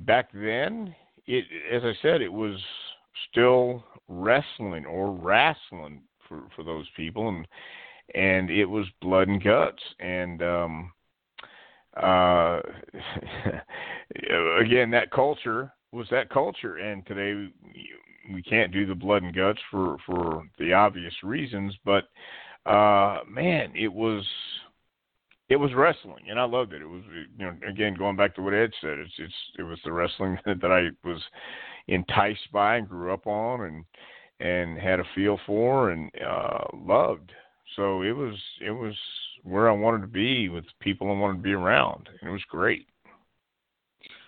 back 0.01 0.29
then, 0.33 0.93
it 1.25 1.45
as 1.71 1.83
I 1.83 1.93
said, 2.01 2.21
it 2.21 2.31
was 2.31 2.59
still 3.29 3.83
wrestling 4.07 4.85
or 4.85 5.11
wrestling 5.11 6.01
for 6.27 6.43
for 6.55 6.63
those 6.63 6.87
people, 6.95 7.29
and 7.29 7.47
and 8.15 8.49
it 8.49 8.65
was 8.65 8.85
blood 9.01 9.27
and 9.27 9.43
guts. 9.43 9.81
And 9.99 10.41
um 10.41 10.93
uh 12.01 12.61
again 14.59 14.91
that 14.91 15.11
culture 15.11 15.71
was 15.91 16.07
that 16.11 16.29
culture. 16.29 16.77
And 16.77 17.05
today 17.05 17.49
we, 18.31 18.41
can't 18.43 18.71
do 18.71 18.85
the 18.85 18.95
blood 18.95 19.23
and 19.23 19.35
guts 19.35 19.59
for 19.69 19.97
for 20.05 20.43
the 20.57 20.73
obvious 20.73 21.13
reasons. 21.23 21.75
But 21.85 22.05
uh 22.65 23.19
man 23.27 23.73
it 23.75 23.91
was 23.91 24.25
it 25.51 25.59
was 25.59 25.73
wrestling 25.73 26.23
and 26.29 26.39
I 26.39 26.45
loved 26.45 26.73
it. 26.73 26.81
It 26.81 26.89
was 26.89 27.03
you 27.37 27.45
know 27.45 27.55
again 27.67 27.93
going 27.93 28.15
back 28.15 28.35
to 28.35 28.41
what 28.41 28.53
Ed 28.53 28.71
said 28.81 28.97
it's 28.99 29.13
it's 29.17 29.33
it 29.59 29.63
was 29.63 29.79
the 29.83 29.91
wrestling 29.91 30.37
that 30.45 30.71
I 30.71 30.89
was 31.07 31.21
enticed 31.87 32.51
by 32.53 32.77
and 32.77 32.87
grew 32.87 33.13
up 33.13 33.27
on 33.27 33.61
and 33.61 33.85
and 34.39 34.79
had 34.79 34.99
a 34.99 35.03
feel 35.13 35.39
for 35.45 35.91
and 35.91 36.11
uh 36.25 36.63
loved 36.73 37.31
so 37.75 38.01
it 38.01 38.11
was 38.11 38.35
it 38.59 38.71
was 38.71 38.95
where 39.43 39.69
I 39.69 39.73
wanted 39.73 40.01
to 40.01 40.07
be 40.07 40.49
with 40.49 40.65
people 40.79 41.09
I 41.09 41.13
wanted 41.17 41.37
to 41.37 41.43
be 41.43 41.53
around, 41.53 42.09
and 42.19 42.29
it 42.29 42.33
was 42.33 42.43
great. 42.49 42.85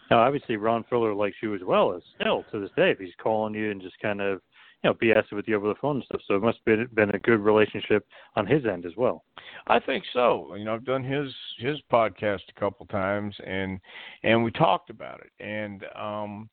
Now, 0.10 0.20
obviously, 0.20 0.58
Ron 0.58 0.86
Fuller 0.90 1.14
likes 1.14 1.38
you 1.42 1.56
as 1.56 1.62
well 1.66 1.94
as 1.96 2.02
still 2.16 2.44
to 2.52 2.60
this 2.60 2.72
day. 2.76 2.92
If 2.92 3.00
he's 3.00 3.14
calling 3.22 3.54
you 3.54 3.72
and 3.72 3.82
just 3.82 4.00
kind 4.00 4.22
of 4.22 4.42
you 4.84 4.90
know 4.90 4.94
BSing 4.96 5.34
with 5.34 5.48
you 5.48 5.56
over 5.56 5.68
the 5.68 5.76
phone 5.82 5.98
and 5.98 6.06
stuff, 6.06 6.22
so 6.28 6.36
it 6.36 6.42
must 6.42 6.60
have 6.66 6.66
been, 6.66 6.88
been 6.94 7.16
a 7.16 7.20
good 7.20 7.40
relationship 7.40 8.06
on 8.36 8.46
his 8.46 8.66
end 8.66 8.86
as 8.86 8.94
well. 8.98 9.24
I 9.68 9.80
think 9.80 10.04
so. 10.14 10.54
You 10.56 10.66
know, 10.66 10.74
I've 10.74 10.86
done 10.86 11.04
his 11.04 11.34
his 11.58 11.78
podcast 11.92 12.42
a 12.56 12.60
couple 12.60 12.86
times, 12.88 13.36
and 13.46 13.80
and 14.24 14.44
we 14.44 14.52
talked 14.52 14.90
about 14.90 15.22
it, 15.22 15.44
and 15.44 15.84
um, 15.96 16.50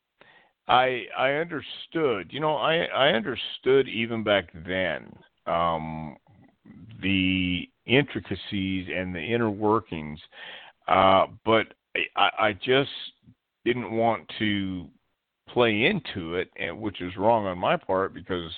I 0.67 1.05
I 1.17 1.31
understood. 1.33 2.29
You 2.31 2.39
know, 2.39 2.55
I 2.55 2.85
I 2.85 3.09
understood 3.09 3.87
even 3.87 4.23
back 4.23 4.49
then 4.65 5.11
um, 5.45 6.15
the 7.01 7.67
intricacies 7.85 8.87
and 8.95 9.13
the 9.13 9.19
inner 9.19 9.49
workings, 9.49 10.19
uh, 10.87 11.25
but 11.45 11.67
I, 12.15 12.29
I 12.39 12.53
just 12.53 12.89
didn't 13.65 13.91
want 13.91 14.31
to 14.39 14.87
play 15.53 15.85
into 15.85 16.35
it, 16.35 16.49
and 16.57 16.79
which 16.79 17.01
is 17.01 17.17
wrong 17.17 17.45
on 17.45 17.57
my 17.57 17.77
part 17.77 18.13
because 18.13 18.51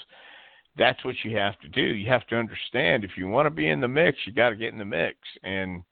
that's 0.77 1.03
what 1.05 1.15
you 1.23 1.37
have 1.37 1.59
to 1.59 1.67
do. 1.67 1.81
You 1.81 2.09
have 2.09 2.25
to 2.27 2.35
understand 2.35 3.03
if 3.03 3.11
you 3.17 3.27
want 3.27 3.45
to 3.45 3.51
be 3.51 3.69
in 3.69 3.81
the 3.81 3.87
mix, 3.87 4.17
you 4.25 4.33
got 4.33 4.49
to 4.49 4.55
get 4.55 4.73
in 4.73 4.79
the 4.79 4.85
mix, 4.85 5.17
and 5.43 5.83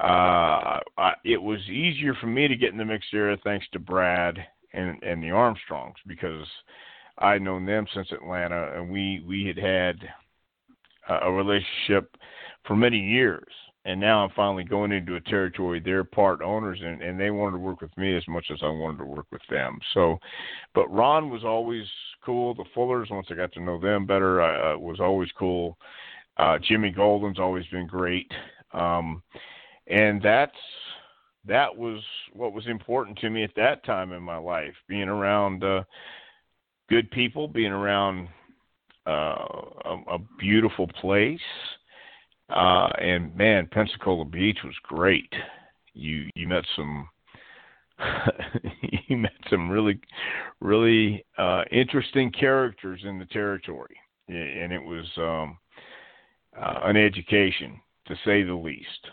uh, 0.00 0.80
I, 0.96 1.12
it 1.24 1.40
was 1.42 1.60
easier 1.68 2.14
for 2.20 2.26
me 2.26 2.48
to 2.48 2.56
get 2.56 2.72
in 2.72 2.78
the 2.78 2.84
mix 2.84 3.04
there 3.12 3.36
thanks 3.44 3.66
to 3.72 3.78
Brad 3.78 4.38
and 4.72 5.02
and 5.02 5.22
the 5.22 5.30
Armstrongs 5.30 5.96
because 6.06 6.46
I'd 7.18 7.42
known 7.42 7.66
them 7.66 7.86
since 7.94 8.08
Atlanta, 8.12 8.72
and 8.76 8.90
we 8.90 9.22
we 9.26 9.46
had 9.46 9.58
had 9.58 9.96
a 11.08 11.32
relationship 11.32 12.16
for 12.64 12.76
many 12.76 12.98
years. 12.98 13.52
And 13.84 14.00
now 14.00 14.24
I'm 14.24 14.30
finally 14.34 14.64
going 14.64 14.92
into 14.92 15.16
a 15.16 15.20
territory 15.20 15.80
they're 15.80 16.04
part 16.04 16.42
owners 16.42 16.80
in, 16.80 17.00
and 17.02 17.18
they 17.18 17.30
wanted 17.30 17.52
to 17.52 17.62
work 17.62 17.80
with 17.80 17.96
me 17.96 18.16
as 18.16 18.26
much 18.28 18.46
as 18.52 18.58
I 18.62 18.68
wanted 18.68 18.98
to 18.98 19.04
work 19.04 19.26
with 19.30 19.42
them. 19.48 19.78
So, 19.94 20.18
but 20.74 20.88
Ron 20.88 21.30
was 21.30 21.44
always 21.44 21.86
cool. 22.24 22.54
The 22.54 22.64
Fullers, 22.74 23.10
once 23.10 23.28
I 23.30 23.34
got 23.34 23.52
to 23.52 23.60
know 23.60 23.80
them 23.80 24.06
better, 24.06 24.42
uh, 24.42 24.76
was 24.76 25.00
always 25.00 25.30
cool. 25.38 25.78
Uh, 26.36 26.58
Jimmy 26.58 26.90
Golden's 26.90 27.38
always 27.38 27.66
been 27.66 27.86
great, 27.86 28.30
um, 28.72 29.22
and 29.86 30.20
that's 30.22 30.52
that 31.46 31.74
was 31.74 32.02
what 32.32 32.52
was 32.52 32.66
important 32.66 33.18
to 33.18 33.30
me 33.30 33.42
at 33.42 33.54
that 33.56 33.84
time 33.84 34.12
in 34.12 34.22
my 34.22 34.36
life. 34.36 34.74
Being 34.86 35.08
around 35.08 35.64
uh, 35.64 35.84
good 36.90 37.10
people, 37.10 37.48
being 37.48 37.72
around 37.72 38.28
uh, 39.06 39.10
a, 39.84 39.96
a 40.12 40.18
beautiful 40.38 40.86
place 41.00 41.40
uh, 42.50 42.88
and 43.00 43.34
man, 43.36 43.68
Pensacola 43.70 44.24
Beach 44.24 44.58
was 44.64 44.74
great. 44.82 45.32
You 45.94 46.28
you 46.34 46.48
met 46.48 46.64
some 46.76 47.08
you 49.08 49.16
met 49.16 49.32
some 49.50 49.68
really 49.68 50.00
really 50.60 51.24
uh, 51.36 51.64
interesting 51.70 52.30
characters 52.30 53.00
in 53.04 53.18
the 53.18 53.26
territory, 53.26 53.96
and 54.28 54.72
it 54.72 54.82
was 54.82 55.06
um, 55.18 55.58
uh, 56.58 56.80
an 56.84 56.96
education 56.96 57.80
to 58.06 58.14
say 58.24 58.42
the 58.42 58.54
least. 58.54 59.08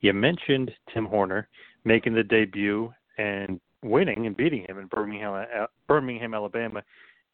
You 0.00 0.12
mentioned 0.12 0.70
Tim 0.92 1.06
Horner 1.06 1.48
making 1.84 2.14
the 2.14 2.22
debut 2.22 2.92
and 3.18 3.60
winning 3.82 4.26
and 4.26 4.36
beating 4.36 4.64
him 4.68 4.78
in 4.78 4.86
Birmingham, 4.86 5.32
uh, 5.34 5.66
Birmingham, 5.88 6.34
Alabama. 6.34 6.82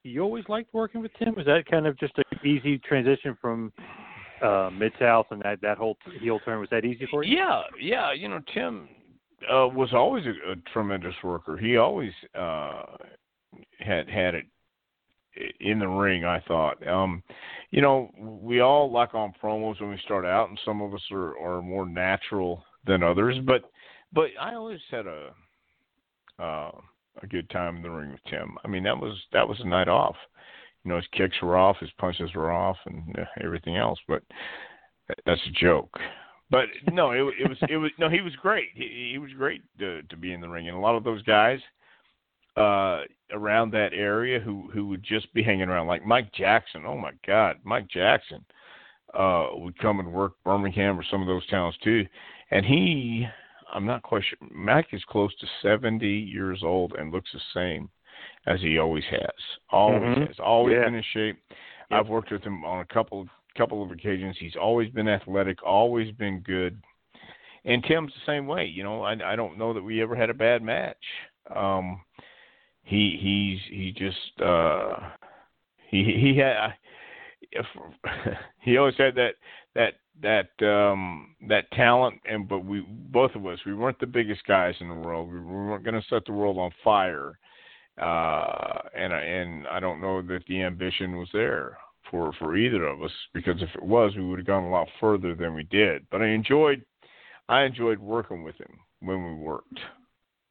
You 0.03 0.23
always 0.23 0.45
liked 0.49 0.73
working 0.73 1.01
with 1.01 1.11
Tim. 1.19 1.35
Was 1.35 1.47
that 1.47 1.65
kind 1.69 1.87
of 1.87 1.99
just 1.99 2.17
an 2.19 2.25
easy 2.45 2.79
transition 2.79 3.37
from 3.41 3.73
uh, 4.43 4.71
Mid 4.71 4.93
South 4.99 5.27
and 5.31 5.43
that 5.43 5.61
that 5.63 5.79
whole 5.79 5.97
heel 6.21 6.41
turn 6.45 6.61
was 6.61 6.69
that 6.71 6.85
easy 6.85 7.07
for 7.11 7.23
you? 7.23 7.37
Yeah, 7.37 7.63
yeah. 7.81 8.13
You 8.13 8.29
know, 8.29 8.41
Tim 8.53 8.89
uh, 9.51 9.69
was 9.69 9.91
always 9.93 10.25
a, 10.27 10.53
a 10.53 10.57
tremendous 10.73 11.15
worker. 11.23 11.57
He 11.57 11.77
always 11.77 12.13
uh, 12.35 12.83
had 13.79 14.09
had 14.09 14.35
it 14.35 14.47
in 15.61 15.79
the 15.79 15.89
ring. 15.89 16.25
I 16.25 16.41
thought. 16.41 16.87
Um, 16.87 17.23
you 17.71 17.83
know, 17.83 18.11
we 18.19 18.61
all 18.61 18.91
like 18.91 19.15
on 19.15 19.33
promos 19.43 19.81
when 19.81 19.91
we 19.91 20.01
start 20.05 20.25
out, 20.25 20.49
and 20.49 20.59
some 20.65 20.81
of 20.81 20.95
us 20.95 21.03
are, 21.11 21.39
are 21.39 21.63
more 21.63 21.87
natural 21.87 22.65
than 22.87 23.03
others. 23.03 23.37
But 23.45 23.71
but 24.13 24.29
I 24.41 24.55
always 24.55 24.81
had 24.91 25.07
a 25.07 25.31
uh, 26.39 26.71
a 27.23 27.27
good 27.27 27.49
time 27.51 27.77
in 27.77 27.83
the 27.83 27.91
ring 27.91 28.13
with 28.13 28.25
Tim. 28.31 28.57
I 28.65 28.69
mean, 28.69 28.83
that 28.85 28.99
was 28.99 29.17
that 29.33 29.49
was 29.49 29.59
a 29.61 29.67
night 29.67 29.89
off 29.89 30.17
you 30.87 30.91
know 30.91 30.97
his 30.97 31.09
kicks 31.11 31.43
were 31.43 31.57
off, 31.57 31.79
his 31.81 31.91
punches 31.99 32.33
were 32.33 32.53
off, 32.53 32.77
and 32.87 33.03
uh, 33.19 33.25
everything 33.43 33.77
else. 33.77 33.99
But 34.07 34.23
that's 35.27 35.41
a 35.49 35.61
joke. 35.61 35.99
But 36.49 36.67
no, 36.93 37.11
it, 37.11 37.35
it 37.41 37.49
was 37.49 37.59
it 37.69 37.77
was 37.77 37.91
no, 37.99 38.09
he 38.09 38.21
was 38.21 38.37
great. 38.37 38.69
He, 38.73 39.11
he 39.13 39.19
was 39.19 39.33
great 39.33 39.63
to 39.81 40.03
to 40.03 40.17
be 40.17 40.33
in 40.33 40.41
the 40.41 40.49
ring, 40.49 40.69
and 40.69 40.77
a 40.77 40.81
lot 40.81 40.95
of 40.95 41.03
those 41.03 41.23
guys 41.23 41.59
uh 42.57 43.03
around 43.33 43.73
that 43.73 43.93
area 43.93 44.39
who 44.39 44.71
who 44.73 44.87
would 44.87 45.03
just 45.03 45.33
be 45.35 45.43
hanging 45.43 45.69
around 45.69 45.89
like 45.89 46.07
Mike 46.07 46.33
Jackson. 46.33 46.85
Oh 46.87 46.97
my 46.97 47.11
God, 47.27 47.57
Mike 47.65 47.89
Jackson 47.89 48.45
uh 49.13 49.49
would 49.55 49.77
come 49.79 49.99
and 49.99 50.13
work 50.13 50.35
Birmingham 50.45 51.01
or 51.01 51.05
some 51.11 51.21
of 51.21 51.27
those 51.27 51.47
towns 51.49 51.75
too, 51.83 52.07
and 52.53 52.65
he. 52.65 53.27
I'm 53.75 53.85
not 53.85 54.05
quite 54.05 54.23
sure. 54.23 54.49
Mike 54.55 54.87
is 54.93 55.03
close 55.09 55.37
to 55.39 55.47
70 55.61 56.07
years 56.07 56.61
old 56.63 56.93
and 56.97 57.11
looks 57.11 57.31
the 57.33 57.41
same 57.53 57.91
as 58.47 58.61
he 58.61 58.79
always 58.79 59.05
has. 59.11 59.21
Always 59.71 60.03
mm-hmm. 60.03 60.23
has. 60.23 60.37
Always 60.43 60.77
yeah. 60.77 60.85
been 60.85 60.95
in 60.95 61.05
shape. 61.13 61.37
Yep. 61.91 62.01
I've 62.01 62.09
worked 62.09 62.33
with 62.33 62.43
him 62.43 62.65
on 62.65 62.81
a 62.81 62.87
couple 62.87 63.27
couple 63.57 63.83
of 63.83 63.91
occasions. 63.91 64.37
He's 64.39 64.57
always 64.61 64.91
been 64.91 65.09
athletic, 65.09 65.63
always 65.65 66.13
been 66.13 66.41
good. 66.41 66.83
And 67.65 67.83
Tim's 67.85 68.13
the 68.13 68.31
same 68.31 68.47
way. 68.47 68.67
You 68.67 68.85
know, 68.85 69.03
I, 69.03 69.33
I 69.33 69.35
don't 69.35 69.59
know 69.59 69.73
that 69.73 69.83
we 69.83 70.03
ever 70.03 70.15
had 70.15 70.31
a 70.31 70.35
bad 70.35 70.63
match. 70.63 70.97
Um, 71.55 72.03
he 72.83 73.19
he's 73.21 73.77
he 73.77 73.93
just 73.93 74.41
uh, 74.41 75.11
he 75.89 76.05
he 76.05 76.39
had 76.39 76.75
he 78.61 78.77
always 78.77 78.95
had 78.97 79.15
that 79.15 79.35
that 79.75 79.95
that 80.23 80.67
um 80.67 81.35
that 81.49 81.71
talent 81.73 82.21
and 82.29 82.49
but 82.49 82.65
we 82.65 82.81
both 82.89 83.35
of 83.35 83.47
us 83.47 83.59
we 83.67 83.75
weren't 83.75 83.99
the 84.01 84.07
biggest 84.07 84.45
guys 84.47 84.75
in 84.81 84.89
the 84.89 84.95
world 84.95 85.31
we 85.31 85.39
weren't 85.39 85.85
going 85.85 85.95
to 85.95 86.07
set 86.09 86.25
the 86.25 86.33
world 86.33 86.57
on 86.59 86.71
fire 86.83 87.39
uh, 88.01 88.79
and 88.95 89.13
I, 89.13 89.21
and 89.21 89.67
I 89.69 89.81
don't 89.81 90.01
know 90.01 90.23
that 90.23 90.45
the 90.49 90.63
ambition 90.63 91.17
was 91.17 91.29
there 91.33 91.79
for 92.11 92.33
for 92.39 92.57
either 92.57 92.85
of 92.87 93.03
us 93.03 93.11
because 93.35 93.61
if 93.63 93.71
it 93.75 93.83
was, 93.83 94.13
we 94.17 94.27
would 94.27 94.39
have 94.39 94.47
gone 94.47 94.65
a 94.65 94.71
lot 94.71 94.89
further 95.01 95.35
than 95.35 95.55
we 95.55 95.65
did. 95.65 96.07
But 96.11 96.23
I 96.23 96.29
enjoyed 96.29 96.85
I 97.49 97.63
enjoyed 97.63 97.99
working 97.99 98.43
with 98.43 98.57
him 98.57 98.79
when 99.01 99.25
we 99.25 99.35
worked. 99.35 99.79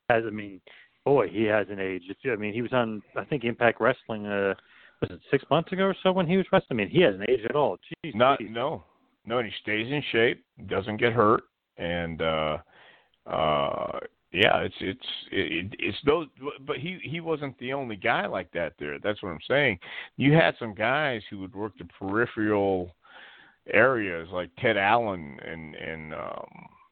As 0.10 0.24
I 0.26 0.30
mean, 0.30 0.62
boy, 1.06 1.28
he 1.28 1.44
hasn't 1.44 1.80
aged. 1.80 2.14
I 2.26 2.36
mean, 2.36 2.54
he 2.54 2.62
was 2.62 2.74
on 2.74 3.02
I 3.16 3.24
think 3.26 3.44
Impact 3.44 3.80
Wrestling. 3.80 4.26
Uh, 4.26 4.54
was 5.02 5.12
it 5.12 5.20
six 5.30 5.44
months 5.50 5.72
ago 5.72 5.84
or 5.84 5.96
so 6.04 6.12
when 6.12 6.28
he 6.28 6.38
was 6.38 6.46
wrestling? 6.52 6.80
I 6.80 6.84
mean, 6.84 6.90
he 6.90 7.02
hasn't 7.02 7.30
aged 7.30 7.46
at 7.46 7.56
all. 7.56 7.78
Jeez, 8.06 8.16
Not 8.16 8.40
geez. 8.40 8.50
no 8.52 8.84
no. 9.26 9.40
And 9.40 9.48
he 9.48 9.54
stays 9.62 9.88
in 9.92 10.04
shape, 10.12 10.44
doesn't 10.68 10.98
get 10.98 11.14
hurt, 11.14 11.44
and 11.78 12.22
uh, 12.22 12.58
uh, 13.28 14.00
yeah, 14.36 14.58
it's 14.58 14.76
it's 14.82 15.08
it, 15.32 15.74
it's 15.80 15.98
those, 16.06 16.28
but 16.68 16.76
he 16.78 17.00
he 17.04 17.22
wasn't 17.22 17.58
the 17.58 17.72
only 17.72 17.96
guy 17.96 18.28
like 18.28 18.52
that 18.52 18.74
there. 18.78 19.00
That's 19.00 19.24
what 19.24 19.30
I'm 19.30 19.40
saying. 19.48 19.80
You 20.18 20.34
had 20.34 20.56
some 20.60 20.74
guys 20.74 21.22
who 21.30 21.40
would 21.40 21.56
work 21.56 21.72
the 21.78 21.86
peripheral 21.86 22.94
areas 23.72 24.28
like 24.34 24.50
Ted 24.60 24.76
Allen 24.76 25.40
and 25.46 25.76
and 25.76 26.14
um 26.14 26.48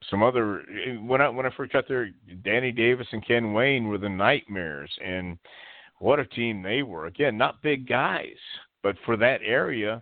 some 0.09 0.23
other 0.23 0.63
when 1.05 1.19
I 1.19 1.27
when 1.27 1.45
I 1.45 1.49
first 1.57 1.73
got 1.73 1.85
there, 1.87 2.11
Danny 2.45 2.71
Davis 2.71 3.07
and 3.11 3.25
Ken 3.27 3.51
Wayne 3.51 3.89
were 3.89 3.97
the 3.97 4.07
nightmares, 4.07 4.91
and 5.03 5.37
what 5.99 6.19
a 6.19 6.25
team 6.25 6.61
they 6.61 6.81
were. 6.81 7.07
Again, 7.07 7.37
not 7.37 7.61
big 7.61 7.89
guys, 7.89 8.37
but 8.83 8.95
for 9.05 9.17
that 9.17 9.41
area, 9.43 10.01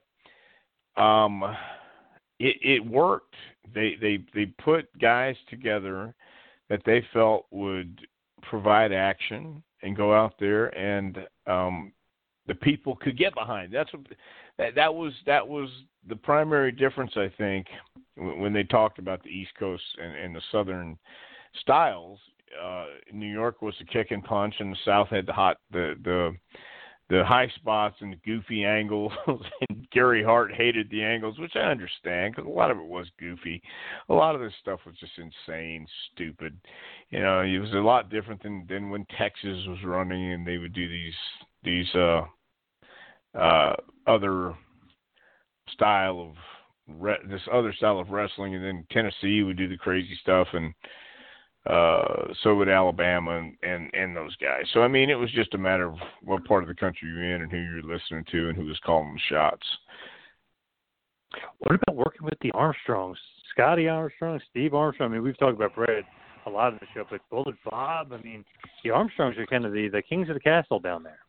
um, 0.95 1.43
it 2.39 2.55
it 2.61 2.85
worked. 2.85 3.35
They 3.73 3.95
they 3.99 4.19
they 4.35 4.45
put 4.45 4.85
guys 4.99 5.35
together 5.49 6.13
that 6.71 6.81
they 6.85 7.03
felt 7.11 7.45
would 7.51 7.99
provide 8.43 8.93
action 8.93 9.61
and 9.83 9.95
go 9.95 10.13
out 10.13 10.33
there 10.39 10.67
and 10.67 11.17
um, 11.45 11.91
the 12.47 12.55
people 12.55 12.95
could 12.95 13.17
get 13.17 13.35
behind. 13.35 13.73
That's 13.73 13.91
what 13.91 14.07
that, 14.57 14.73
that 14.75 14.95
was 14.95 15.11
that 15.25 15.45
was 15.45 15.69
the 16.07 16.15
primary 16.15 16.71
difference 16.71 17.11
I 17.17 17.29
think 17.37 17.67
when 18.15 18.53
they 18.53 18.63
talked 18.63 18.99
about 18.99 19.21
the 19.21 19.29
East 19.29 19.51
Coast 19.59 19.83
and, 20.01 20.15
and 20.15 20.33
the 20.35 20.41
Southern 20.51 20.97
styles. 21.59 22.19
Uh, 22.61 22.85
New 23.13 23.31
York 23.31 23.61
was 23.61 23.75
the 23.79 23.85
kick 23.85 24.11
and 24.11 24.23
punch, 24.23 24.55
and 24.59 24.73
the 24.73 24.79
South 24.85 25.09
had 25.09 25.25
the 25.25 25.33
hot 25.33 25.57
the 25.71 25.95
the 26.03 26.35
the 27.11 27.25
high 27.25 27.51
spots 27.55 27.97
and 27.99 28.13
the 28.13 28.19
goofy 28.25 28.63
angles. 28.63 29.11
and 29.27 29.85
Gary 29.91 30.23
Hart 30.23 30.53
hated 30.53 30.89
the 30.89 31.03
angles, 31.03 31.37
which 31.37 31.55
I 31.55 31.69
understand 31.69 32.33
because 32.33 32.47
a 32.47 32.53
lot 32.53 32.71
of 32.71 32.77
it 32.77 32.85
was 32.85 33.05
goofy. 33.19 33.61
A 34.07 34.13
lot 34.13 34.33
of 34.33 34.39
this 34.39 34.53
stuff 34.61 34.79
was 34.85 34.95
just 34.97 35.11
insane, 35.17 35.85
stupid. 36.13 36.57
You 37.09 37.19
know, 37.19 37.41
it 37.41 37.59
was 37.59 37.73
a 37.73 37.75
lot 37.75 38.09
different 38.09 38.41
than 38.41 38.65
than 38.69 38.89
when 38.89 39.05
Texas 39.17 39.57
was 39.67 39.83
running 39.83 40.31
and 40.31 40.47
they 40.47 40.57
would 40.57 40.73
do 40.73 40.87
these 40.87 41.13
these 41.63 41.93
uh 41.95 42.21
uh 43.37 43.75
other 44.07 44.55
style 45.73 46.21
of 46.21 46.97
re- 46.97 47.27
this 47.29 47.41
other 47.51 47.73
style 47.73 47.99
of 47.99 48.09
wrestling, 48.09 48.55
and 48.55 48.63
then 48.63 48.85
Tennessee 48.89 49.43
would 49.43 49.57
do 49.57 49.67
the 49.67 49.77
crazy 49.77 50.17
stuff 50.21 50.47
and 50.53 50.73
uh, 51.67 52.33
so 52.41 52.55
would 52.55 52.69
Alabama 52.69 53.37
and, 53.37 53.55
and 53.61 53.89
and 53.93 54.17
those 54.17 54.35
guys. 54.37 54.63
So 54.73 54.81
I 54.81 54.87
mean, 54.87 55.09
it 55.09 55.15
was 55.15 55.31
just 55.31 55.53
a 55.53 55.59
matter 55.59 55.85
of 55.85 55.95
what 56.23 56.43
part 56.45 56.63
of 56.63 56.67
the 56.67 56.75
country 56.75 57.07
you're 57.07 57.35
in 57.35 57.41
and 57.43 57.51
who 57.51 57.57
you're 57.57 57.83
listening 57.83 58.25
to 58.31 58.49
and 58.49 58.57
who 58.57 58.65
was 58.65 58.79
calling 58.83 59.13
the 59.13 59.35
shots. 59.35 59.65
What 61.59 61.75
about 61.75 61.95
working 61.95 62.25
with 62.25 62.39
the 62.41 62.51
Armstrongs, 62.51 63.17
Scotty 63.51 63.87
Armstrong, 63.87 64.41
Steve 64.49 64.73
Armstrong? 64.73 65.11
I 65.11 65.13
mean, 65.13 65.23
we've 65.23 65.37
talked 65.37 65.55
about 65.55 65.75
Brad 65.75 66.03
a 66.47 66.49
lot 66.49 66.73
in 66.73 66.79
the 66.81 66.87
show, 66.93 67.05
but 67.09 67.21
Bullet 67.29 67.55
Bob. 67.69 68.11
I 68.11 68.21
mean, 68.21 68.43
the 68.83 68.89
Armstrongs 68.89 69.37
are 69.37 69.45
kind 69.45 69.65
of 69.65 69.71
the 69.71 69.87
the 69.87 70.01
kings 70.01 70.29
of 70.29 70.33
the 70.33 70.41
castle 70.41 70.79
down 70.79 71.03
there. 71.03 71.19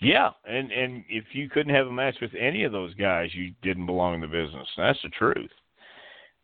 Yeah, 0.00 0.30
and 0.44 0.70
and 0.70 1.04
if 1.08 1.24
you 1.32 1.48
couldn't 1.48 1.74
have 1.74 1.88
a 1.88 1.92
match 1.92 2.16
with 2.20 2.32
any 2.38 2.62
of 2.62 2.70
those 2.70 2.94
guys, 2.94 3.30
you 3.34 3.52
didn't 3.62 3.86
belong 3.86 4.14
in 4.14 4.20
the 4.20 4.28
business. 4.28 4.68
That's 4.76 4.98
the 5.02 5.08
truth. 5.08 5.50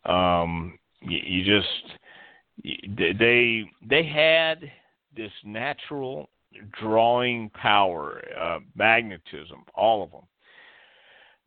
Um, 0.05 0.79
you, 1.01 1.19
you 1.25 1.45
just 1.45 1.99
they 2.63 3.65
they 3.89 4.05
had 4.05 4.71
this 5.17 5.33
natural 5.45 6.29
drawing 6.81 7.51
power, 7.51 8.23
uh, 8.41 8.59
magnetism, 8.75 9.65
all 9.75 10.03
of 10.03 10.11
them. 10.11 10.23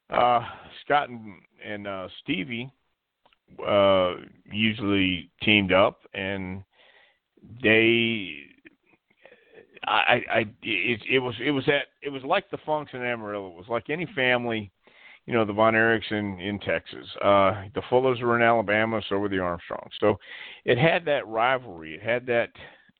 Uh, 0.09 0.41
Scott 0.83 1.09
and, 1.09 1.41
and 1.65 1.87
uh, 1.87 2.07
Stevie 2.21 2.71
uh, 3.65 4.15
usually 4.51 5.29
teamed 5.41 5.73
up, 5.73 6.01
and 6.13 6.63
they, 7.63 8.35
I, 9.85 10.21
I, 10.29 10.39
it, 10.61 11.01
it 11.09 11.19
was, 11.19 11.35
it 11.43 11.51
was 11.51 11.67
at, 11.67 11.87
it 12.01 12.09
was 12.09 12.23
like 12.23 12.49
the 12.51 12.57
Funks 12.65 12.91
and 12.93 13.03
Amarillo. 13.03 13.47
It 13.47 13.55
was 13.55 13.69
like 13.69 13.89
any 13.89 14.07
family 14.15 14.71
you 15.25 15.33
know, 15.33 15.45
the 15.45 15.53
Von 15.53 15.73
Erichs 15.73 16.11
in, 16.11 16.39
in 16.39 16.59
Texas. 16.59 17.05
Uh, 17.23 17.63
the 17.75 17.81
Fullers 17.89 18.21
were 18.21 18.35
in 18.35 18.41
Alabama, 18.41 19.01
so 19.07 19.17
were 19.17 19.29
the 19.29 19.39
Armstrongs. 19.39 19.93
So 19.99 20.17
it 20.65 20.77
had 20.77 21.05
that 21.05 21.27
rivalry. 21.27 21.95
It 21.95 22.01
had 22.01 22.25
that 22.25 22.49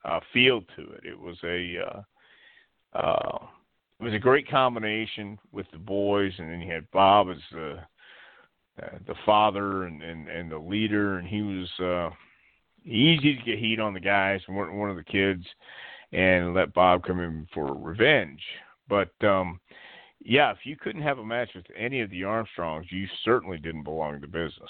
uh, 0.06 0.20
feel 0.34 0.62
to 0.76 0.82
it. 0.94 1.04
It 1.04 1.20
was 1.20 1.38
a 1.44 1.78
uh, 1.88 2.98
uh, 2.98 3.46
it 4.00 4.04
was 4.04 4.14
a 4.14 4.20
great 4.20 4.50
combination 4.50 5.38
with 5.52 5.66
the 5.72 5.78
boys, 5.78 6.34
and 6.38 6.52
then 6.52 6.62
you 6.62 6.72
had 6.72 6.90
Bob 6.92 7.30
as 7.30 7.38
the 7.52 7.80
uh, 8.82 8.98
the 9.08 9.16
father 9.26 9.84
and, 9.84 10.02
and 10.02 10.28
and 10.28 10.52
the 10.52 10.58
leader, 10.58 11.18
and 11.18 11.28
he 11.28 11.42
was 11.42 11.70
uh, 11.80 12.10
easy 12.86 13.36
to 13.36 13.44
get 13.44 13.60
heat 13.60 13.80
on 13.80 13.94
the 13.94 14.00
guys 14.00 14.42
and 14.48 14.58
one 14.58 14.90
of 14.90 14.96
the 14.96 15.04
kids, 15.04 15.44
and 16.14 16.54
let 16.54 16.74
Bob 16.74 17.04
come 17.04 17.20
in 17.20 17.48
for 17.54 17.74
revenge. 17.76 18.42
But 18.88 19.12
um, 19.24 19.60
yeah, 20.24 20.52
if 20.52 20.60
you 20.64 20.76
couldn't 20.76 21.02
have 21.02 21.20
a 21.20 21.26
match 21.26 21.50
with 21.56 21.66
any 21.78 22.02
of 22.02 22.10
the 22.10 22.24
Armstrongs, 22.24 22.86
you 22.90 23.08
certainly 23.24 23.58
didn't 23.58 23.84
belong 23.84 24.22
to 24.22 24.28
business. 24.28 24.70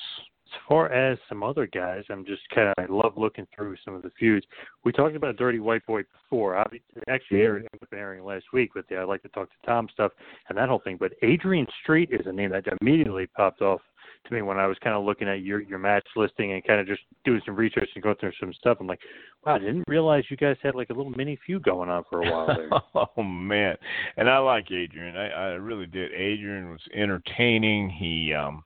As 0.53 0.59
far 0.67 0.91
as 0.91 1.17
some 1.29 1.43
other 1.43 1.65
guys, 1.65 2.03
I'm 2.09 2.25
just 2.25 2.41
kind 2.53 2.67
of 2.67 2.73
I 2.77 2.91
love 2.91 3.13
looking 3.15 3.47
through 3.55 3.77
some 3.85 3.93
of 3.93 4.01
the 4.01 4.11
feuds. 4.19 4.45
We 4.83 4.91
talked 4.91 5.15
about 5.15 5.37
Dirty 5.37 5.59
White 5.59 5.85
Boy 5.85 6.01
before. 6.03 6.57
Obviously, 6.57 7.01
actually 7.07 7.41
aired 7.41 7.67
airing 7.93 8.25
last 8.25 8.45
week, 8.51 8.75
with 8.75 8.85
the 8.89 8.97
I'd 8.97 9.03
like 9.03 9.21
to 9.21 9.29
talk 9.29 9.49
to 9.49 9.65
Tom 9.65 9.87
stuff 9.93 10.11
and 10.49 10.57
that 10.57 10.67
whole 10.67 10.81
thing. 10.83 10.97
But 10.99 11.13
Adrian 11.21 11.67
Street 11.81 12.09
is 12.11 12.25
a 12.25 12.33
name 12.33 12.51
that 12.51 12.65
immediately 12.81 13.27
popped 13.27 13.61
off 13.61 13.81
to 14.25 14.33
me 14.33 14.41
when 14.41 14.57
I 14.57 14.67
was 14.67 14.77
kind 14.83 14.95
of 14.95 15.03
looking 15.03 15.27
at 15.27 15.41
your 15.41 15.61
your 15.61 15.79
match 15.79 16.05
listing 16.15 16.53
and 16.53 16.63
kind 16.63 16.79
of 16.79 16.87
just 16.87 17.01
doing 17.25 17.41
some 17.45 17.55
research 17.55 17.89
and 17.95 18.03
going 18.03 18.15
through 18.17 18.31
some 18.39 18.53
stuff. 18.53 18.77
I'm 18.79 18.87
like, 18.87 18.99
wow, 19.45 19.55
I 19.55 19.59
didn't 19.59 19.85
realize 19.87 20.23
you 20.29 20.37
guys 20.37 20.57
had 20.61 20.75
like 20.75 20.89
a 20.89 20.93
little 20.93 21.11
mini 21.11 21.37
feud 21.45 21.63
going 21.63 21.89
on 21.89 22.03
for 22.09 22.23
a 22.23 22.31
while 22.31 22.47
there. 22.47 22.69
oh 23.17 23.23
man, 23.23 23.75
and 24.17 24.29
I 24.29 24.37
like 24.39 24.71
Adrian. 24.71 25.15
I, 25.15 25.29
I 25.29 25.45
really 25.53 25.87
did. 25.87 26.11
Adrian 26.13 26.71
was 26.71 26.81
entertaining. 26.93 27.89
He 27.89 28.33
um 28.33 28.63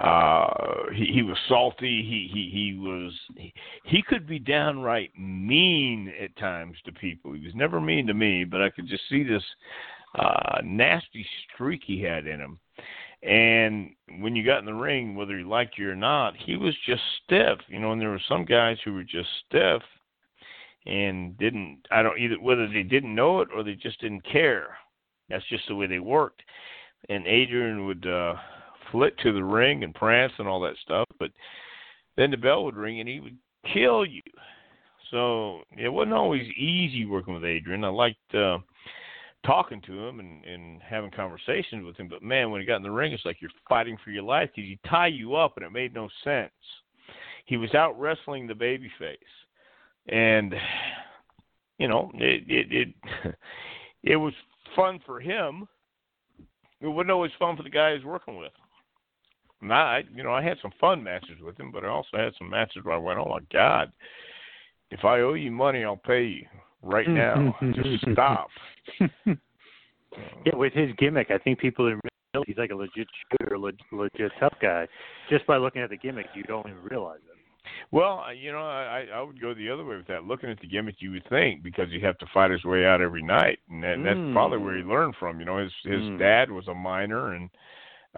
uh 0.00 0.46
he 0.94 1.06
he 1.06 1.22
was 1.22 1.36
salty 1.48 2.02
he 2.02 2.30
he 2.32 2.50
he 2.52 2.78
was 2.78 3.12
he, 3.36 3.52
he 3.84 4.00
could 4.00 4.28
be 4.28 4.38
downright 4.38 5.10
mean 5.18 6.12
at 6.22 6.36
times 6.36 6.76
to 6.84 6.92
people 6.92 7.32
he 7.32 7.44
was 7.44 7.54
never 7.56 7.80
mean 7.80 8.06
to 8.06 8.14
me 8.14 8.44
but 8.44 8.62
i 8.62 8.70
could 8.70 8.86
just 8.86 9.02
see 9.08 9.24
this 9.24 9.42
uh 10.20 10.60
nasty 10.62 11.26
streak 11.52 11.82
he 11.84 12.00
had 12.00 12.28
in 12.28 12.38
him 12.38 12.60
and 13.22 13.90
when 14.20 14.36
you 14.36 14.44
got 14.44 14.60
in 14.60 14.66
the 14.66 14.72
ring, 14.72 15.14
whether 15.14 15.36
he 15.36 15.44
liked 15.44 15.76
you 15.76 15.90
or 15.90 15.96
not, 15.96 16.34
he 16.36 16.56
was 16.56 16.74
just 16.86 17.02
stiff. 17.24 17.58
You 17.68 17.80
know, 17.80 17.92
and 17.92 18.00
there 18.00 18.10
were 18.10 18.20
some 18.28 18.44
guys 18.44 18.76
who 18.84 18.94
were 18.94 19.04
just 19.04 19.28
stiff 19.46 19.82
and 20.86 21.36
didn't 21.38 21.80
I 21.90 22.02
don't 22.02 22.18
either 22.18 22.36
whether 22.40 22.66
they 22.66 22.82
didn't 22.82 23.14
know 23.14 23.40
it 23.40 23.48
or 23.54 23.62
they 23.62 23.74
just 23.74 24.00
didn't 24.00 24.24
care. 24.30 24.76
That's 25.28 25.46
just 25.48 25.68
the 25.68 25.74
way 25.74 25.86
they 25.86 25.98
worked. 25.98 26.42
And 27.08 27.26
Adrian 27.26 27.86
would 27.86 28.06
uh 28.06 28.34
flit 28.90 29.18
to 29.18 29.32
the 29.32 29.44
ring 29.44 29.84
and 29.84 29.94
prance 29.94 30.32
and 30.38 30.48
all 30.48 30.60
that 30.60 30.76
stuff, 30.82 31.06
but 31.18 31.30
then 32.16 32.30
the 32.30 32.36
bell 32.36 32.64
would 32.64 32.76
ring 32.76 33.00
and 33.00 33.08
he 33.08 33.20
would 33.20 33.36
kill 33.72 34.06
you. 34.06 34.22
So 35.10 35.60
it 35.76 35.88
wasn't 35.90 36.14
always 36.14 36.48
easy 36.56 37.04
working 37.04 37.34
with 37.34 37.44
Adrian. 37.44 37.84
I 37.84 37.88
liked 37.88 38.34
uh 38.34 38.58
talking 39.44 39.80
to 39.82 40.06
him 40.06 40.20
and, 40.20 40.44
and 40.44 40.82
having 40.82 41.10
conversations 41.10 41.84
with 41.84 41.96
him. 41.96 42.08
But 42.08 42.22
man, 42.22 42.50
when 42.50 42.60
he 42.60 42.66
got 42.66 42.76
in 42.76 42.82
the 42.82 42.90
ring, 42.90 43.12
it's 43.12 43.24
like 43.24 43.40
you're 43.40 43.50
fighting 43.68 43.96
for 44.02 44.10
your 44.10 44.22
life 44.22 44.50
because 44.54 44.68
he 44.68 44.78
tie 44.88 45.08
you 45.08 45.36
up, 45.36 45.56
and 45.56 45.64
it 45.64 45.72
made 45.72 45.94
no 45.94 46.08
sense. 46.24 46.50
He 47.46 47.56
was 47.56 47.74
out 47.74 47.98
wrestling 47.98 48.46
the 48.46 48.54
babyface, 48.54 49.16
and 50.08 50.54
you 51.78 51.88
know 51.88 52.10
it 52.14 52.44
it 52.46 52.94
it, 53.24 53.34
it 54.02 54.16
was 54.16 54.34
fun 54.76 55.00
for 55.06 55.20
him. 55.20 55.66
It 56.80 56.88
wasn't 56.88 57.10
always 57.10 57.32
fun 57.38 57.56
for 57.56 57.62
the 57.62 57.70
guy 57.70 57.96
he's 57.96 58.04
working 58.04 58.36
with. 58.36 58.52
And 59.60 59.72
I, 59.72 60.04
you 60.14 60.22
know, 60.22 60.32
I 60.32 60.40
had 60.40 60.58
some 60.62 60.70
fun 60.80 61.02
matches 61.02 61.40
with 61.42 61.58
him, 61.58 61.72
but 61.72 61.84
I 61.84 61.88
also 61.88 62.16
had 62.16 62.32
some 62.38 62.48
matches 62.48 62.84
where 62.84 62.94
I 62.94 62.98
went, 62.98 63.18
"Oh 63.18 63.28
my 63.28 63.40
God, 63.52 63.90
if 64.90 65.04
I 65.04 65.20
owe 65.20 65.34
you 65.34 65.50
money, 65.50 65.84
I'll 65.84 65.96
pay 65.96 66.24
you." 66.24 66.46
right 66.82 67.06
mm-hmm. 67.06 67.66
now. 67.70 67.82
Just 67.82 68.04
stop. 68.12 68.48
yeah, 69.26 70.54
with 70.54 70.72
his 70.72 70.90
gimmick, 70.98 71.30
I 71.30 71.38
think 71.38 71.58
people 71.58 71.88
didn't 71.88 72.02
realize 72.34 72.46
he's 72.46 72.58
like 72.58 72.70
a 72.70 72.74
legit 72.74 73.08
shooter, 73.30 73.58
legit, 73.58 73.80
legit 73.92 74.32
tough 74.40 74.54
guy. 74.60 74.86
Just 75.30 75.46
by 75.46 75.56
looking 75.56 75.82
at 75.82 75.90
the 75.90 75.96
gimmick, 75.96 76.26
you 76.34 76.42
don't 76.44 76.66
even 76.66 76.82
realize 76.82 77.18
it. 77.18 77.38
Well, 77.90 78.24
you 78.34 78.52
know, 78.52 78.60
I 78.60 79.06
I 79.14 79.22
would 79.22 79.40
go 79.40 79.54
the 79.54 79.70
other 79.70 79.84
way 79.84 79.96
with 79.96 80.06
that. 80.06 80.24
Looking 80.24 80.50
at 80.50 80.60
the 80.60 80.66
gimmick, 80.66 80.96
you 81.00 81.10
would 81.12 81.28
think 81.28 81.62
because 81.62 81.90
you 81.90 82.00
have 82.04 82.18
to 82.18 82.26
fight 82.32 82.50
his 82.50 82.64
way 82.64 82.86
out 82.86 83.00
every 83.00 83.22
night, 83.22 83.58
and 83.68 83.82
that, 83.82 83.98
mm. 83.98 84.04
that's 84.04 84.32
probably 84.32 84.58
where 84.58 84.76
he 84.76 84.82
mm. 84.82 84.88
learned 84.88 85.14
from. 85.18 85.38
You 85.38 85.46
know, 85.46 85.58
his 85.58 85.72
his 85.84 86.00
mm. 86.00 86.18
dad 86.18 86.50
was 86.50 86.68
a 86.68 86.74
miner, 86.74 87.34
and 87.34 87.50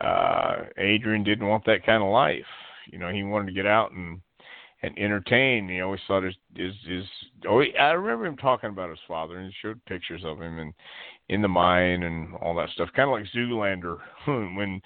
uh 0.01 0.67
Adrian 0.79 1.25
didn't 1.25 1.49
want 1.49 1.65
that 1.67 1.85
kind 1.85 2.03
of 2.03 2.11
life. 2.11 2.47
You 2.87 2.99
know, 2.99 3.11
he 3.11 3.23
wanted 3.23 3.47
to 3.47 3.53
get 3.53 3.67
out 3.67 3.93
and 3.93 4.21
and 4.83 4.99
entertain. 4.99 5.69
He 5.69 5.81
always 5.81 6.01
thought 6.07 6.23
his 6.23 6.35
his, 6.55 6.75
his 6.87 7.05
oh, 7.49 7.63
I 7.79 7.93
remember 7.93 8.27
him 8.27 8.37
talking 8.37 8.71
about 8.71 8.91
his 8.91 8.99
father 9.07 9.39
and 9.39 9.47
he 9.47 9.55
showed 9.61 9.85
pictures 9.87 10.23
of 10.25 10.41
him 10.41 10.59
and 10.59 10.73
in 11.29 11.43
the 11.43 11.49
mine 11.49 12.03
and 12.03 12.35
all 12.37 12.55
that 12.57 12.71
stuff. 12.71 12.89
Kind 12.95 13.09
of 13.09 13.13
like 13.13 13.27
Zoolander 13.35 13.99
when 14.27 14.81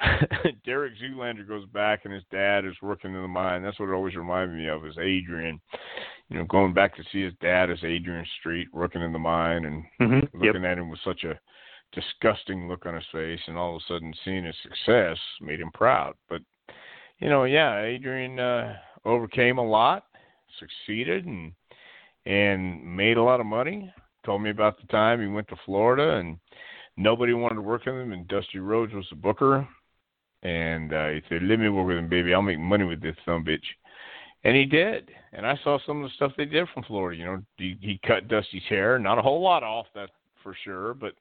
Derek 0.64 0.94
Zoolander 1.02 1.46
goes 1.46 1.66
back 1.66 2.00
and 2.04 2.12
his 2.12 2.24
dad 2.30 2.64
is 2.64 2.74
working 2.82 3.14
in 3.14 3.22
the 3.22 3.28
mine. 3.28 3.62
That's 3.62 3.78
what 3.78 3.88
it 3.88 3.94
always 3.94 4.16
reminded 4.16 4.56
me 4.56 4.68
of 4.68 4.86
is 4.86 4.98
Adrian. 4.98 5.60
You 6.28 6.38
know, 6.38 6.44
going 6.44 6.74
back 6.74 6.94
to 6.96 7.04
see 7.10 7.22
his 7.22 7.32
dad 7.40 7.70
as 7.70 7.78
Adrian 7.82 8.26
Street 8.38 8.68
working 8.72 9.02
in 9.02 9.12
the 9.12 9.18
mine 9.18 9.64
and 9.64 9.84
mm-hmm. 10.00 10.36
looking 10.36 10.62
yep. 10.62 10.72
at 10.72 10.78
him 10.78 10.90
with 10.90 11.00
such 11.04 11.24
a 11.24 11.38
disgusting 11.92 12.68
look 12.68 12.84
on 12.84 12.94
his 12.94 13.04
face 13.10 13.40
and 13.46 13.56
all 13.56 13.76
of 13.76 13.82
a 13.82 13.92
sudden 13.92 14.12
seeing 14.24 14.44
his 14.44 14.54
success 14.62 15.16
made 15.40 15.60
him 15.60 15.70
proud. 15.72 16.14
But 16.28 16.42
you 17.18 17.28
know, 17.28 17.44
yeah, 17.44 17.80
Adrian 17.82 18.38
uh 18.38 18.76
overcame 19.04 19.58
a 19.58 19.66
lot, 19.66 20.04
succeeded, 20.58 21.26
and 21.26 21.52
and 22.26 22.96
made 22.96 23.16
a 23.16 23.22
lot 23.22 23.40
of 23.40 23.46
money. 23.46 23.92
Told 24.24 24.42
me 24.42 24.50
about 24.50 24.80
the 24.80 24.86
time 24.88 25.20
he 25.20 25.26
went 25.26 25.48
to 25.48 25.56
Florida 25.64 26.16
and 26.16 26.38
nobody 26.96 27.32
wanted 27.32 27.54
to 27.54 27.60
work 27.62 27.86
with 27.86 27.94
him, 27.94 28.12
and 28.12 28.28
Dusty 28.28 28.58
Rhodes 28.58 28.92
was 28.92 29.06
the 29.10 29.16
booker. 29.16 29.66
And 30.42 30.92
uh, 30.92 31.08
he 31.08 31.22
said, 31.28 31.42
"Let 31.42 31.58
me 31.58 31.68
work 31.68 31.88
with 31.88 31.98
him, 31.98 32.08
baby. 32.08 32.34
I'll 32.34 32.42
make 32.42 32.58
money 32.58 32.84
with 32.84 33.00
this 33.00 33.16
son 33.24 33.44
bitch." 33.44 33.64
And 34.44 34.54
he 34.54 34.64
did. 34.64 35.10
And 35.32 35.46
I 35.46 35.58
saw 35.64 35.78
some 35.84 36.02
of 36.02 36.08
the 36.08 36.14
stuff 36.14 36.32
they 36.36 36.44
did 36.44 36.68
from 36.72 36.84
Florida. 36.84 37.18
You 37.18 37.24
know, 37.26 37.42
he, 37.56 37.76
he 37.80 38.00
cut 38.06 38.28
Dusty's 38.28 38.62
hair, 38.68 38.98
not 38.98 39.18
a 39.18 39.22
whole 39.22 39.42
lot 39.42 39.64
off, 39.64 39.86
that 39.94 40.10
for 40.42 40.56
sure, 40.64 40.94
but 40.94 41.14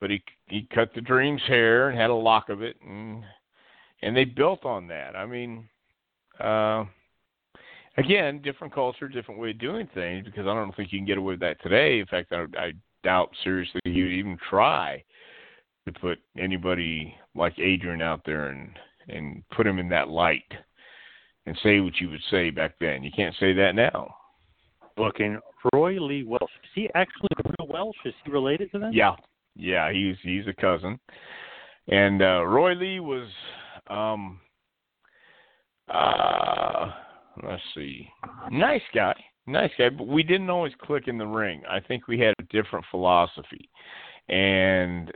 but 0.00 0.10
he 0.10 0.22
he 0.46 0.68
cut 0.74 0.90
the 0.94 1.00
Dream's 1.00 1.42
hair 1.46 1.88
and 1.88 1.98
had 1.98 2.10
a 2.10 2.14
lock 2.14 2.48
of 2.48 2.62
it, 2.62 2.76
and 2.86 3.24
and 4.02 4.16
they 4.16 4.24
built 4.24 4.64
on 4.64 4.86
that. 4.88 5.16
I 5.16 5.26
mean, 5.26 5.68
uh, 6.38 6.84
again, 7.96 8.40
different 8.42 8.74
culture, 8.74 9.08
different 9.08 9.40
way 9.40 9.50
of 9.50 9.58
doing 9.58 9.88
things. 9.94 10.24
Because 10.24 10.46
I 10.46 10.54
don't 10.54 10.74
think 10.76 10.92
you 10.92 10.98
can 10.98 11.06
get 11.06 11.18
away 11.18 11.32
with 11.32 11.40
that 11.40 11.62
today. 11.62 12.00
In 12.00 12.06
fact, 12.06 12.32
I, 12.32 12.46
I 12.58 12.72
doubt 13.02 13.30
seriously 13.42 13.80
you'd 13.84 14.12
even 14.12 14.38
try 14.48 15.02
to 15.86 15.92
put 15.92 16.18
anybody 16.38 17.14
like 17.34 17.58
Adrian 17.58 18.02
out 18.02 18.22
there 18.24 18.48
and 18.48 18.70
and 19.08 19.42
put 19.54 19.66
him 19.66 19.78
in 19.78 19.88
that 19.90 20.08
light 20.08 20.42
and 21.46 21.58
say 21.62 21.80
what 21.80 22.00
you 22.00 22.08
would 22.08 22.22
say 22.30 22.50
back 22.50 22.74
then. 22.80 23.04
You 23.04 23.10
can't 23.14 23.34
say 23.38 23.52
that 23.52 23.74
now. 23.74 24.14
Looking, 24.96 25.38
Roy 25.74 26.00
Lee 26.00 26.24
Welch. 26.24 26.42
Is 26.42 26.70
he 26.74 26.88
actually 26.94 27.28
real 27.58 27.68
Welch? 27.68 27.96
Is 28.06 28.14
he 28.24 28.30
related 28.30 28.70
to 28.72 28.78
them? 28.78 28.92
Yeah, 28.94 29.14
yeah. 29.56 29.92
He's 29.92 30.16
he's 30.22 30.46
a 30.46 30.54
cousin, 30.54 30.98
and 31.88 32.22
uh, 32.22 32.44
Roy 32.46 32.74
Lee 32.74 33.00
was 33.00 33.28
um 33.88 34.40
uh 35.88 36.92
let's 37.42 37.62
see. 37.74 38.08
Nice 38.50 38.82
guy. 38.94 39.14
Nice 39.46 39.72
guy, 39.76 39.90
but 39.90 40.06
we 40.06 40.22
didn't 40.22 40.48
always 40.48 40.72
click 40.80 41.06
in 41.06 41.18
the 41.18 41.26
ring. 41.26 41.62
I 41.68 41.78
think 41.80 42.08
we 42.08 42.18
had 42.18 42.34
a 42.38 42.44
different 42.44 42.86
philosophy. 42.90 43.68
And 44.28 45.12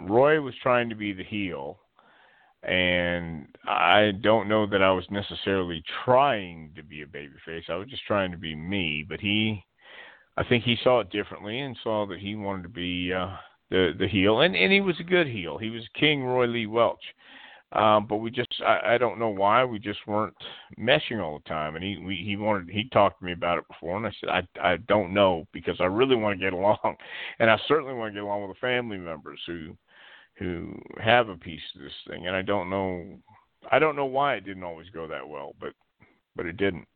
Roy 0.00 0.40
was 0.40 0.54
trying 0.62 0.90
to 0.90 0.94
be 0.94 1.14
the 1.14 1.24
heel, 1.24 1.78
and 2.62 3.46
I 3.66 4.12
don't 4.22 4.48
know 4.48 4.66
that 4.66 4.82
I 4.82 4.92
was 4.92 5.04
necessarily 5.10 5.82
trying 6.04 6.72
to 6.76 6.82
be 6.82 7.02
a 7.02 7.06
babyface. 7.06 7.68
I 7.68 7.76
was 7.76 7.88
just 7.88 8.04
trying 8.06 8.30
to 8.32 8.38
be 8.38 8.54
me, 8.54 9.04
but 9.08 9.20
he 9.20 9.64
I 10.36 10.44
think 10.44 10.64
he 10.64 10.76
saw 10.82 11.00
it 11.00 11.10
differently 11.10 11.60
and 11.60 11.76
saw 11.82 12.06
that 12.06 12.18
he 12.20 12.34
wanted 12.36 12.62
to 12.62 12.68
be 12.68 13.12
uh 13.12 13.36
the 13.70 13.92
the 13.98 14.08
heel 14.08 14.40
and 14.40 14.54
and 14.54 14.72
he 14.72 14.80
was 14.80 14.98
a 15.00 15.04
good 15.04 15.26
heel. 15.26 15.58
He 15.58 15.70
was 15.70 15.82
King 15.98 16.22
Roy 16.22 16.46
Lee 16.46 16.66
Welch. 16.66 17.02
Um, 17.74 18.06
but 18.06 18.16
we 18.16 18.30
just 18.30 18.52
I, 18.66 18.94
I 18.94 18.98
don't 18.98 19.18
know 19.18 19.30
why 19.30 19.64
we 19.64 19.78
just 19.78 20.06
weren't 20.06 20.34
meshing 20.78 21.22
all 21.22 21.38
the 21.38 21.48
time. 21.48 21.74
And 21.74 21.84
he 21.84 21.96
we, 21.98 22.16
he 22.16 22.36
wanted 22.36 22.68
he 22.68 22.88
talked 22.90 23.20
to 23.20 23.24
me 23.24 23.32
about 23.32 23.58
it 23.58 23.68
before, 23.68 23.96
and 23.96 24.06
I 24.06 24.12
said 24.20 24.28
I 24.28 24.72
I 24.72 24.76
don't 24.88 25.14
know 25.14 25.46
because 25.52 25.76
I 25.80 25.84
really 25.84 26.16
want 26.16 26.38
to 26.38 26.44
get 26.44 26.52
along, 26.52 26.78
and 27.38 27.50
I 27.50 27.58
certainly 27.68 27.94
want 27.94 28.12
to 28.12 28.14
get 28.14 28.24
along 28.24 28.46
with 28.46 28.56
the 28.56 28.60
family 28.60 28.98
members 28.98 29.40
who 29.46 29.76
who 30.38 30.78
have 30.98 31.28
a 31.28 31.36
piece 31.36 31.60
of 31.74 31.82
this 31.82 31.92
thing. 32.08 32.26
And 32.26 32.36
I 32.36 32.42
don't 32.42 32.68
know 32.68 33.18
I 33.70 33.78
don't 33.78 33.96
know 33.96 34.06
why 34.06 34.34
it 34.34 34.44
didn't 34.44 34.64
always 34.64 34.88
go 34.90 35.06
that 35.08 35.26
well, 35.26 35.54
but 35.60 35.72
but 36.34 36.46
it 36.46 36.56
didn't. 36.56 36.86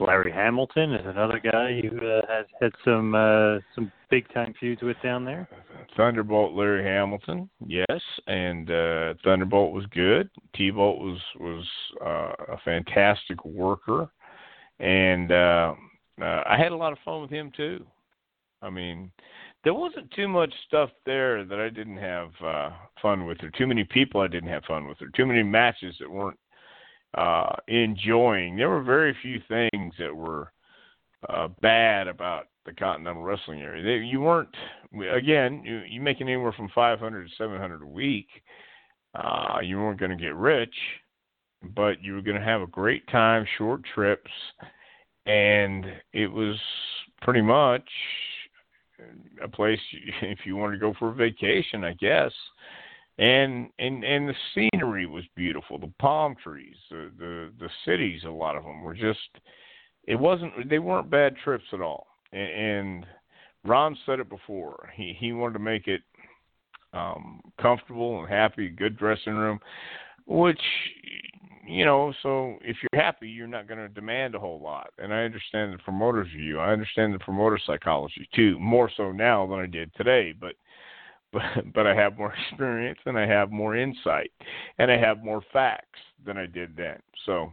Larry 0.00 0.32
Hamilton 0.32 0.92
is 0.92 1.06
another 1.06 1.38
guy 1.38 1.80
who 1.80 1.96
uh, 1.98 2.22
has 2.28 2.46
had 2.60 2.72
some 2.84 3.14
uh, 3.14 3.58
some 3.74 3.92
big 4.10 4.26
time 4.34 4.52
feuds 4.58 4.82
with 4.82 4.96
down 5.02 5.24
there. 5.24 5.48
Thunderbolt 5.96 6.54
Larry 6.54 6.82
Hamilton, 6.82 7.48
yes, 7.64 8.00
and 8.26 8.70
uh, 8.70 9.14
Thunderbolt 9.22 9.72
was 9.72 9.86
good. 9.92 10.28
T-Bolt 10.56 10.98
was 10.98 11.18
was 11.38 11.64
uh, 12.04 12.54
a 12.54 12.58
fantastic 12.64 13.44
worker, 13.44 14.08
and 14.80 15.30
uh, 15.30 15.74
uh, 16.20 16.42
I 16.48 16.56
had 16.58 16.72
a 16.72 16.76
lot 16.76 16.92
of 16.92 16.98
fun 17.04 17.22
with 17.22 17.30
him 17.30 17.52
too. 17.56 17.86
I 18.62 18.70
mean, 18.70 19.12
there 19.62 19.74
wasn't 19.74 20.10
too 20.10 20.26
much 20.26 20.52
stuff 20.66 20.90
there 21.06 21.44
that 21.44 21.60
I 21.60 21.68
didn't 21.68 21.98
have 21.98 22.30
uh, 22.44 22.70
fun 23.00 23.26
with, 23.26 23.42
or 23.42 23.50
too 23.50 23.66
many 23.66 23.84
people 23.84 24.20
I 24.20 24.28
didn't 24.28 24.48
have 24.48 24.64
fun 24.64 24.88
with, 24.88 25.00
or 25.02 25.08
too 25.14 25.26
many 25.26 25.42
matches 25.42 25.94
that 26.00 26.10
weren't 26.10 26.38
uh, 27.14 27.56
enjoying. 27.68 28.56
There 28.56 28.68
were 28.68 28.82
very 28.82 29.16
few 29.22 29.40
things 29.48 29.94
that 29.98 30.14
were 30.14 30.52
uh, 31.28 31.48
bad 31.60 32.08
about 32.08 32.46
the 32.66 32.72
Continental 32.72 33.22
Wrestling 33.22 33.60
area. 33.60 33.82
They, 33.82 34.04
you 34.04 34.20
weren't 34.20 34.54
again. 35.12 35.62
You, 35.64 35.82
you 35.88 36.00
making 36.00 36.28
anywhere 36.28 36.52
from 36.52 36.70
500 36.74 37.24
to 37.28 37.34
700 37.36 37.82
a 37.82 37.86
week. 37.86 38.28
Uh, 39.14 39.58
you 39.62 39.78
weren't 39.78 40.00
going 40.00 40.10
to 40.10 40.22
get 40.22 40.34
rich, 40.34 40.74
but 41.74 42.02
you 42.02 42.14
were 42.14 42.22
going 42.22 42.38
to 42.38 42.44
have 42.44 42.62
a 42.62 42.66
great 42.66 43.06
time, 43.08 43.46
short 43.58 43.82
trips, 43.94 44.30
and 45.26 45.86
it 46.12 46.26
was 46.26 46.56
pretty 47.22 47.42
much 47.42 47.88
a 49.42 49.48
place 49.48 49.78
if 50.22 50.40
you 50.44 50.56
wanted 50.56 50.74
to 50.74 50.80
go 50.80 50.94
for 50.98 51.10
a 51.10 51.14
vacation, 51.14 51.84
I 51.84 51.92
guess. 51.94 52.32
And 53.18 53.68
and 53.78 54.02
and 54.02 54.28
the 54.28 54.34
scenery 54.54 55.06
was 55.06 55.24
beautiful. 55.36 55.78
The 55.78 55.92
palm 56.00 56.34
trees, 56.42 56.74
the 56.90 57.12
the 57.18 57.52
the 57.60 57.68
cities, 57.84 58.22
a 58.24 58.30
lot 58.30 58.56
of 58.56 58.64
them 58.64 58.82
were 58.82 58.94
just. 58.94 59.20
It 60.06 60.16
wasn't. 60.16 60.68
They 60.68 60.80
weren't 60.80 61.10
bad 61.10 61.36
trips 61.42 61.64
at 61.72 61.80
all. 61.80 62.08
And, 62.32 62.50
and 62.50 63.06
Ron 63.64 63.96
said 64.04 64.18
it 64.18 64.28
before. 64.28 64.90
He 64.94 65.16
he 65.18 65.32
wanted 65.32 65.54
to 65.54 65.58
make 65.60 65.86
it 65.86 66.02
um 66.92 67.40
comfortable 67.60 68.18
and 68.18 68.28
happy, 68.28 68.68
good 68.68 68.98
dressing 68.98 69.34
room, 69.34 69.60
which 70.26 70.60
you 71.66 71.84
know, 71.84 72.12
so 72.22 72.58
if 72.62 72.76
you're 72.82 73.02
happy, 73.02 73.28
you're 73.28 73.46
not 73.46 73.66
going 73.66 73.80
to 73.80 73.88
demand 73.88 74.34
a 74.34 74.38
whole 74.38 74.60
lot. 74.60 74.90
And 74.98 75.14
I 75.14 75.22
understand 75.22 75.72
the 75.72 75.78
promoter's 75.78 76.28
view. 76.30 76.58
I 76.58 76.72
understand 76.72 77.14
the 77.14 77.18
promoter 77.18 77.58
psychology 77.64 78.28
too, 78.34 78.58
more 78.58 78.90
so 78.96 79.12
now 79.12 79.46
than 79.46 79.58
I 79.58 79.66
did 79.66 79.90
today. 79.94 80.34
But 80.38 80.54
but 81.74 81.86
I 81.86 81.94
have 81.94 82.18
more 82.18 82.32
experience 82.32 82.98
and 83.06 83.18
I 83.18 83.26
have 83.26 83.50
more 83.50 83.76
insight 83.76 84.32
and 84.78 84.90
I 84.90 84.98
have 84.98 85.22
more 85.22 85.42
facts 85.52 85.98
than 86.24 86.38
I 86.38 86.46
did 86.46 86.76
then. 86.76 86.98
So. 87.26 87.52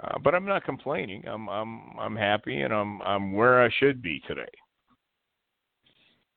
Uh, 0.00 0.16
but 0.22 0.32
I'm 0.32 0.46
not 0.46 0.64
complaining. 0.64 1.24
I'm 1.26 1.48
I'm 1.48 1.98
I'm 1.98 2.14
happy 2.14 2.60
and 2.60 2.72
I'm 2.72 3.02
I'm 3.02 3.32
where 3.32 3.60
I 3.60 3.68
should 3.80 4.00
be 4.00 4.22
today. 4.28 4.46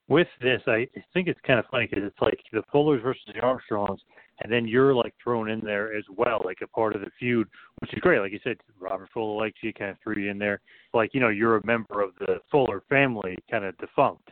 With 0.08 0.28
this, 0.42 0.62
I 0.66 0.88
think 1.14 1.28
it's 1.28 1.40
kind 1.46 1.60
of 1.60 1.66
funny 1.70 1.86
because 1.88 2.04
it's 2.04 2.20
like 2.22 2.40
the 2.52 2.64
Fullers 2.74 3.04
versus 3.04 3.22
the 3.32 3.40
Armstrongs 3.40 4.02
and 4.42 4.52
then 4.52 4.68
you're 4.68 4.94
like 4.94 5.14
thrown 5.24 5.50
in 5.50 5.60
there 5.62 5.96
as 5.96 6.04
well, 6.16 6.42
like 6.44 6.60
a 6.64 6.68
part 6.68 6.96
of 6.96 7.02
the 7.02 7.12
feud, 7.20 7.48
which 7.80 7.94
is 7.94 8.00
great. 8.00 8.20
Like 8.20 8.32
you 8.32 8.40
said, 8.44 8.58
Robert 8.80 9.10
Fuller 9.14 9.40
likes 9.40 9.58
you, 9.62 9.74
kind 9.74 9.92
of 9.92 9.98
threw 10.04 10.22
you 10.22 10.32
in 10.32 10.40
there. 10.40 10.62
Like 10.94 11.14
you 11.14 11.20
know, 11.20 11.30
you're 11.30 11.58
a 11.58 11.66
member 11.66 12.02
of 12.02 12.12
the 12.20 12.40
Fuller 12.52 12.82
family, 12.90 13.38
kind 13.50 13.64
of 13.64 13.78
defunct. 13.78 14.30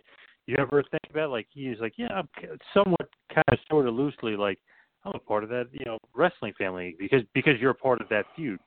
You 0.50 0.56
ever 0.58 0.82
think 0.82 1.04
about 1.12 1.30
like 1.30 1.46
he's 1.52 1.78
like, 1.80 1.94
yeah, 1.96 2.08
I'm 2.12 2.28
somewhat, 2.74 3.08
kind 3.32 3.46
of, 3.52 3.60
sort 3.70 3.88
of 3.88 3.94
loosely 3.94 4.36
like 4.36 4.58
I'm 5.06 5.12
a 5.14 5.20
part 5.20 5.44
of 5.44 5.50
that, 5.52 5.68
you 5.72 5.86
know, 5.86 6.00
wrestling 6.16 6.54
family 6.58 6.96
because 6.98 7.22
because 7.36 7.54
you're 7.62 7.70
a 7.70 7.76
part 7.76 8.02
of 8.02 8.10
that 8.10 8.26
feud. 8.36 8.60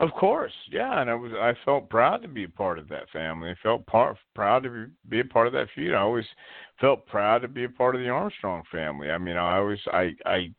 Of 0.00 0.10
course, 0.10 0.52
yeah, 0.70 1.00
and 1.00 1.08
I 1.08 1.14
was 1.14 1.32
I 1.32 1.54
felt 1.64 1.88
proud 1.88 2.20
to 2.20 2.28
be 2.28 2.44
a 2.44 2.48
part 2.48 2.78
of 2.78 2.90
that 2.90 3.08
family. 3.10 3.48
I 3.48 3.54
felt 3.62 3.86
part, 3.86 4.18
proud 4.34 4.64
to 4.64 4.88
be 5.08 5.20
a 5.20 5.24
part 5.24 5.46
of 5.46 5.54
that 5.54 5.68
feud. 5.74 5.94
I 5.94 6.00
always 6.00 6.26
felt 6.78 7.06
proud 7.06 7.40
to 7.40 7.48
be 7.48 7.64
a 7.64 7.70
part 7.70 7.94
of 7.94 8.02
the 8.02 8.10
Armstrong 8.10 8.62
family. 8.70 9.10
I 9.10 9.16
mean, 9.16 9.38
I 9.38 9.56
always 9.56 9.80
I 9.94 10.10
I 10.26 10.52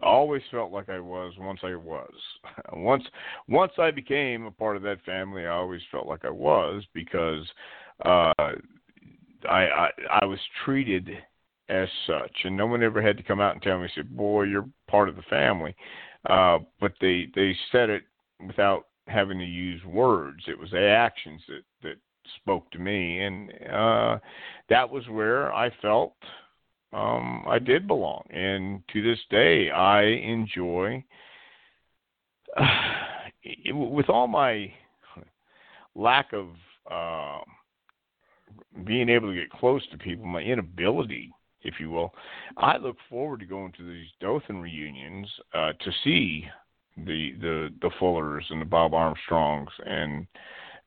always 0.00 0.42
felt 0.52 0.70
like 0.70 0.88
I 0.88 1.00
was 1.00 1.34
once 1.36 1.60
I 1.64 1.74
was. 1.74 2.14
once 2.74 3.02
once 3.48 3.72
I 3.76 3.90
became 3.90 4.46
a 4.46 4.52
part 4.52 4.76
of 4.76 4.84
that 4.84 5.02
family, 5.04 5.46
I 5.46 5.50
always 5.50 5.82
felt 5.90 6.06
like 6.06 6.24
I 6.24 6.30
was 6.30 6.84
because 6.94 7.44
uh 8.04 8.52
I 9.48 9.66
I 9.66 9.90
I 10.22 10.24
was 10.24 10.38
treated 10.64 11.08
as 11.68 11.88
such 12.06 12.32
and 12.44 12.56
no 12.56 12.66
one 12.66 12.82
ever 12.82 13.00
had 13.00 13.16
to 13.16 13.22
come 13.22 13.40
out 13.40 13.54
and 13.54 13.62
tell 13.62 13.78
me 13.78 13.88
say, 13.94 14.02
"Boy, 14.02 14.44
you're 14.44 14.68
part 14.88 15.08
of 15.08 15.16
the 15.16 15.22
family." 15.22 15.74
Uh 16.28 16.58
but 16.80 16.92
they 17.00 17.28
they 17.34 17.56
said 17.72 17.90
it 17.90 18.04
without 18.46 18.86
having 19.06 19.38
to 19.38 19.44
use 19.44 19.84
words. 19.84 20.44
It 20.46 20.58
was 20.58 20.70
the 20.70 20.86
actions 20.86 21.42
that 21.48 21.62
that 21.82 21.96
spoke 22.36 22.70
to 22.70 22.78
me, 22.78 23.22
and 23.22 23.52
uh, 23.72 24.18
that 24.68 24.88
was 24.88 25.08
where 25.08 25.52
I 25.52 25.70
felt 25.82 26.14
um, 26.92 27.44
I 27.48 27.58
did 27.58 27.86
belong. 27.86 28.24
And 28.30 28.82
to 28.92 29.02
this 29.02 29.18
day, 29.30 29.70
I 29.70 30.02
enjoy. 30.02 31.04
Uh, 33.66 33.74
with 33.74 34.10
all 34.10 34.26
my 34.26 34.70
lack 35.94 36.30
of 36.34 36.48
uh, 36.90 37.38
being 38.84 39.08
able 39.08 39.28
to 39.28 39.34
get 39.34 39.50
close 39.50 39.86
to 39.90 39.98
people, 39.98 40.26
my 40.26 40.40
inability, 40.40 41.32
if 41.62 41.74
you 41.78 41.90
will, 41.90 42.12
I 42.56 42.76
look 42.76 42.96
forward 43.08 43.40
to 43.40 43.46
going 43.46 43.72
to 43.72 43.86
these 43.86 44.08
Dothan 44.20 44.60
reunions 44.60 45.28
uh, 45.54 45.72
to 45.72 45.90
see 46.04 46.44
the 46.96 47.32
the 47.40 47.68
the 47.82 47.90
Fullers 47.98 48.44
and 48.50 48.60
the 48.60 48.66
Bob 48.66 48.94
Armstrongs 48.94 49.70
and 49.84 50.26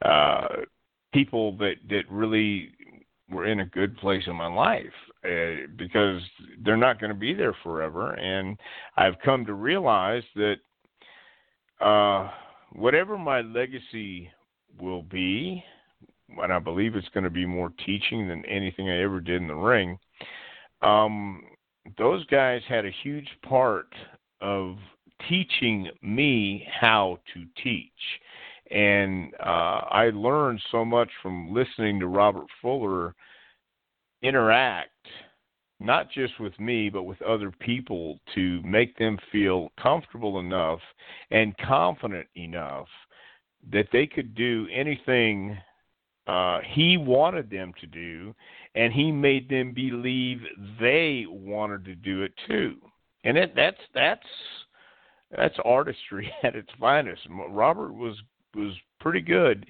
uh, 0.03 0.47
people 1.14 1.55
that 1.57 1.76
that 1.89 2.03
really 2.09 2.70
were 3.30 3.45
in 3.45 3.61
a 3.61 3.66
good 3.66 3.95
place 3.97 4.24
in 4.28 4.36
my 4.36 4.47
life 4.47 4.86
uh, 5.26 5.68
because 5.78 6.22
they're 6.64 6.78
not 6.78 6.99
going 6.99 7.11
to 7.11 7.18
be 7.18 7.34
there 7.34 7.55
forever, 7.64 8.14
and 8.14 8.57
I've 8.97 9.20
come 9.24 9.45
to 9.45 9.53
realize 9.53 10.24
that 10.36 10.55
uh, 11.80 12.30
whatever 12.74 13.18
my 13.18 13.41
legacy 13.41 14.30
will 14.80 15.03
be, 15.03 15.64
and 16.41 16.53
I 16.53 16.59
believe 16.59 16.95
it's 16.95 17.09
going 17.09 17.23
to 17.23 17.29
be 17.29 17.45
more 17.45 17.71
teaching 17.86 18.27
than 18.27 18.45
anything 18.45 18.89
I 18.89 19.01
ever 19.01 19.19
did 19.19 19.41
in 19.41 19.47
the 19.47 19.55
ring. 19.55 19.97
Um, 20.81 21.43
those 21.97 22.25
guys 22.27 22.61
had 22.67 22.86
a 22.86 22.93
huge 23.03 23.29
part 23.47 23.93
of 24.41 24.77
teaching 25.29 25.89
me 26.01 26.67
how 26.79 27.19
to 27.34 27.45
teach. 27.61 27.91
And 28.71 29.34
uh, 29.39 29.81
I 29.89 30.11
learned 30.13 30.61
so 30.71 30.84
much 30.84 31.09
from 31.21 31.53
listening 31.53 31.99
to 31.99 32.07
Robert 32.07 32.47
Fuller 32.61 33.13
interact, 34.21 34.89
not 35.79 36.09
just 36.11 36.39
with 36.39 36.57
me, 36.59 36.89
but 36.89 37.03
with 37.03 37.21
other 37.21 37.51
people 37.51 38.19
to 38.36 38.61
make 38.63 38.97
them 38.97 39.17
feel 39.31 39.69
comfortable 39.81 40.39
enough 40.39 40.79
and 41.31 41.55
confident 41.57 42.27
enough 42.36 42.88
that 43.71 43.88
they 43.91 44.07
could 44.07 44.34
do 44.36 44.67
anything 44.73 45.57
uh, 46.28 46.59
he 46.65 46.97
wanted 46.97 47.49
them 47.49 47.74
to 47.82 47.88
do, 47.88 48.34
and 48.76 48.93
he 48.93 49.11
made 49.11 49.49
them 49.49 49.74
believe 49.74 50.39
they 50.80 51.26
wanted 51.28 51.84
to 51.86 51.95
do 51.95 52.21
it 52.21 52.34
too. 52.47 52.78
And 53.24 53.38
it, 53.38 53.53
that's 53.55 53.78
that's 53.93 54.28
that's 55.36 55.55
artistry 55.65 56.32
at 56.43 56.55
its 56.55 56.69
finest. 56.80 57.21
Robert 57.49 57.93
was 57.93 58.15
was 58.55 58.74
pretty 58.99 59.21
good 59.21 59.65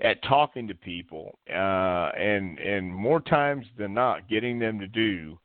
at 0.00 0.22
talking 0.24 0.68
to 0.68 0.74
people, 0.74 1.38
uh, 1.48 2.10
and 2.18 2.58
and 2.58 2.94
more 2.94 3.20
times 3.20 3.64
than 3.78 3.94
not, 3.94 4.28
getting 4.28 4.58
them 4.58 4.78
to 4.80 4.86
do 4.86 5.38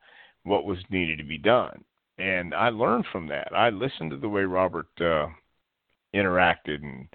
what 0.43 0.65
was 0.65 0.79
needed 0.89 1.17
to 1.19 1.23
be 1.23 1.37
done. 1.37 1.83
And 2.17 2.53
I 2.53 2.69
learned 2.69 3.05
from 3.11 3.27
that. 3.27 3.49
I 3.55 3.69
listened 3.69 4.11
to 4.11 4.17
the 4.17 4.27
way 4.27 4.43
Robert 4.43 4.87
uh, 4.99 5.27
interacted 6.13 6.81
and 6.81 7.07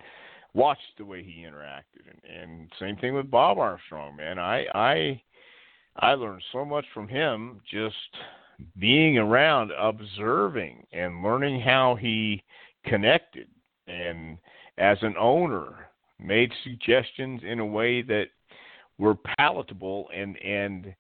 watched 0.54 0.96
the 0.96 1.04
way 1.04 1.22
he 1.22 1.42
interacted, 1.42 2.06
and, 2.08 2.42
and 2.42 2.72
same 2.80 2.96
thing 2.96 3.14
with 3.14 3.30
Bob 3.30 3.58
Armstrong. 3.58 4.16
Man, 4.16 4.38
I 4.38 4.66
I 4.74 5.22
I 5.96 6.14
learned 6.14 6.42
so 6.52 6.64
much 6.64 6.84
from 6.94 7.08
him 7.08 7.60
just 7.70 7.94
being 8.78 9.18
around, 9.18 9.72
observing, 9.78 10.86
and 10.92 11.22
learning 11.22 11.60
how 11.60 11.96
he 11.96 12.42
connected, 12.86 13.48
and 13.86 14.38
as 14.78 14.98
an 15.02 15.14
owner, 15.18 15.88
made 16.18 16.52
suggestions 16.62 17.42
in 17.44 17.58
a 17.58 17.66
way 17.66 18.02
that 18.02 18.26
were 18.98 19.16
palatable 19.36 20.08
and 20.14 20.36
and 20.42 20.94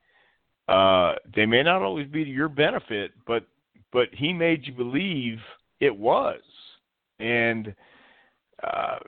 uh, 0.68 1.14
they 1.34 1.44
may 1.44 1.62
not 1.62 1.82
always 1.82 2.08
be 2.08 2.24
to 2.24 2.30
your 2.30 2.48
benefit, 2.48 3.12
but 3.26 3.46
but 3.92 4.08
he 4.12 4.32
made 4.32 4.66
you 4.66 4.72
believe 4.72 5.38
it 5.80 5.94
was, 5.94 6.40
and 7.20 7.74
uh, 8.64 8.98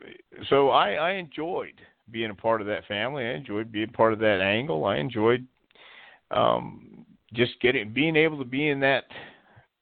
so 0.48 0.70
I, 0.70 0.92
I 0.92 1.11
enjoyed 1.12 1.80
being 2.11 2.30
a 2.30 2.34
part 2.34 2.61
of 2.61 2.66
that 2.66 2.86
family. 2.86 3.24
I 3.24 3.34
enjoyed 3.34 3.72
being 3.72 3.88
part 3.88 4.12
of 4.12 4.18
that 4.20 4.40
angle. 4.40 4.84
I 4.84 4.96
enjoyed 4.96 5.46
um, 6.30 7.04
just 7.32 7.61
getting 7.61 7.92
being 7.92 8.16
able 8.16 8.38
to 8.38 8.44
be 8.44 8.68
in 8.68 8.80
that 8.80 9.04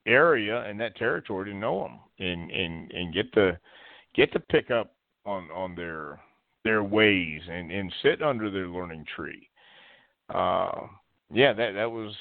area 0.06 0.62
and 0.64 0.78
that 0.80 0.96
territory 0.96 1.50
to 1.50 1.56
know 1.56 1.82
them 1.82 1.98
and 2.18 2.50
and 2.50 2.90
and 2.92 3.14
get 3.14 3.32
to 3.34 3.58
get 4.14 4.32
to 4.32 4.40
pick 4.40 4.70
up 4.70 4.94
on 5.24 5.50
on 5.50 5.74
their 5.74 6.20
their 6.64 6.82
ways 6.82 7.40
and 7.50 7.70
and 7.70 7.92
sit 8.02 8.22
under 8.22 8.50
their 8.50 8.68
learning 8.68 9.04
tree. 9.14 9.48
Uh, 10.32 10.86
yeah, 11.32 11.52
that 11.52 11.72
that 11.72 11.90
was 11.90 12.14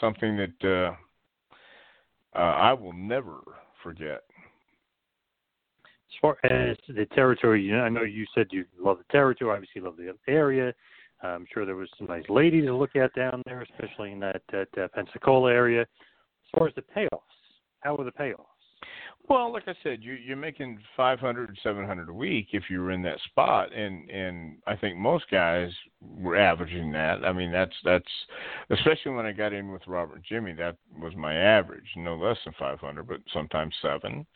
something 0.00 0.36
that 0.36 0.64
uh, 0.64 2.38
uh, 2.38 2.38
I 2.38 2.72
will 2.72 2.92
never 2.92 3.40
forget. 3.82 4.22
As 6.14 6.20
far 6.20 6.36
as 6.44 6.76
the 6.88 7.06
territory, 7.14 7.62
you 7.62 7.72
know, 7.72 7.82
I 7.82 7.88
know 7.88 8.02
you 8.02 8.24
said 8.34 8.46
you 8.50 8.64
love 8.78 8.98
the 8.98 9.12
territory. 9.12 9.50
Obviously, 9.52 9.80
you 9.80 9.84
love 9.84 9.96
the 9.96 10.14
area. 10.30 10.72
I'm 11.22 11.46
sure 11.52 11.64
there 11.64 11.74
was 11.74 11.88
some 11.98 12.06
nice 12.06 12.28
ladies 12.28 12.66
to 12.66 12.76
look 12.76 12.96
at 12.96 13.14
down 13.14 13.42
there, 13.46 13.62
especially 13.62 14.12
in 14.12 14.20
that, 14.20 14.42
that 14.52 14.68
uh, 14.78 14.88
Pensacola 14.94 15.50
area. 15.50 15.82
As 15.82 16.58
far 16.58 16.68
as 16.68 16.74
the 16.74 16.82
payoffs, 16.82 17.20
how 17.80 17.96
were 17.96 18.04
the 18.04 18.12
payoffs? 18.12 18.53
Well, 19.26 19.50
like 19.52 19.66
I 19.66 19.74
said, 19.82 20.02
you, 20.02 20.12
you're 20.12 20.36
making 20.36 20.78
five 20.96 21.18
hundred, 21.18 21.58
seven 21.62 21.86
hundred 21.86 22.10
a 22.10 22.12
week 22.12 22.48
if 22.52 22.64
you 22.68 22.82
were 22.82 22.90
in 22.90 23.00
that 23.02 23.18
spot, 23.24 23.72
and 23.72 24.10
and 24.10 24.58
I 24.66 24.76
think 24.76 24.98
most 24.98 25.30
guys 25.30 25.70
were 26.02 26.36
averaging 26.36 26.92
that. 26.92 27.24
I 27.24 27.32
mean, 27.32 27.50
that's 27.50 27.72
that's 27.84 28.04
especially 28.68 29.12
when 29.12 29.24
I 29.24 29.32
got 29.32 29.54
in 29.54 29.72
with 29.72 29.80
Robert 29.86 30.22
Jimmy, 30.28 30.52
that 30.54 30.76
was 31.00 31.14
my 31.16 31.34
average, 31.34 31.86
no 31.96 32.16
less 32.16 32.36
than 32.44 32.52
500, 32.58 33.06
but 33.06 33.20
sometimes 33.32 33.74
seven. 33.80 34.26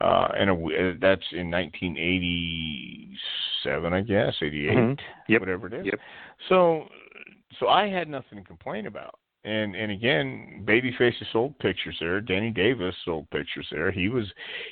Uh, 0.00 0.28
and 0.38 0.50
a, 0.50 0.54
that's 1.00 1.24
in 1.32 1.50
1987, 1.50 3.92
I 3.92 4.00
guess, 4.02 4.32
88, 4.40 4.70
mm-hmm. 4.70 4.92
yep. 5.28 5.40
whatever 5.40 5.66
it 5.66 5.72
is. 5.72 5.86
Yep. 5.86 5.98
So, 6.48 6.84
so 7.58 7.66
I 7.66 7.88
had 7.88 8.08
nothing 8.08 8.38
to 8.38 8.44
complain 8.44 8.86
about 8.86 9.18
and 9.44 9.74
and 9.74 9.92
again, 9.92 10.64
Babyface 10.66 11.14
sold 11.32 11.58
pictures 11.58 11.96
there. 12.00 12.20
Danny 12.20 12.50
Davis 12.50 12.94
sold 13.04 13.30
pictures 13.30 13.66
there. 13.70 13.90
He 13.90 14.08
was 14.08 14.26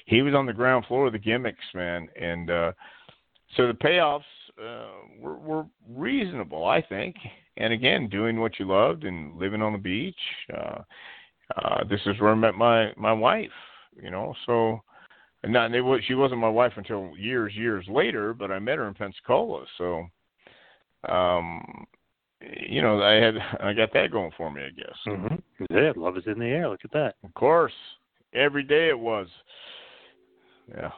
he 0.07 0.23
was 0.23 0.35
on 0.35 0.47
the 0.47 0.53
ground 0.53 0.87
floor 0.87 1.07
of 1.07 1.13
the 1.13 1.19
gimmicks, 1.19 1.65
man, 1.75 2.09
and 2.21 2.51
uh, 2.51 2.73
so 3.57 3.67
the 3.67 3.75
payoffs 3.75 4.23
uh, 4.61 4.89
were, 5.21 5.39
were 5.39 5.67
reasonable, 5.89 6.67
I 6.67 6.83
think. 6.83 7.17
And 7.57 7.73
again, 7.73 8.09
doing 8.09 8.41
what 8.41 8.59
you 8.59 8.67
loved 8.67 9.05
and 9.05 9.39
living 9.39 9.63
on 9.63 9.73
the 9.73 9.79
beach. 9.79 10.19
Uh, 10.53 10.83
uh, 11.63 11.85
this 11.89 12.01
is 12.07 12.21
where 12.21 12.33
I 12.33 12.35
met 12.35 12.55
my 12.55 12.93
my 12.97 13.13
wife. 13.13 13.51
You 14.01 14.11
know, 14.11 14.35
so 14.47 14.83
not 15.45 15.75
it 15.75 15.81
was 15.81 16.01
she 16.07 16.15
wasn't 16.15 16.41
my 16.41 16.49
wife 16.49 16.73
until 16.77 17.13
years 17.17 17.55
years 17.55 17.87
later, 17.89 18.35
but 18.35 18.51
I 18.51 18.59
met 18.59 18.79
her 18.79 18.89
in 18.89 18.95
Pensacola. 18.95 19.65
So 19.79 20.07
um 21.09 21.87
you 22.69 22.83
know, 22.83 23.03
I 23.03 23.15
had 23.15 23.35
I 23.61 23.73
got 23.73 23.93
that 23.93 24.11
going 24.11 24.31
for 24.37 24.51
me, 24.51 24.63
I 24.63 24.71
guess. 24.71 24.97
Mm-hmm. 25.07 25.65
Yeah, 25.71 25.93
love 25.97 26.17
is 26.17 26.25
in 26.27 26.39
the 26.39 26.47
air. 26.47 26.69
Look 26.69 26.85
at 26.85 26.93
that. 26.93 27.15
Of 27.25 27.35
course, 27.35 27.73
every 28.35 28.63
day 28.63 28.89
it 28.89 28.99
was. 28.99 29.29
Yeah. 30.69 30.91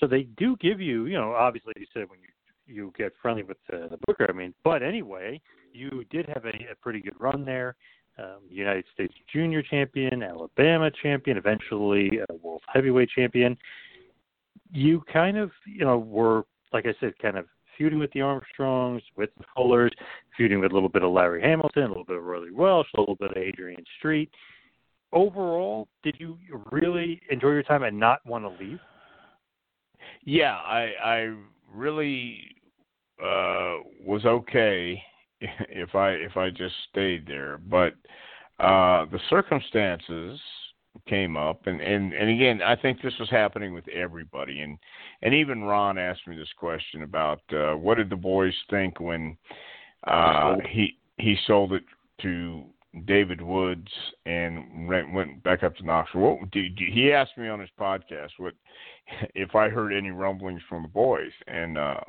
So 0.00 0.06
they 0.06 0.24
do 0.36 0.56
give 0.60 0.80
you, 0.80 1.06
you 1.06 1.16
know, 1.16 1.32
obviously 1.32 1.72
you 1.76 1.86
said 1.92 2.08
when 2.08 2.20
you 2.20 2.28
you 2.66 2.92
get 2.98 3.12
friendly 3.22 3.44
with 3.44 3.58
the, 3.70 3.88
the 3.90 3.98
booker. 4.06 4.26
I 4.28 4.32
mean, 4.32 4.52
but 4.64 4.82
anyway, 4.82 5.40
you 5.72 6.04
did 6.10 6.26
have 6.26 6.44
a, 6.44 6.72
a 6.72 6.74
pretty 6.82 7.00
good 7.00 7.14
run 7.18 7.44
there. 7.44 7.76
Um, 8.18 8.38
United 8.48 8.84
States 8.94 9.14
Junior 9.32 9.62
Champion, 9.62 10.22
Alabama 10.22 10.90
Champion, 11.02 11.36
eventually 11.36 12.20
a 12.28 12.34
World 12.34 12.62
Heavyweight 12.72 13.10
Champion. 13.10 13.56
You 14.72 15.02
kind 15.12 15.36
of, 15.36 15.50
you 15.66 15.84
know, 15.84 15.98
were 15.98 16.44
like 16.72 16.86
I 16.86 16.94
said, 17.00 17.16
kind 17.18 17.36
of 17.36 17.46
feuding 17.76 17.98
with 17.98 18.12
the 18.12 18.20
Armstrongs, 18.20 19.02
with 19.16 19.30
the 19.38 19.44
Fullers, 19.56 19.90
feuding 20.36 20.60
with 20.60 20.72
a 20.72 20.74
little 20.74 20.88
bit 20.88 21.02
of 21.02 21.12
Larry 21.12 21.42
Hamilton, 21.42 21.84
a 21.84 21.88
little 21.88 22.04
bit 22.04 22.16
of 22.16 22.24
Roy 22.24 22.40
Lee 22.40 22.50
Welch, 22.50 22.86
a 22.96 23.00
little 23.00 23.16
bit 23.16 23.30
of 23.32 23.36
Adrian 23.36 23.84
Street. 23.98 24.30
Overall, 25.12 25.88
did 26.02 26.16
you 26.18 26.36
really 26.70 27.20
enjoy 27.30 27.50
your 27.50 27.62
time 27.62 27.82
and 27.82 27.98
not 27.98 28.24
want 28.26 28.44
to 28.44 28.64
leave? 28.64 28.80
Yeah, 30.24 30.54
I 30.54 30.90
I 31.02 31.34
really 31.72 32.40
uh 33.22 33.78
was 34.04 34.24
okay 34.24 35.00
if 35.40 35.94
I 35.94 36.10
if 36.10 36.36
I 36.36 36.50
just 36.50 36.74
stayed 36.90 37.26
there, 37.26 37.58
but 37.58 37.94
uh 38.58 39.06
the 39.06 39.20
circumstances 39.30 40.40
came 41.08 41.36
up. 41.36 41.66
And 41.66 41.80
and 41.80 42.12
and 42.12 42.30
again 42.30 42.60
i 42.62 42.76
think 42.76 43.02
this 43.02 43.14
was 43.18 43.30
happening 43.30 43.74
with 43.74 43.86
everybody. 43.88 44.60
And 44.60 44.78
and 45.22 45.34
even 45.34 45.64
ron 45.64 45.98
asked 45.98 46.26
me 46.26 46.36
this 46.36 46.52
question 46.58 47.02
about 47.02 47.40
uh 47.52 47.74
what 47.74 47.96
did 47.96 48.10
the 48.10 48.16
boys 48.16 48.54
think 48.70 49.00
when 49.00 49.36
uh 50.06 50.56
he 50.68 50.98
he 51.18 51.36
sold 51.46 51.72
it 51.72 51.84
to 52.22 52.64
david 53.04 53.40
woods 53.40 53.88
and 54.24 54.88
went 54.88 55.12
went 55.12 55.42
back 55.42 55.62
up 55.62 55.76
to 55.76 55.84
knoxville. 55.84 56.38
What 56.40 56.50
did 56.50 56.78
he 56.78 57.12
asked 57.12 57.36
me 57.36 57.48
on 57.48 57.60
his 57.60 57.70
podcast 57.78 58.30
what 58.38 58.54
if 59.34 59.54
i 59.54 59.68
heard 59.68 59.92
any 59.92 60.10
rumblings 60.10 60.62
from 60.68 60.82
the 60.82 60.88
boys. 60.88 61.32
And 61.46 61.78
uh 61.78 62.00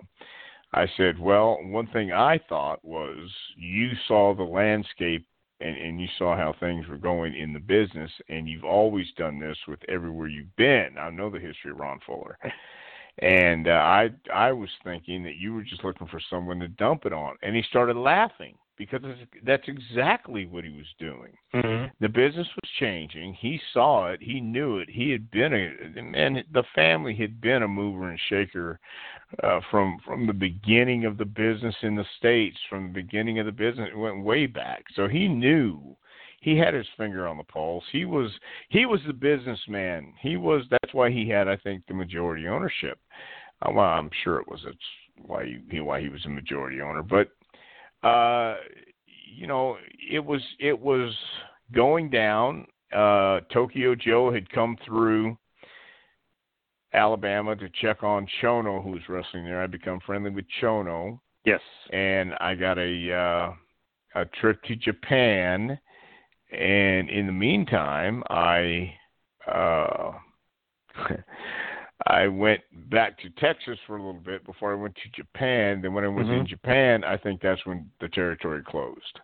I 0.73 0.85
said, 0.97 1.17
well, 1.17 1.59
one 1.61 1.87
thing 1.87 2.11
I 2.11 2.39
thought 2.49 2.83
was 2.83 3.29
you 3.55 3.91
saw 4.07 4.35
the 4.35 4.43
landscape 4.43 5.25
and, 5.59 5.77
and 5.77 6.01
you 6.01 6.07
saw 6.17 6.35
how 6.35 6.53
things 6.59 6.87
were 6.87 6.97
going 6.97 7.35
in 7.35 7.53
the 7.53 7.59
business, 7.59 8.11
and 8.29 8.47
you've 8.47 8.63
always 8.63 9.07
done 9.17 9.39
this 9.39 9.57
with 9.67 9.79
everywhere 9.87 10.27
you've 10.27 10.55
been. 10.55 10.97
I 10.99 11.09
know 11.09 11.29
the 11.29 11.39
history 11.39 11.71
of 11.71 11.77
Ron 11.77 11.99
Fuller, 12.05 12.37
and 13.19 13.67
uh, 13.67 13.71
I 13.71 14.09
I 14.33 14.51
was 14.51 14.69
thinking 14.83 15.23
that 15.23 15.37
you 15.37 15.53
were 15.53 15.63
just 15.63 15.83
looking 15.83 16.07
for 16.07 16.21
someone 16.29 16.59
to 16.59 16.67
dump 16.67 17.05
it 17.05 17.13
on, 17.13 17.35
and 17.41 17.55
he 17.55 17.63
started 17.63 17.97
laughing 17.97 18.55
because 18.77 19.01
that's 19.45 19.67
exactly 19.67 20.45
what 20.45 20.63
he 20.63 20.71
was 20.71 20.85
doing. 20.99 21.33
Mm-hmm. 21.53 21.87
The 21.99 22.09
business 22.09 22.47
was 22.47 22.69
changing. 22.79 23.33
He 23.33 23.59
saw 23.73 24.07
it. 24.07 24.21
He 24.21 24.39
knew 24.39 24.77
it. 24.77 24.89
He 24.89 25.09
had 25.11 25.29
been 25.31 25.53
a 25.53 25.99
and 26.17 26.43
the 26.53 26.63
family 26.75 27.15
had 27.15 27.41
been 27.41 27.63
a 27.63 27.67
mover 27.67 28.09
and 28.09 28.19
shaker 28.29 28.79
uh, 29.43 29.59
from 29.71 29.97
from 30.05 30.27
the 30.27 30.33
beginning 30.33 31.05
of 31.05 31.17
the 31.17 31.25
business 31.25 31.75
in 31.81 31.95
the 31.95 32.05
states. 32.17 32.57
From 32.69 32.87
the 32.87 33.01
beginning 33.01 33.39
of 33.39 33.45
the 33.45 33.51
business, 33.51 33.89
it 33.91 33.97
went 33.97 34.23
way 34.23 34.45
back. 34.45 34.85
So 34.95 35.07
he 35.07 35.27
knew. 35.27 35.95
He 36.39 36.55
had 36.55 36.75
his 36.75 36.85
finger 36.95 37.27
on 37.27 37.37
the 37.37 37.43
pulse. 37.43 37.83
He 37.91 38.05
was 38.05 38.31
he 38.69 38.85
was 38.85 39.01
the 39.07 39.13
businessman. 39.13 40.13
He 40.21 40.37
was. 40.37 40.63
That's 40.69 40.93
why 40.93 41.09
he 41.09 41.27
had, 41.27 41.47
I 41.47 41.57
think, 41.57 41.83
the 41.87 41.93
majority 41.93 42.47
ownership. 42.47 42.99
Uh, 43.61 43.71
well, 43.73 43.85
I'm 43.85 44.11
sure 44.23 44.39
it 44.39 44.47
was. 44.47 44.61
That's 44.63 44.77
why 45.25 45.59
he 45.69 45.81
why 45.81 45.99
he 45.99 46.09
was 46.09 46.23
a 46.25 46.29
majority 46.29 46.79
owner. 46.79 47.01
But 47.01 47.29
uh, 48.03 48.55
you 49.35 49.47
know, 49.47 49.77
it 50.11 50.23
was 50.23 50.41
it 50.59 50.77
was 50.77 51.13
going 51.73 52.09
down. 52.09 52.65
Uh, 52.93 53.41
Tokyo 53.51 53.95
Joe 53.95 54.31
had 54.31 54.49
come 54.49 54.77
through 54.85 55.37
Alabama 56.93 57.55
to 57.55 57.69
check 57.81 58.03
on 58.03 58.27
Chono, 58.41 58.81
who 58.83 58.91
was 58.91 59.01
wrestling 59.09 59.45
there. 59.45 59.61
I 59.61 59.67
become 59.67 59.99
friendly 60.05 60.29
with 60.29 60.45
Chono. 60.61 61.19
Yes, 61.45 61.61
and 61.91 62.33
I 62.39 62.55
got 62.55 62.77
a 62.77 63.13
uh, 63.13 64.21
a 64.21 64.25
trip 64.39 64.61
to 64.63 64.75
Japan, 64.75 65.77
and 66.51 67.09
in 67.09 67.27
the 67.27 67.33
meantime, 67.33 68.23
I. 68.29 68.93
Uh, 69.49 70.11
I 72.07 72.27
went 72.27 72.61
back 72.89 73.19
to 73.19 73.29
Texas 73.31 73.77
for 73.85 73.97
a 73.97 74.03
little 74.03 74.21
bit 74.21 74.45
before 74.45 74.71
I 74.71 74.75
went 74.75 74.95
to 74.95 75.21
Japan. 75.21 75.81
Then 75.81 75.93
when 75.93 76.03
I 76.03 76.07
was 76.07 76.25
mm-hmm. 76.25 76.41
in 76.41 76.47
Japan, 76.47 77.03
I 77.03 77.17
think 77.17 77.41
that's 77.41 77.65
when 77.65 77.89
the 77.99 78.07
territory 78.07 78.61
closed, 78.65 79.19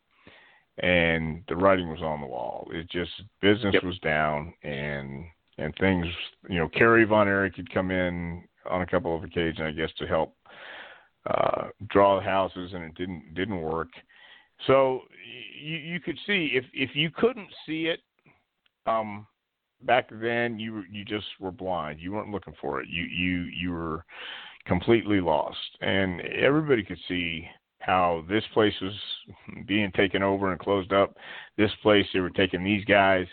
and 0.79 1.43
the 1.47 1.55
writing 1.55 1.89
was 1.89 2.01
on 2.01 2.19
the 2.19 2.27
wall. 2.27 2.69
It 2.73 2.89
just 2.91 3.11
business 3.41 3.73
yep. 3.73 3.83
was 3.83 3.97
down, 3.99 4.53
and 4.63 5.25
and 5.57 5.73
things. 5.79 6.05
You 6.49 6.59
know, 6.59 6.69
Kerry 6.69 7.05
Von 7.05 7.27
Erich 7.27 7.55
had 7.55 7.73
come 7.73 7.89
in 7.89 8.43
on 8.69 8.81
a 8.81 8.87
couple 8.87 9.15
of 9.15 9.23
occasions, 9.23 9.61
I 9.61 9.71
guess, 9.71 9.91
to 9.99 10.05
help 10.05 10.35
uh, 11.25 11.67
draw 11.89 12.19
the 12.19 12.25
houses, 12.25 12.71
and 12.73 12.83
it 12.83 12.95
didn't 12.95 13.33
didn't 13.33 13.61
work. 13.61 13.89
So 14.67 15.01
you 15.61 15.77
you 15.77 15.99
could 15.99 16.17
see 16.25 16.51
if 16.53 16.65
if 16.73 16.95
you 16.95 17.11
couldn't 17.11 17.49
see 17.65 17.85
it. 17.85 18.01
Um, 18.85 19.25
back 19.85 20.09
then 20.11 20.59
you 20.59 20.83
you 20.91 21.05
just 21.05 21.25
were 21.39 21.51
blind. 21.51 21.99
You 21.99 22.13
weren't 22.13 22.31
looking 22.31 22.55
for 22.59 22.81
it. 22.81 22.87
You 22.89 23.03
you 23.03 23.43
you 23.43 23.71
were 23.71 24.05
completely 24.65 25.21
lost, 25.21 25.57
and 25.81 26.21
everybody 26.21 26.83
could 26.83 26.99
see 27.07 27.47
how 27.79 28.23
this 28.29 28.43
place 28.53 28.73
was 28.81 28.93
being 29.67 29.91
taken 29.91 30.23
over 30.23 30.51
and 30.51 30.59
closed 30.59 30.93
up. 30.93 31.17
This 31.57 31.71
place 31.81 32.05
they 32.13 32.21
were 32.21 32.29
taking 32.29 32.63
these 32.63 32.85
guys, 32.85 33.27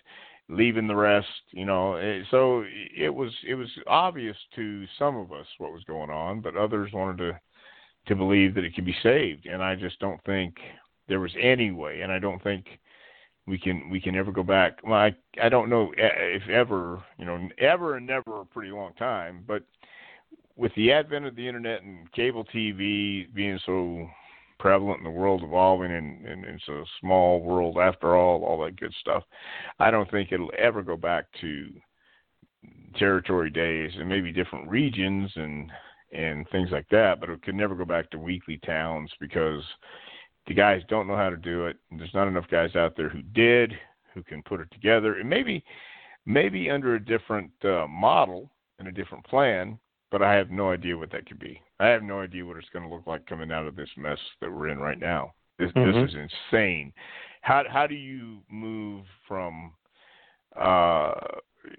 leaving 0.48 0.88
the 0.88 0.96
rest. 0.96 1.28
You 1.52 1.66
know, 1.66 1.94
eh, 1.94 2.22
so 2.30 2.64
it 2.96 3.14
was 3.14 3.32
it 3.46 3.54
was 3.54 3.68
obvious 3.86 4.36
to 4.56 4.84
some 4.98 5.16
of 5.16 5.32
us 5.32 5.46
what 5.58 5.72
was 5.72 5.84
going 5.84 6.10
on, 6.10 6.40
but 6.40 6.56
others 6.56 6.92
wanted 6.92 7.18
to 7.18 7.40
to 8.06 8.16
believe 8.16 8.54
that 8.54 8.64
it 8.64 8.74
could 8.74 8.86
be 8.86 8.96
saved, 9.02 9.46
and 9.46 9.62
I 9.62 9.74
just 9.74 9.98
don't 10.00 10.22
think 10.24 10.56
there 11.06 11.20
was 11.20 11.34
any 11.40 11.70
way, 11.70 12.00
and 12.00 12.10
I 12.10 12.18
don't 12.18 12.42
think 12.42 12.66
we 13.46 13.58
can 13.58 13.88
we 13.90 14.00
can 14.00 14.14
ever 14.14 14.32
go 14.32 14.42
back. 14.42 14.78
Well, 14.84 14.94
I 14.94 15.14
I 15.42 15.48
don't 15.48 15.70
know 15.70 15.92
if 15.96 16.48
ever 16.48 17.02
you 17.18 17.24
know 17.24 17.48
ever 17.58 17.96
and 17.96 18.06
never 18.06 18.40
a 18.40 18.46
pretty 18.46 18.70
long 18.70 18.92
time, 18.94 19.44
but 19.46 19.62
with 20.56 20.72
the 20.76 20.92
advent 20.92 21.26
of 21.26 21.36
the 21.36 21.46
internet 21.46 21.82
and 21.82 22.10
cable 22.12 22.44
TV 22.44 23.32
being 23.34 23.58
so 23.64 24.06
prevalent 24.58 24.98
in 24.98 25.04
the 25.04 25.10
world 25.10 25.42
evolving 25.42 25.90
and, 25.90 26.26
and 26.26 26.44
it's 26.44 26.68
a 26.68 26.84
small 27.00 27.40
world 27.40 27.78
after 27.78 28.14
all, 28.14 28.44
all 28.44 28.62
that 28.62 28.78
good 28.78 28.92
stuff. 29.00 29.24
I 29.78 29.90
don't 29.90 30.10
think 30.10 30.30
it'll 30.30 30.52
ever 30.58 30.82
go 30.82 30.98
back 30.98 31.24
to 31.40 31.68
territory 32.98 33.50
days 33.50 33.90
and 33.96 34.08
maybe 34.08 34.32
different 34.32 34.68
regions 34.68 35.30
and 35.34 35.70
and 36.12 36.48
things 36.50 36.68
like 36.72 36.88
that, 36.90 37.20
but 37.20 37.30
it 37.30 37.40
could 37.42 37.54
never 37.54 37.74
go 37.76 37.84
back 37.84 38.10
to 38.10 38.18
weekly 38.18 38.58
towns 38.66 39.10
because 39.20 39.62
the 40.50 40.54
guys 40.54 40.82
don't 40.88 41.06
know 41.06 41.14
how 41.14 41.30
to 41.30 41.36
do 41.36 41.66
it. 41.66 41.76
There's 41.96 42.12
not 42.12 42.26
enough 42.26 42.48
guys 42.50 42.74
out 42.74 42.96
there 42.96 43.08
who 43.08 43.22
did, 43.22 43.72
who 44.12 44.24
can 44.24 44.42
put 44.42 44.58
it 44.58 44.68
together, 44.72 45.20
and 45.20 45.30
maybe 45.30 45.62
maybe 46.26 46.68
under 46.68 46.96
a 46.96 47.04
different 47.04 47.52
uh, 47.62 47.86
model 47.88 48.50
and 48.80 48.88
a 48.88 48.92
different 48.92 49.24
plan. 49.26 49.78
But 50.10 50.22
I 50.22 50.34
have 50.34 50.50
no 50.50 50.72
idea 50.72 50.98
what 50.98 51.12
that 51.12 51.26
could 51.26 51.38
be. 51.38 51.62
I 51.78 51.86
have 51.86 52.02
no 52.02 52.20
idea 52.20 52.44
what 52.44 52.56
it's 52.56 52.68
going 52.72 52.84
to 52.84 52.92
look 52.92 53.06
like 53.06 53.26
coming 53.26 53.52
out 53.52 53.68
of 53.68 53.76
this 53.76 53.90
mess 53.96 54.18
that 54.40 54.50
we're 54.50 54.70
in 54.70 54.80
right 54.80 54.98
now. 54.98 55.34
This 55.56 55.70
mm-hmm. 55.70 56.00
this 56.00 56.10
is 56.10 56.16
insane. 56.50 56.92
How 57.42 57.62
how 57.70 57.86
do 57.86 57.94
you 57.94 58.40
move 58.50 59.04
from 59.28 59.70
uh 60.60 61.12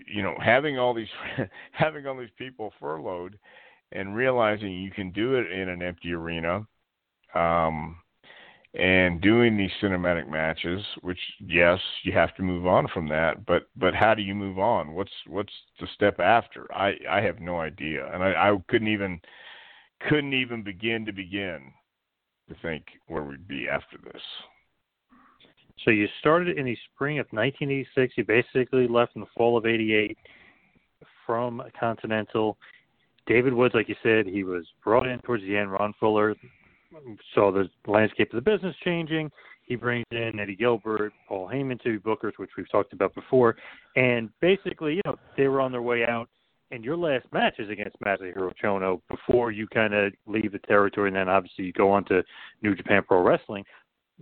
you 0.08 0.24
know 0.24 0.36
having 0.42 0.80
all 0.80 0.94
these 0.94 1.12
having 1.74 2.08
all 2.08 2.18
these 2.18 2.30
people 2.38 2.72
furloughed 2.80 3.38
and 3.92 4.16
realizing 4.16 4.72
you 4.72 4.92
can 4.92 5.12
do 5.12 5.36
it 5.36 5.52
in 5.52 5.68
an 5.68 5.82
empty 5.82 6.14
arena 6.14 6.66
um 7.36 7.98
and 8.74 9.20
doing 9.20 9.58
these 9.58 9.72
cinematic 9.82 10.30
matches 10.30 10.82
which 11.02 11.20
yes 11.46 11.78
you 12.04 12.14
have 12.14 12.34
to 12.36 12.42
move 12.42 12.66
on 12.66 12.88
from 12.94 13.08
that 13.10 13.46
but 13.46 13.64
but 13.76 13.94
how 13.94 14.14
do 14.14 14.22
you 14.22 14.34
move 14.34 14.60
on? 14.60 14.94
What's 14.94 15.12
what's 15.28 15.54
the 15.80 15.88
step 15.94 16.20
after? 16.20 16.74
I 16.74 16.94
i 17.10 17.20
have 17.20 17.40
no 17.42 17.60
idea 17.60 18.10
and 18.14 18.24
i 18.24 18.32
i 18.32 18.58
couldn't 18.70 18.88
even 18.88 19.20
couldn't 20.08 20.34
even 20.34 20.64
begin 20.64 21.06
to 21.06 21.12
begin 21.12 21.74
to 22.48 22.56
think 22.62 22.86
where 23.08 23.24
we'd 23.24 23.48
be 23.48 23.68
after 23.68 23.98
this. 24.04 24.22
So 25.84 25.92
you 25.92 26.08
started 26.20 26.58
in 26.58 26.66
the 26.66 26.78
spring 26.94 27.20
of 27.20 27.26
1986 27.32 28.14
you 28.16 28.24
basically 28.24 28.88
left 28.88 29.16
in 29.16 29.22
the 29.22 29.28
fall 29.36 29.58
of 29.58 29.66
88 29.66 30.18
from 31.26 31.62
continental. 31.78 32.58
David 33.28 33.54
woods 33.54 33.76
like 33.76 33.90
you 33.90 33.96
said 34.02 34.28
he 34.28 34.44
was 34.46 34.66
brought 34.82 35.08
in 35.08 35.20
towards 35.20 35.44
the 35.44 35.58
end 35.58 35.74
ron 35.74 35.94
fuller 36.00 36.36
saw 37.34 37.52
the 37.52 37.70
landscape 37.88 38.34
of 38.34 38.44
the 38.44 38.52
business 38.52 38.76
changing. 38.84 39.32
He 39.64 39.76
brings 39.76 40.06
in 40.12 40.40
Eddie 40.40 40.56
Gilbert, 40.56 41.14
Paul 41.28 41.48
Heyman 41.48 41.82
to 41.84 42.00
bookers, 42.00 42.34
which 42.38 42.52
we've 42.58 42.70
talked 42.70 42.94
about 42.94 43.16
before, 43.16 43.56
and 43.96 44.30
basically, 44.42 44.96
you 44.96 45.02
know, 45.06 45.16
they 45.38 45.48
were 45.48 45.62
on 45.62 45.72
their 45.72 45.82
way 45.82 46.06
out. 46.06 46.28
And 46.72 46.86
your 46.86 46.96
last 46.96 47.26
match 47.34 47.56
is 47.60 47.70
against 47.70 48.00
Masahiro 48.00 48.54
Chono 48.62 49.02
before 49.10 49.52
you 49.52 49.68
kind 49.68 49.94
of 49.94 50.14
leave 50.26 50.54
the 50.54 50.60
territory, 50.60 51.10
and 51.10 51.16
then 51.18 51.28
obviously 51.28 51.66
you 51.66 51.74
go 51.74 51.92
on 51.92 52.06
to 52.06 52.24
New 52.62 52.76
Japan 52.76 53.04
Pro 53.06 53.22
Wrestling. 53.22 53.66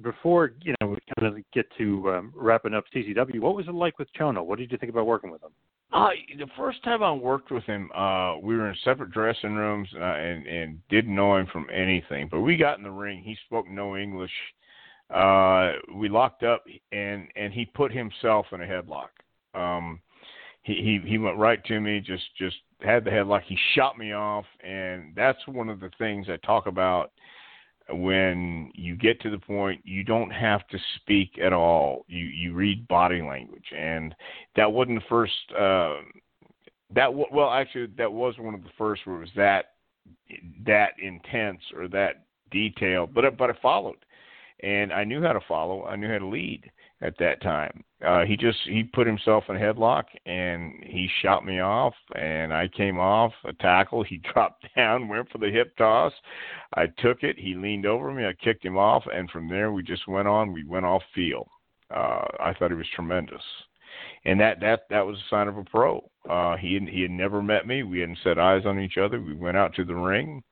Before 0.02 0.54
you 0.64 0.74
know, 0.82 0.88
we 0.88 0.98
kind 1.20 1.36
of 1.36 1.44
get 1.54 1.66
to 1.78 2.12
um, 2.12 2.34
wrapping 2.36 2.74
up 2.74 2.86
CCW. 2.96 3.40
What 3.40 3.56
was 3.56 3.68
it 3.68 3.74
like 3.76 4.00
with 4.00 4.08
Chono? 4.20 4.44
What 4.44 4.58
did 4.58 4.72
you 4.72 4.80
think 4.80 4.92
about 4.92 5.06
working 5.06 5.30
with 5.30 5.44
him? 5.44 5.52
Uh, 5.92 6.10
the 6.38 6.48
first 6.56 6.84
time 6.84 7.02
I 7.02 7.12
worked 7.12 7.52
with 7.52 7.64
him, 7.64 7.90
uh, 7.96 8.38
we 8.38 8.56
were 8.56 8.70
in 8.70 8.76
separate 8.84 9.12
dressing 9.12 9.56
rooms 9.56 9.90
uh, 9.96 10.04
and 10.04 10.46
and 10.46 10.80
didn't 10.90 11.16
know 11.16 11.36
him 11.36 11.48
from 11.52 11.68
anything. 11.74 12.28
But 12.30 12.42
we 12.42 12.58
got 12.58 12.78
in 12.78 12.84
the 12.84 12.92
ring. 12.92 13.24
He 13.24 13.36
spoke 13.48 13.68
no 13.68 13.98
English. 13.98 14.32
Uh, 15.14 15.74
we 15.96 16.08
locked 16.08 16.44
up, 16.44 16.64
and 16.92 17.28
and 17.36 17.52
he 17.52 17.66
put 17.66 17.92
himself 17.92 18.46
in 18.52 18.62
a 18.62 18.66
headlock. 18.66 19.10
Um, 19.56 20.00
he 20.62 20.74
he 20.76 21.10
he 21.10 21.18
went 21.18 21.38
right 21.38 21.64
to 21.66 21.80
me, 21.80 22.00
just 22.00 22.24
just 22.38 22.58
had 22.82 23.04
the 23.04 23.10
headlock. 23.10 23.42
He 23.48 23.58
shot 23.74 23.98
me 23.98 24.14
off, 24.14 24.46
and 24.64 25.14
that's 25.16 25.40
one 25.48 25.70
of 25.70 25.80
the 25.80 25.90
things 25.98 26.28
I 26.30 26.38
talk 26.46 26.68
about 26.68 27.12
when 27.92 28.72
you 28.76 28.96
get 28.96 29.20
to 29.22 29.30
the 29.30 29.38
point 29.38 29.82
you 29.84 30.04
don't 30.04 30.30
have 30.32 30.68
to 30.68 30.78
speak 30.96 31.40
at 31.44 31.54
all. 31.54 32.06
You 32.08 32.26
you 32.26 32.54
read 32.54 32.88
body 32.88 33.22
language. 33.22 33.66
And 33.78 34.16
that 34.56 34.72
wasn't 34.72 35.00
the 35.00 35.06
first 35.10 35.34
uh 35.58 35.96
that 36.94 37.14
well 37.14 37.52
actually 37.52 37.88
that 37.98 38.12
was 38.12 38.36
one 38.40 38.54
of 38.54 38.64
the 38.64 38.70
first 38.78 39.06
where 39.06 39.18
it 39.18 39.20
was 39.20 39.30
that 39.36 39.66
that 40.66 40.92
intense 41.02 41.62
or 41.76 41.88
that 41.90 42.26
detailed 42.52 43.14
but 43.14 43.38
but 43.38 43.50
I 43.50 43.54
followed. 43.62 43.98
And 44.62 44.92
I 44.92 45.06
knew 45.06 45.22
how 45.22 45.32
to 45.32 45.40
follow. 45.48 45.86
I 45.86 45.96
knew 45.96 46.12
how 46.12 46.18
to 46.20 46.28
lead 46.28 46.70
at 47.02 47.18
that 47.20 47.42
time. 47.42 47.84
Uh, 48.06 48.24
he 48.26 48.36
just 48.36 48.58
he 48.66 48.84
put 48.84 49.08
himself 49.08 49.44
in 49.50 49.56
a 49.56 49.60
headlock 49.60 50.04
and 50.26 50.74
he 50.84 51.10
shot 51.22 51.46
me 51.46 51.60
off, 51.60 51.94
and 52.16 52.54
I 52.54 52.68
came 52.68 53.00
off 53.00 53.34
a 53.46 53.54
tackle. 53.54 54.04
He 54.10 54.22
dropped 54.34 54.66
down, 54.76 55.08
went 55.08 55.30
for 55.30 55.38
the 55.38 55.50
hip 55.50 55.76
toss. 55.78 56.14
I 56.76 56.88
took 56.98 57.24
it. 57.24 57.38
He 57.38 57.54
leaned 57.54 57.86
over 57.86 58.12
me. 58.12 58.26
I 58.26 58.34
kicked 58.34 58.66
him 58.66 58.78
off, 58.78 59.04
and 59.14 59.30
from 59.30 59.50
there 59.50 59.72
we 59.72 59.84
just 59.84 60.08
went 60.08 60.28
on. 60.28 60.54
We 60.54 60.64
went 60.64 60.86
off 60.86 61.04
field. 61.14 61.48
Uh, 61.94 62.26
I 62.40 62.54
thought 62.58 62.72
he 62.72 62.78
was 62.78 62.88
tremendous, 62.96 63.42
and 64.26 64.40
that 64.40 64.60
that 64.62 64.82
that 64.90 65.06
was 65.06 65.18
a 65.18 65.30
sign 65.30 65.48
of 65.48 65.58
a 65.58 65.64
pro. 65.64 66.10
Uh, 66.30 66.56
he 66.58 66.80
he 66.90 67.02
had 67.02 67.12
never 67.12 67.42
met 67.42 67.68
me. 67.68 67.84
We 67.84 68.00
hadn't 68.00 68.20
set 68.24 68.40
eyes 68.40 68.66
on 68.66 68.80
each 68.80 68.98
other. 68.98 69.20
We 69.20 69.36
went 69.36 69.58
out 69.58 69.74
to 69.76 69.86
the 69.86 69.96
ring. 69.96 70.44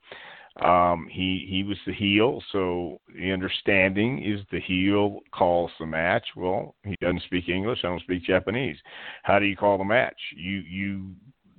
Um, 0.64 1.08
he 1.12 1.46
he 1.48 1.64
was 1.64 1.78
the 1.86 1.94
heel, 1.94 2.42
so 2.52 3.00
the 3.16 3.32
understanding 3.32 4.24
is 4.24 4.42
the 4.52 4.60
heel 4.60 5.20
calls 5.32 5.70
the 5.80 5.86
match. 5.86 6.26
Well, 6.36 6.76
he 6.84 6.96
doesn't 7.00 7.24
speak 7.24 7.48
English. 7.48 7.80
I 7.84 7.90
don't 7.90 8.02
speak 8.02 8.24
Japanese. 8.24 8.78
How 9.22 9.38
do 9.38 9.46
you 9.46 9.56
call 9.56 9.78
the 9.78 9.84
match? 9.84 10.18
You 10.36 10.58
you 10.68 11.12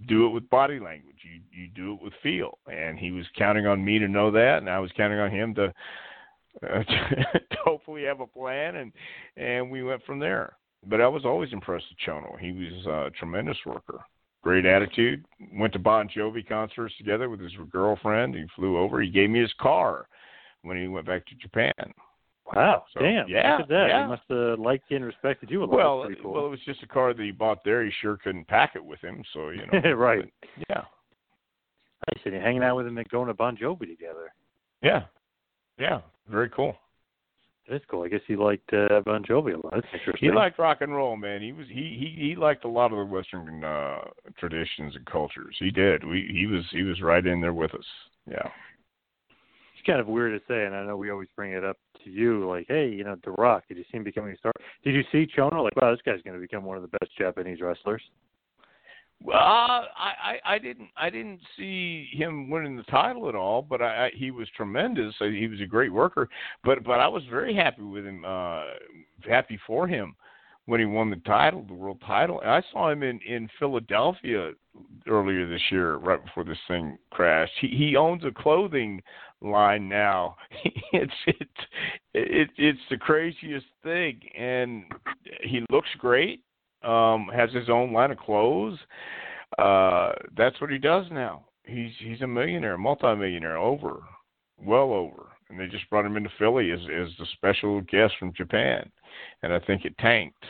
do 0.09 0.27
it 0.27 0.31
with 0.31 0.51
body 0.51 0.81
language. 0.81 1.19
You 1.23 1.41
you 1.53 1.69
do 1.69 1.95
it 1.95 2.03
with 2.03 2.13
feel. 2.25 2.59
And 2.67 2.99
he 2.99 3.13
was 3.13 3.25
counting 3.37 3.67
on 3.67 3.85
me 3.85 4.01
to 4.01 4.09
know 4.09 4.33
that, 4.33 4.59
and 4.59 4.69
I 4.69 4.81
was 4.81 4.91
counting 4.97 5.21
on 5.21 5.31
him 5.31 5.55
to, 5.55 5.73
uh, 6.63 6.83
to 6.83 7.57
hopefully 7.65 8.03
have 8.05 8.21
a 8.21 8.27
plan. 8.27 8.77
And 8.77 8.93
and 9.37 9.71
we 9.71 9.85
went 9.85 10.05
from 10.05 10.19
there. 10.19 10.57
But 10.87 11.01
I 11.01 11.09
was 11.09 11.25
always 11.25 11.53
impressed 11.53 11.87
with 11.91 11.99
Chono. 12.05 12.39
He 12.39 12.53
was 12.53 12.87
a 12.87 13.11
tremendous 13.17 13.59
worker 13.65 14.01
great 14.43 14.67
attitude. 14.67 15.25
Went 15.55 15.73
to 15.75 15.79
Bon 15.79 16.09
Jovi 16.09 16.47
concerts 16.47 16.95
together 16.99 17.29
with 17.29 17.41
his 17.41 17.53
girlfriend. 17.71 18.35
He 18.35 18.45
flew 18.57 18.79
over. 18.79 19.01
He 19.01 19.11
gave 19.11 19.31
me 19.31 19.41
his 19.41 19.53
car 19.61 20.09
when 20.63 20.81
he 20.81 20.89
went 20.89 21.07
back 21.07 21.27
to 21.27 21.35
Japan. 21.37 21.73
Wow! 22.55 22.85
So, 22.95 23.01
damn! 23.01 23.29
Yeah, 23.29 23.53
look 23.53 23.63
at 23.63 23.69
that. 23.69 23.87
Yeah. 23.89 24.03
He 24.05 24.09
must 24.09 24.23
have 24.31 24.59
liked 24.59 24.91
and 24.91 25.05
respected 25.05 25.51
you 25.51 25.65
a 25.65 25.67
lot. 25.67 25.77
Well, 25.77 26.09
cool. 26.23 26.33
well, 26.33 26.47
it 26.47 26.51
was 26.51 26.61
just 26.65 26.83
a 26.83 26.87
car 26.87 27.13
that 27.13 27.23
he 27.23 27.31
bought 27.31 27.63
there. 27.63 27.85
He 27.85 27.91
sure 28.01 28.17
couldn't 28.17 28.49
pack 28.49 28.73
it 28.75 28.85
with 28.85 29.01
him, 29.01 29.23
so 29.35 29.51
you 29.51 29.63
know. 29.83 29.93
right. 29.93 30.25
But, 30.41 30.49
yeah. 30.71 30.83
Nice. 32.07 32.23
And 32.25 32.35
you're 32.35 32.43
hanging 32.43 32.63
out 32.63 32.77
with 32.77 32.87
him 32.87 32.97
and 32.97 33.09
going 33.09 33.27
to 33.29 33.35
Bon 33.35 33.57
Jovi 33.57 33.81
together. 33.81 34.33
Yeah. 34.83 35.05
Yeah. 35.79 36.01
Very 36.29 36.49
cool. 36.49 36.75
That's 37.71 37.85
cool. 37.91 38.03
I 38.03 38.09
guess 38.09 38.21
he 38.27 38.35
liked 38.35 38.73
uh, 38.73 39.01
Bon 39.05 39.23
Jovi 39.23 39.53
a 39.53 39.57
lot. 39.57 39.75
That's 39.75 39.87
interesting. 39.93 40.31
He 40.31 40.35
liked 40.35 40.59
rock 40.59 40.79
and 40.81 40.95
roll, 40.95 41.17
man. 41.17 41.43
He 41.43 41.53
was 41.53 41.67
he 41.69 41.97
he 41.99 42.29
he 42.29 42.35
liked 42.35 42.65
a 42.65 42.69
lot 42.69 42.93
of 42.93 42.99
the 42.99 43.05
Western 43.05 43.63
uh 43.63 43.99
traditions 44.39 44.97
and 44.97 45.05
cultures. 45.07 45.57
He 45.59 45.71
did. 45.71 46.05
We 46.05 46.31
he 46.33 46.47
was 46.47 46.65
he 46.71 46.83
was 46.83 47.03
right 47.03 47.25
in 47.27 47.41
there 47.41 47.53
with 47.53 47.75
us. 47.75 47.85
Yeah. 48.27 48.49
It's 49.75 49.87
kind 49.87 50.01
of 50.01 50.07
weird 50.07 50.39
to 50.39 50.47
say, 50.53 50.65
and 50.65 50.75
I 50.75 50.85
know 50.85 50.97
we 50.97 51.11
always 51.11 51.29
bring 51.37 51.53
it 51.53 51.65
up 51.65 51.77
to 52.05 52.11
you, 52.11 52.49
like, 52.49 52.67
hey, 52.69 52.89
you 52.89 53.05
know, 53.05 53.17
The 53.25 53.31
Rock. 53.31 53.65
Did 53.69 53.77
you 53.77 53.85
see 53.85 53.99
him 53.99 54.05
becoming 54.05 54.33
a 54.33 54.37
star? 54.37 54.53
Did 54.83 54.95
you 54.95 55.03
see 55.13 55.25
Chono? 55.25 55.63
Like, 55.63 55.77
wow, 55.77 55.93
this 55.93 56.01
guy's 56.05 56.21
going 56.23 56.35
to 56.35 56.41
become 56.41 56.65
one 56.65 56.77
of 56.77 56.83
the 56.83 56.99
best 56.99 57.17
Japanese 57.17 57.61
wrestlers. 57.61 58.03
Well, 59.23 59.37
I, 59.37 59.89
I 59.97 60.55
I 60.55 60.59
didn't 60.59 60.91
I 60.97 61.11
didn't 61.11 61.41
see 61.57 62.09
him 62.13 62.51
winning 62.51 62.77
the 62.77 62.85
title 62.85 63.29
at 63.29 63.35
all, 63.35 63.63
but 63.63 63.83
I, 63.83 64.07
I 64.07 64.11
he 64.15 64.31
was 64.31 64.49
tremendous. 64.57 65.15
He 65.19 65.49
was 65.49 65.61
a 65.61 65.67
great 65.67 65.93
worker, 65.93 66.29
but 66.63 66.85
but 66.85 67.01
I 67.01 67.09
was 67.09 67.25
very 67.29 67.55
happy 67.55 67.83
with 67.83 68.05
him, 68.05 68.25
uh 68.25 68.63
happy 69.29 69.59
for 69.67 69.89
him 69.89 70.15
when 70.67 70.81
he 70.81 70.87
won 70.87 71.11
the 71.11 71.17
title, 71.17 71.65
the 71.67 71.75
world 71.75 72.01
title. 72.07 72.41
And 72.43 72.51
I 72.51 72.63
saw 72.73 72.91
him 72.91 73.03
in 73.03 73.19
in 73.27 73.49
Philadelphia 73.59 74.53
earlier 75.09 75.49
this 75.49 75.63
year, 75.73 75.97
right 75.97 76.25
before 76.25 76.45
this 76.45 76.59
thing 76.69 76.97
crashed. 77.11 77.55
He 77.61 77.69
he 77.69 77.97
owns 77.97 78.23
a 78.25 78.31
clothing 78.31 79.03
line 79.43 79.89
now. 79.89 80.37
it's 80.93 81.13
it's 81.27 81.61
it, 82.15 82.51
it's 82.57 82.81
the 82.89 82.99
craziest 82.99 83.67
thing, 83.83 84.21
and 84.39 84.85
he 85.43 85.65
looks 85.71 85.89
great 85.99 86.45
um, 86.83 87.29
has 87.35 87.53
his 87.53 87.69
own 87.69 87.93
line 87.93 88.11
of 88.11 88.19
clothes. 88.19 88.79
Uh, 89.59 90.13
that's 90.37 90.61
what 90.61 90.71
he 90.71 90.79
does 90.79 91.07
now. 91.11 91.45
He's 91.65 91.93
he's 91.99 92.23
a 92.23 92.27
millionaire, 92.27 92.79
multimillionaire, 92.79 93.57
over, 93.57 94.03
well 94.63 94.93
over, 94.93 95.27
and 95.49 95.59
they 95.59 95.67
just 95.67 95.89
brought 95.91 96.07
him 96.07 96.17
into 96.17 96.31
Philly 96.39 96.71
as 96.71 96.81
as 96.81 97.09
the 97.19 97.27
special 97.35 97.81
guest 97.83 98.15
from 98.19 98.33
Japan, 98.35 98.91
and 99.43 99.53
I 99.53 99.59
think 99.61 99.85
it 99.85 99.97
tanked. 99.99 100.45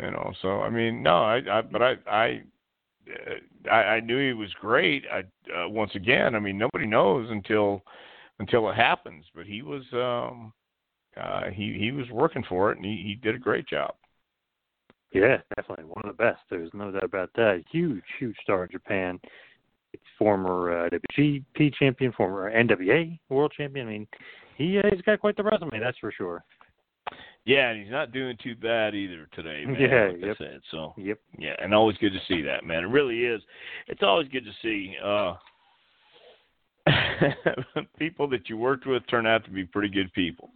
You 0.00 0.10
know, 0.10 0.32
so 0.40 0.60
I 0.60 0.70
mean, 0.70 1.02
no, 1.02 1.16
I, 1.16 1.40
I 1.50 1.62
but 1.62 1.82
I 1.82 1.94
I. 2.06 2.42
I, 3.68 3.74
I 3.74 4.00
knew 4.00 4.16
he 4.16 4.32
was 4.32 4.52
great. 4.60 5.04
I 5.12 5.20
uh, 5.52 5.68
once 5.68 5.90
again, 5.96 6.36
I 6.36 6.38
mean, 6.38 6.56
nobody 6.56 6.86
knows 6.86 7.28
until 7.30 7.82
until 8.38 8.70
it 8.70 8.76
happens. 8.76 9.24
But 9.34 9.44
he 9.44 9.62
was 9.62 9.82
um, 9.92 10.52
uh, 11.20 11.50
he 11.50 11.76
he 11.78 11.90
was 11.90 12.08
working 12.10 12.44
for 12.48 12.70
it, 12.70 12.76
and 12.76 12.86
he, 12.86 13.02
he 13.04 13.14
did 13.16 13.34
a 13.34 13.40
great 13.40 13.66
job. 13.66 13.94
Yeah, 15.12 15.38
definitely 15.56 15.84
one 15.84 16.02
of 16.04 16.16
the 16.16 16.22
best. 16.22 16.40
There's 16.50 16.70
no 16.72 16.90
doubt 16.90 17.04
about 17.04 17.30
that. 17.36 17.64
Huge, 17.70 18.02
huge 18.18 18.36
star 18.42 18.64
in 18.64 18.70
Japan. 18.70 19.20
Former 20.18 20.86
uh, 20.86 20.90
WGP 21.18 21.74
champion, 21.74 22.12
former 22.12 22.50
NWA 22.50 23.18
world 23.28 23.52
champion. 23.54 23.86
I 23.86 23.90
mean, 23.90 24.06
he 24.56 24.78
uh, 24.78 24.82
he's 24.90 25.02
got 25.02 25.20
quite 25.20 25.36
the 25.36 25.42
resume, 25.42 25.80
that's 25.80 25.98
for 25.98 26.12
sure. 26.12 26.42
Yeah, 27.44 27.70
and 27.70 27.82
he's 27.82 27.90
not 27.90 28.12
doing 28.12 28.36
too 28.42 28.54
bad 28.54 28.94
either 28.94 29.28
today, 29.34 29.64
man. 29.66 29.76
Yeah, 29.80 30.08
like 30.12 30.20
yep. 30.22 30.36
I 30.40 30.44
said. 30.44 30.60
So 30.70 30.94
Yep. 30.96 31.18
yeah, 31.38 31.54
and 31.62 31.74
always 31.74 31.96
good 31.98 32.12
to 32.12 32.20
see 32.26 32.40
that, 32.42 32.64
man. 32.64 32.84
It 32.84 32.88
really 32.88 33.24
is. 33.24 33.42
It's 33.88 34.02
always 34.02 34.28
good 34.28 34.44
to 34.44 34.52
see. 34.62 34.94
Uh 35.04 35.34
people 37.98 38.28
that 38.28 38.48
you 38.48 38.56
worked 38.56 38.86
with 38.86 39.02
turn 39.08 39.26
out 39.26 39.44
to 39.44 39.50
be 39.50 39.64
pretty 39.64 39.88
good 39.88 40.12
people. 40.14 40.50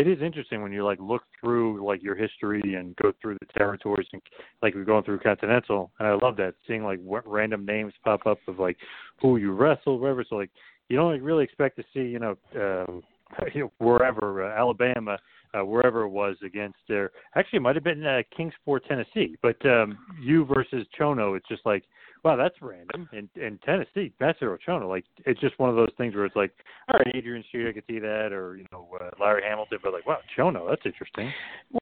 It 0.00 0.08
is 0.08 0.22
interesting 0.22 0.62
when 0.62 0.72
you 0.72 0.82
like 0.82 0.98
look 0.98 1.24
through 1.38 1.86
like 1.86 2.02
your 2.02 2.14
history 2.14 2.74
and 2.74 2.96
go 2.96 3.12
through 3.20 3.36
the 3.38 3.46
territories 3.58 4.08
and 4.14 4.22
like 4.62 4.74
we're 4.74 4.84
going 4.84 5.04
through 5.04 5.18
Continental, 5.18 5.92
and 5.98 6.08
I 6.08 6.14
love 6.14 6.38
that 6.38 6.54
seeing 6.66 6.82
like 6.82 6.98
what 7.02 7.22
random 7.28 7.66
names 7.66 7.92
pop 8.02 8.26
up 8.26 8.38
of 8.48 8.58
like 8.58 8.78
who 9.20 9.36
you 9.36 9.52
wrestled, 9.52 10.00
wherever. 10.00 10.24
So 10.26 10.36
like 10.36 10.48
you 10.88 10.96
don't 10.96 11.12
like, 11.12 11.20
really 11.22 11.44
expect 11.44 11.76
to 11.76 11.84
see 11.92 12.00
you 12.00 12.18
know 12.18 12.38
uh, 12.58 13.66
wherever 13.76 14.42
uh, 14.42 14.58
Alabama 14.58 15.18
uh, 15.52 15.66
wherever 15.66 16.04
it 16.04 16.08
was 16.08 16.34
against 16.42 16.78
their 16.88 17.10
actually 17.34 17.58
it 17.58 17.60
might 17.60 17.76
have 17.76 17.84
been 17.84 18.06
uh, 18.06 18.22
Kingsport, 18.34 18.86
Tennessee, 18.86 19.36
but 19.42 19.62
um, 19.66 19.98
you 20.18 20.46
versus 20.46 20.86
Chono, 20.98 21.36
it's 21.36 21.48
just 21.48 21.66
like 21.66 21.84
wow, 22.24 22.36
that's 22.36 22.56
random. 22.60 23.08
In 23.12 23.28
in 23.40 23.58
Tennessee, 23.64 24.12
Masaru 24.20 24.58
Chono, 24.66 24.88
like 24.88 25.04
it's 25.26 25.40
just 25.40 25.58
one 25.58 25.70
of 25.70 25.76
those 25.76 25.92
things 25.96 26.14
where 26.14 26.24
it's 26.24 26.36
like, 26.36 26.52
all 26.88 26.98
right, 26.98 27.14
Adrian 27.14 27.44
Street, 27.48 27.68
I 27.68 27.72
could 27.72 27.84
see 27.88 27.98
that, 27.98 28.32
or 28.32 28.56
you 28.56 28.66
know, 28.72 28.88
uh, 29.00 29.10
Larry 29.20 29.42
Hamilton, 29.48 29.78
but 29.82 29.92
like, 29.92 30.06
wow, 30.06 30.18
Chono, 30.36 30.68
that's 30.68 30.82
interesting. 30.84 31.32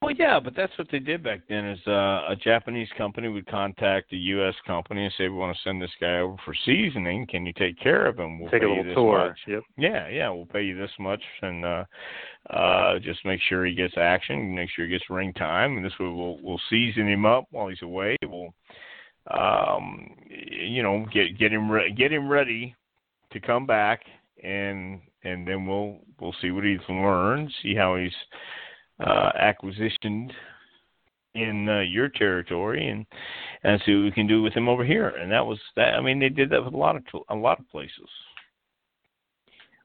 Well, 0.00 0.12
yeah, 0.16 0.38
but 0.40 0.54
that's 0.56 0.76
what 0.78 0.88
they 0.90 0.98
did 0.98 1.22
back 1.22 1.40
then. 1.48 1.66
Is 1.66 1.80
uh, 1.86 2.30
a 2.30 2.36
Japanese 2.42 2.88
company 2.96 3.28
would 3.28 3.46
contact 3.46 4.12
a 4.12 4.16
U.S. 4.16 4.54
company 4.66 5.04
and 5.04 5.14
say, 5.16 5.28
we 5.28 5.36
want 5.36 5.56
to 5.56 5.62
send 5.62 5.80
this 5.80 5.90
guy 6.00 6.18
over 6.18 6.36
for 6.44 6.54
seasoning. 6.64 7.26
Can 7.26 7.46
you 7.46 7.52
take 7.52 7.78
care 7.80 8.06
of 8.06 8.18
him? 8.18 8.40
We'll 8.40 8.50
take 8.50 8.62
a 8.62 8.66
little 8.66 8.94
tour. 8.94 9.28
Much. 9.28 9.38
Yep. 9.46 9.62
Yeah, 9.76 10.08
yeah, 10.08 10.30
we'll 10.30 10.46
pay 10.46 10.62
you 10.62 10.78
this 10.78 10.90
much, 10.98 11.22
and 11.42 11.64
uh, 11.64 11.84
uh, 12.50 12.98
just 12.98 13.24
make 13.24 13.40
sure 13.48 13.66
he 13.66 13.74
gets 13.74 13.94
action, 13.96 14.54
make 14.54 14.70
sure 14.74 14.84
he 14.84 14.90
gets 14.90 15.10
ring 15.10 15.32
time, 15.34 15.76
and 15.76 15.84
this 15.84 15.92
way 15.98 16.06
we'll 16.06 16.38
we'll 16.42 16.60
season 16.70 17.08
him 17.08 17.26
up 17.26 17.44
while 17.50 17.68
he's 17.68 17.82
away. 17.82 18.16
We'll 18.22 18.54
um, 19.36 20.10
you 20.30 20.82
know, 20.82 21.06
get 21.12 21.38
get 21.38 21.52
him 21.52 21.70
re- 21.70 21.92
get 21.92 22.12
him 22.12 22.28
ready 22.28 22.74
to 23.32 23.40
come 23.40 23.66
back, 23.66 24.02
and 24.42 25.00
and 25.24 25.46
then 25.46 25.66
we'll 25.66 25.98
we'll 26.20 26.34
see 26.40 26.50
what 26.50 26.64
he's 26.64 26.78
learned, 26.88 27.52
see 27.62 27.74
how 27.74 27.96
he's 27.96 28.12
uh, 29.00 29.30
acquisitioned 29.40 30.30
in 31.34 31.68
uh, 31.68 31.80
your 31.80 32.08
territory, 32.08 32.88
and 32.88 33.06
and 33.64 33.80
see 33.84 33.94
what 33.94 34.04
we 34.04 34.10
can 34.12 34.26
do 34.26 34.42
with 34.42 34.54
him 34.54 34.68
over 34.68 34.84
here. 34.84 35.08
And 35.08 35.30
that 35.30 35.44
was 35.44 35.58
that. 35.76 35.94
I 35.94 36.00
mean, 36.00 36.18
they 36.18 36.28
did 36.28 36.50
that 36.50 36.64
with 36.64 36.74
a 36.74 36.76
lot 36.76 36.96
of 36.96 37.02
a 37.28 37.34
lot 37.34 37.60
of 37.60 37.68
places. 37.68 38.08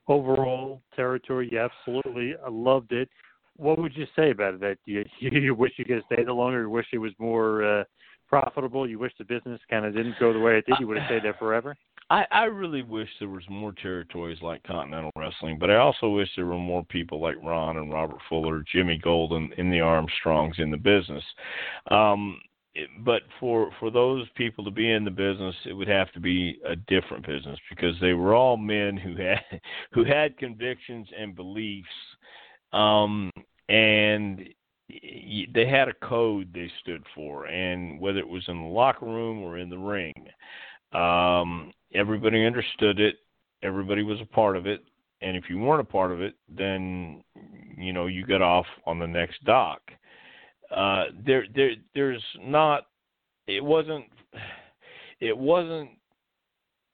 Overall 0.08 0.82
territory, 0.96 1.50
yeah, 1.52 1.68
absolutely. 1.88 2.34
I 2.46 2.50
loved 2.50 2.92
it. 2.92 3.10
What 3.56 3.80
would 3.80 3.96
you 3.96 4.06
say 4.16 4.32
about 4.32 4.56
it? 4.56 4.60
That 4.60 4.78
you, 4.86 5.06
you 5.20 5.56
wish 5.56 5.74
you 5.78 5.86
could 5.86 5.98
have 5.98 6.04
stayed 6.12 6.28
longer. 6.28 6.62
You 6.62 6.70
wish 6.70 6.88
it 6.92 6.98
was 6.98 7.14
more 7.20 7.64
uh, 7.64 7.84
profitable? 8.42 8.90
You 8.90 9.00
wish 9.00 9.14
the 9.18 9.26
business 9.26 9.60
kind 9.70 9.86
of 9.86 9.94
didn't 9.94 10.16
go 10.20 10.34
the 10.34 10.40
way 10.40 10.58
it 10.58 10.66
did? 10.66 10.76
You 10.80 10.88
would 10.88 10.98
have 10.98 11.08
stayed 11.08 11.24
there 11.24 11.36
forever? 11.36 11.76
I, 12.10 12.26
I 12.32 12.44
really 12.44 12.82
wish 12.82 13.08
there 13.20 13.30
was 13.30 13.44
more 13.50 13.74
territories 13.74 14.40
like 14.42 14.64
Continental 14.64 15.12
Wrestling, 15.16 15.58
but 15.60 15.70
I 15.70 15.78
also 15.78 16.10
wish 16.10 16.28
there 16.36 16.46
were 16.46 16.58
more 16.58 16.84
people 16.86 17.22
like 17.22 17.36
Ron 17.44 17.78
and 17.78 17.92
Robert 17.92 18.20
Fuller, 18.28 18.64
Jimmy 18.72 19.00
Golden, 19.02 19.52
in 19.58 19.70
the 19.70 19.80
Armstrongs 19.80 20.56
in 20.58 20.70
the 20.70 20.78
business. 20.78 21.24
Um, 21.92 22.40
but 23.06 23.22
for 23.40 23.70
for 23.80 23.92
those 23.92 24.28
people 24.36 24.64
to 24.64 24.72
be 24.72 24.92
in 24.92 25.06
the 25.06 25.12
business, 25.12 25.56
it 25.66 25.74
would 25.74 25.88
have 25.88 26.12
to 26.14 26.20
be 26.20 26.60
a 26.68 26.76
different 26.76 27.26
business 27.26 27.60
because 27.70 27.96
they 28.02 28.14
were 28.14 28.34
all 28.34 28.58
men 28.58 28.98
who 28.98 29.16
had 29.16 29.62
who 29.94 30.04
had 30.04 30.38
convictions 30.38 31.08
and 31.18 31.36
beliefs, 31.36 31.88
um, 32.74 33.30
and 33.70 34.50
they 34.90 35.66
had 35.70 35.88
a 35.88 35.94
code 36.06 36.50
they 36.54 36.70
stood 36.82 37.04
for, 37.16 37.46
and 37.46 38.00
whether 38.00 38.20
it 38.20 38.28
was 38.28 38.44
in 38.48 38.62
the 38.62 38.68
locker 38.68 39.06
room 39.06 39.42
or 39.42 39.58
in 39.58 39.70
the 39.70 39.78
ring, 39.78 40.14
um, 40.94 41.72
everybody 41.94 42.46
understood 42.46 43.00
it. 43.00 43.16
Everybody 43.64 44.04
was 44.04 44.20
a 44.22 44.26
part 44.26 44.58
of 44.58 44.68
it, 44.68 44.84
and 45.22 45.38
if 45.38 45.46
you 45.50 45.58
weren't 45.58 45.82
a 45.82 45.92
part 45.92 46.12
of 46.12 46.22
it, 46.22 46.36
then 46.50 47.24
you 47.78 47.94
know 47.94 48.08
you 48.08 48.26
got 48.26 48.42
off 48.42 48.66
on 48.86 49.00
the 49.00 49.08
next 49.08 49.44
dock. 49.46 49.82
Uh, 50.76 51.06
there, 51.26 51.46
there, 51.56 51.72
there's 51.96 52.24
not. 52.42 52.88
It 53.48 53.64
wasn't. 53.64 54.06
It 55.20 55.38
wasn't 55.38 55.92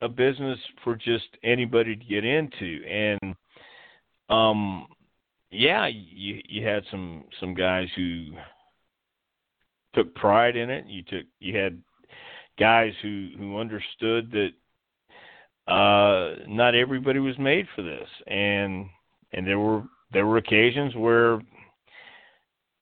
a 0.01 0.07
business 0.07 0.59
for 0.83 0.95
just 0.95 1.25
anybody 1.43 1.95
to 1.95 2.05
get 2.05 2.23
into, 2.23 2.81
and 2.85 3.35
um, 4.29 4.85
yeah, 5.51 5.87
you 5.87 6.41
you 6.47 6.65
had 6.65 6.83
some 6.91 7.25
some 7.39 7.53
guys 7.53 7.87
who 7.95 8.31
took 9.93 10.13
pride 10.15 10.55
in 10.55 10.69
it. 10.69 10.85
You 10.87 11.03
took 11.03 11.25
you 11.39 11.57
had 11.57 11.81
guys 12.59 12.93
who 13.01 13.29
who 13.37 13.57
understood 13.57 14.31
that 14.31 14.51
uh 15.71 16.45
not 16.47 16.75
everybody 16.75 17.19
was 17.19 17.37
made 17.39 17.65
for 17.75 17.81
this 17.81 18.07
and 18.27 18.87
and 19.31 19.47
there 19.47 19.59
were 19.59 19.83
there 20.11 20.25
were 20.25 20.37
occasions 20.37 20.93
where 20.95 21.39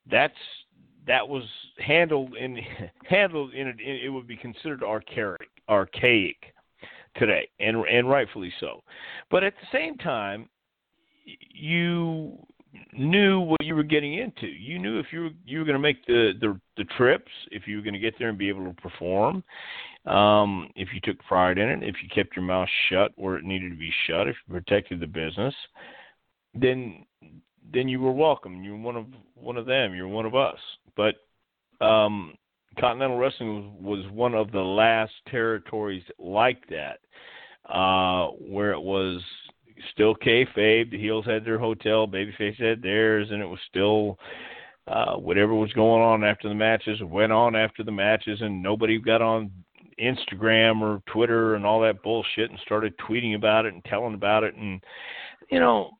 that's 0.09 0.33
that 1.05 1.27
was 1.27 1.43
handled 1.77 2.35
in 2.35 2.57
handled 3.09 3.53
in 3.53 3.67
it 3.67 3.75
it 3.79 4.09
would 4.09 4.27
be 4.27 4.37
considered 4.37 4.83
archaic 4.83 5.49
archaic 5.69 6.37
today 7.17 7.47
and 7.59 7.77
and 7.87 8.09
rightfully 8.09 8.51
so 8.59 8.81
but 9.29 9.43
at 9.43 9.53
the 9.61 9.77
same 9.77 9.95
time 9.97 10.47
you 11.53 12.37
knew 12.93 13.39
what 13.39 13.63
you 13.63 13.75
were 13.75 13.83
getting 13.83 14.15
into. 14.15 14.47
You 14.47 14.79
knew 14.79 14.99
if 14.99 15.07
you 15.11 15.21
were 15.21 15.29
you 15.45 15.59
were 15.59 15.65
going 15.65 15.75
to 15.75 15.79
make 15.79 16.05
the, 16.05 16.33
the 16.39 16.59
the 16.77 16.85
trips, 16.97 17.31
if 17.51 17.67
you 17.67 17.77
were 17.77 17.83
going 17.83 17.93
to 17.93 17.99
get 17.99 18.15
there 18.17 18.29
and 18.29 18.37
be 18.37 18.49
able 18.49 18.65
to 18.65 18.81
perform, 18.81 19.43
um, 20.05 20.69
if 20.75 20.89
you 20.93 20.99
took 21.01 21.19
pride 21.25 21.57
in 21.57 21.69
it, 21.69 21.83
if 21.83 21.95
you 22.01 22.09
kept 22.13 22.35
your 22.35 22.45
mouth 22.45 22.69
shut 22.89 23.11
where 23.15 23.37
it 23.37 23.43
needed 23.43 23.71
to 23.71 23.77
be 23.77 23.91
shut, 24.07 24.27
if 24.27 24.35
you 24.47 24.53
protected 24.53 24.99
the 24.99 25.07
business, 25.07 25.53
then 26.53 27.05
then 27.73 27.87
you 27.87 27.99
were 27.99 28.11
welcome. 28.11 28.63
You 28.63 28.71
were 28.71 28.81
one 28.81 28.95
of 28.95 29.05
one 29.35 29.57
of 29.57 29.65
them. 29.65 29.93
You're 29.93 30.07
one 30.07 30.25
of 30.25 30.35
us. 30.35 30.59
But 30.95 31.15
um, 31.85 32.35
Continental 32.79 33.17
Wrestling 33.17 33.83
was, 33.83 34.05
was 34.05 34.11
one 34.11 34.33
of 34.33 34.51
the 34.51 34.61
last 34.61 35.13
territories 35.29 36.03
like 36.17 36.63
that, 36.69 36.99
uh, 37.71 38.27
where 38.31 38.71
it 38.71 38.81
was 38.81 39.21
still 39.91 40.15
kayfabe. 40.15 40.91
The 40.91 40.97
heels 40.97 41.25
had 41.25 41.45
their 41.45 41.59
hotel, 41.59 42.07
babyface 42.07 42.59
had 42.61 42.81
theirs, 42.81 43.27
and 43.31 43.41
it 43.41 43.45
was 43.45 43.59
still 43.69 44.17
uh, 44.87 45.15
whatever 45.15 45.53
was 45.53 45.73
going 45.73 46.01
on 46.01 46.23
after 46.23 46.47
the 46.47 46.55
matches 46.55 46.99
went 47.03 47.31
on 47.31 47.55
after 47.55 47.83
the 47.83 47.91
matches, 47.91 48.41
and 48.41 48.61
nobody 48.63 48.99
got 48.99 49.21
on 49.21 49.51
Instagram 50.01 50.81
or 50.81 51.01
Twitter 51.11 51.55
and 51.55 51.65
all 51.65 51.81
that 51.81 52.03
bullshit 52.03 52.49
and 52.49 52.59
started 52.65 52.93
tweeting 52.97 53.35
about 53.35 53.65
it 53.65 53.73
and 53.73 53.83
telling 53.85 54.13
about 54.13 54.43
it, 54.43 54.55
and 54.55 54.81
you 55.51 55.59
know, 55.59 55.91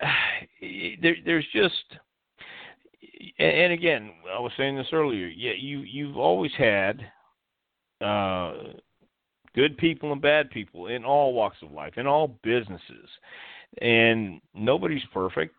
there, 0.60 1.16
there's 1.24 1.46
just. 1.52 1.84
And 3.38 3.72
again, 3.72 4.10
I 4.34 4.40
was 4.40 4.50
saying 4.56 4.76
this 4.76 4.88
earlier. 4.92 5.28
Yeah, 5.28 5.52
you 5.56 5.80
you've 5.80 6.16
always 6.16 6.50
had 6.58 7.00
uh, 8.00 8.54
good 9.54 9.76
people 9.76 10.12
and 10.12 10.22
bad 10.22 10.50
people 10.50 10.86
in 10.86 11.04
all 11.04 11.34
walks 11.34 11.58
of 11.62 11.72
life, 11.72 11.94
in 11.96 12.06
all 12.06 12.38
businesses. 12.42 13.08
And 13.80 14.40
nobody's 14.54 15.04
perfect, 15.12 15.54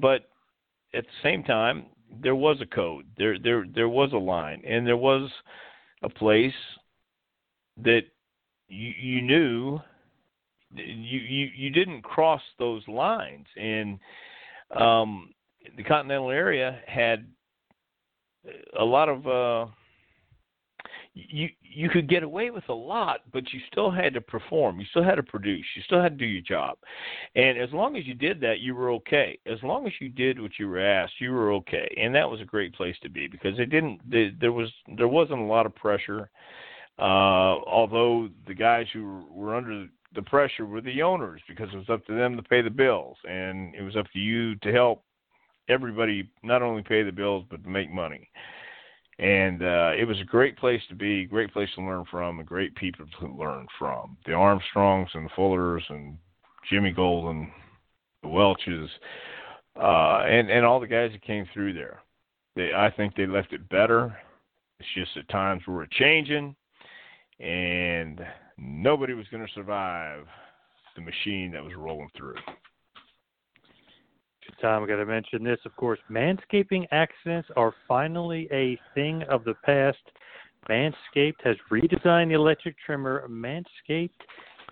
but 0.00 0.28
at 0.94 1.04
the 1.04 1.22
same 1.22 1.42
time, 1.42 1.86
there 2.22 2.36
was 2.36 2.58
a 2.60 2.66
code. 2.66 3.06
There 3.18 3.38
there 3.38 3.66
there 3.74 3.88
was 3.88 4.12
a 4.12 4.18
line 4.18 4.62
and 4.66 4.86
there 4.86 4.96
was 4.96 5.30
a 6.02 6.08
place 6.08 6.54
that 7.82 8.02
you 8.68 8.92
you 8.98 9.22
knew 9.22 9.80
you 10.74 11.18
you 11.18 11.48
you 11.56 11.70
didn't 11.70 12.02
cross 12.02 12.42
those 12.58 12.86
lines 12.88 13.46
and 13.56 13.98
um 14.76 15.32
the 15.76 15.82
continental 15.82 16.30
area 16.30 16.80
had 16.86 17.26
a 18.78 18.84
lot 18.84 19.08
of 19.08 19.26
uh 19.26 19.70
you 21.16 21.48
you 21.62 21.88
could 21.88 22.08
get 22.08 22.22
away 22.22 22.50
with 22.50 22.68
a 22.68 22.74
lot, 22.74 23.20
but 23.32 23.50
you 23.52 23.60
still 23.72 23.90
had 23.90 24.12
to 24.14 24.20
perform. 24.20 24.78
You 24.78 24.86
still 24.90 25.02
had 25.02 25.14
to 25.14 25.22
produce. 25.22 25.64
You 25.74 25.82
still 25.82 26.02
had 26.02 26.18
to 26.18 26.24
do 26.24 26.26
your 26.26 26.42
job. 26.42 26.76
And 27.34 27.58
as 27.58 27.72
long 27.72 27.96
as 27.96 28.06
you 28.06 28.14
did 28.14 28.38
that, 28.42 28.60
you 28.60 28.74
were 28.74 28.90
okay. 28.92 29.38
As 29.46 29.58
long 29.62 29.86
as 29.86 29.92
you 29.98 30.10
did 30.10 30.40
what 30.40 30.52
you 30.58 30.68
were 30.68 30.78
asked, 30.78 31.14
you 31.18 31.32
were 31.32 31.52
okay. 31.54 31.92
And 31.98 32.14
that 32.14 32.30
was 32.30 32.40
a 32.42 32.44
great 32.44 32.74
place 32.74 32.96
to 33.02 33.08
be 33.08 33.28
because 33.28 33.58
it 33.58 33.70
didn't. 33.70 34.00
They, 34.08 34.32
there 34.38 34.52
was 34.52 34.70
there 34.96 35.08
wasn't 35.08 35.40
a 35.40 35.44
lot 35.44 35.66
of 35.66 35.74
pressure. 35.74 36.28
Uh, 36.98 37.60
although 37.66 38.28
the 38.46 38.54
guys 38.54 38.86
who 38.92 39.24
were 39.30 39.54
under 39.54 39.86
the 40.14 40.22
pressure 40.22 40.66
were 40.66 40.80
the 40.80 41.02
owners 41.02 41.40
because 41.48 41.68
it 41.72 41.76
was 41.76 41.90
up 41.90 42.04
to 42.06 42.14
them 42.14 42.36
to 42.36 42.42
pay 42.42 42.60
the 42.60 42.70
bills, 42.70 43.16
and 43.28 43.74
it 43.74 43.82
was 43.82 43.96
up 43.96 44.06
to 44.12 44.18
you 44.18 44.54
to 44.56 44.72
help 44.72 45.02
everybody 45.68 46.30
not 46.42 46.62
only 46.62 46.82
pay 46.82 47.02
the 47.02 47.10
bills 47.10 47.44
but 47.50 47.62
to 47.64 47.68
make 47.68 47.90
money 47.90 48.30
and 49.18 49.62
uh, 49.62 49.92
it 49.96 50.06
was 50.06 50.20
a 50.20 50.24
great 50.24 50.58
place 50.58 50.82
to 50.88 50.94
be, 50.94 51.24
great 51.24 51.52
place 51.52 51.68
to 51.74 51.82
learn 51.82 52.04
from, 52.10 52.38
and 52.38 52.46
great 52.46 52.74
people 52.76 53.06
to 53.20 53.26
learn 53.28 53.66
from. 53.78 54.16
The 54.26 54.32
Armstrongs 54.32 55.08
and 55.14 55.26
the 55.26 55.30
Fullers 55.36 55.82
and 55.88 56.18
Jimmy 56.70 56.90
Golden, 56.90 57.50
the 58.22 58.28
Welches, 58.28 58.90
uh, 59.80 60.22
and 60.26 60.50
and 60.50 60.64
all 60.64 60.80
the 60.80 60.86
guys 60.86 61.12
that 61.12 61.22
came 61.22 61.46
through 61.52 61.72
there. 61.72 62.00
They, 62.56 62.72
I 62.74 62.90
think 62.90 63.14
they 63.14 63.26
left 63.26 63.52
it 63.52 63.68
better. 63.68 64.16
It's 64.78 64.88
just 64.94 65.14
that 65.14 65.28
times 65.30 65.62
were 65.66 65.86
changing, 65.92 66.54
and 67.40 68.20
nobody 68.58 69.14
was 69.14 69.26
going 69.30 69.46
to 69.46 69.52
survive 69.54 70.26
the 70.94 71.02
machine 71.02 71.52
that 71.52 71.64
was 71.64 71.74
rolling 71.74 72.10
through. 72.16 72.34
Tom, 74.60 74.84
I 74.84 74.86
got 74.86 74.96
to 74.96 75.06
mention 75.06 75.44
this, 75.44 75.58
of 75.64 75.76
course. 75.76 75.98
Manscaping 76.10 76.86
accidents 76.90 77.48
are 77.56 77.74
finally 77.86 78.48
a 78.50 78.78
thing 78.94 79.22
of 79.24 79.44
the 79.44 79.54
past. 79.64 79.98
Manscaped 80.68 81.42
has 81.44 81.56
redesigned 81.70 82.28
the 82.28 82.34
electric 82.34 82.76
trimmer. 82.84 83.26
Manscaped 83.28 84.10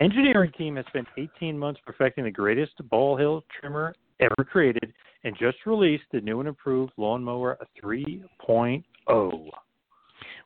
engineering 0.01 0.53
team 0.57 0.77
has 0.77 0.87
spent 0.89 1.07
18 1.17 1.59
months 1.59 1.81
perfecting 1.87 2.25
the 2.25 2.31
greatest 2.31 2.73
ball 2.89 3.17
hill 3.17 3.45
trimmer 3.61 3.95
ever 4.21 4.45
created 4.45 4.93
and 5.25 5.37
just 5.39 5.59
released 5.67 6.05
the 6.13 6.21
new 6.21 6.41
and 6.41 6.49
improved 6.49 6.93
Lawnmower 6.97 7.59
3.0. 7.83 9.51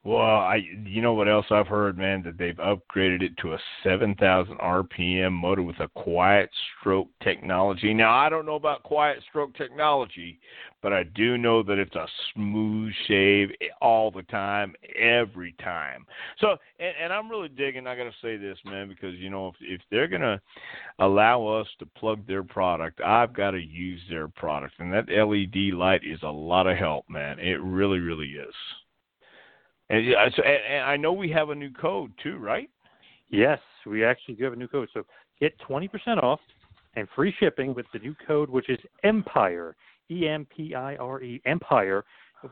Well, 0.09 0.21
I 0.21 0.63
you 0.87 1.03
know 1.03 1.13
what 1.13 1.29
else 1.29 1.45
I've 1.51 1.67
heard, 1.67 1.99
man, 1.99 2.23
that 2.23 2.39
they've 2.39 2.57
upgraded 2.57 3.21
it 3.21 3.37
to 3.43 3.53
a 3.53 3.59
7,000 3.85 4.57
RPM 4.57 5.33
motor 5.33 5.61
with 5.61 5.79
a 5.81 5.89
quiet 5.89 6.49
stroke 6.81 7.11
technology. 7.23 7.93
Now, 7.93 8.15
I 8.15 8.31
don't 8.31 8.47
know 8.47 8.55
about 8.55 8.85
quiet 8.85 9.23
stroke 9.29 9.55
technology, 9.55 10.41
but 10.83 10.95
I 10.95 11.03
do 11.03 11.37
know 11.37 11.63
that 11.63 11.77
it's 11.77 11.95
a 11.95 12.07
smooth 12.33 12.91
shave 13.07 13.51
all 13.83 14.11
the 14.11 14.23
time, 14.23 14.73
every 14.99 15.55
time. 15.63 16.07
So, 16.41 16.57
and, 16.81 16.95
and 17.03 17.13
I'm 17.13 17.29
really 17.29 17.51
digging. 17.51 17.87
I 17.87 17.95
got 17.95 18.05
to 18.05 18.13
say 18.23 18.39
this, 18.39 18.57
man, 18.65 18.89
because 18.89 19.15
you 19.17 19.29
know 19.29 19.49
if 19.49 19.57
if 19.61 19.83
they're 19.91 20.09
gonna 20.09 20.41
allow 21.01 21.47
us 21.47 21.67
to 21.81 21.85
plug 21.85 22.27
their 22.27 22.45
product, 22.45 23.03
I've 23.03 23.35
got 23.35 23.51
to 23.51 23.61
use 23.61 24.01
their 24.09 24.29
product, 24.29 24.73
and 24.79 24.91
that 24.91 25.11
LED 25.11 25.75
light 25.79 26.01
is 26.03 26.21
a 26.23 26.31
lot 26.31 26.67
of 26.67 26.79
help, 26.79 27.05
man. 27.11 27.39
It 27.39 27.61
really, 27.61 27.99
really 27.99 28.29
is. 28.29 28.55
And, 29.91 30.07
so, 30.37 30.43
and 30.43 30.85
I 30.85 30.97
know 30.97 31.13
we 31.13 31.31
have 31.31 31.51
a 31.51 31.55
new 31.55 31.71
code 31.71 32.13
too, 32.23 32.37
right? 32.37 32.69
Yes, 33.31 33.59
we 33.87 34.05
actually 34.05 34.35
do 34.35 34.45
have 34.45 34.53
a 34.53 34.57
new 34.57 34.69
code. 34.69 34.89
So 34.93 35.05
get 35.41 35.55
20% 35.69 36.23
off 36.23 36.41
and 36.95 37.09
free 37.15 37.35
shipping 37.39 37.75
with 37.75 37.87
the 37.93 37.99
new 37.99 38.15
code, 38.27 38.51
which 38.51 38.69
is 38.69 38.79
Empire, 39.05 39.77
E 40.11 40.27
M 40.27 40.47
P 40.55 40.75
I 40.75 40.97
R 40.97 41.23
E, 41.23 41.41
Empire, 41.47 42.05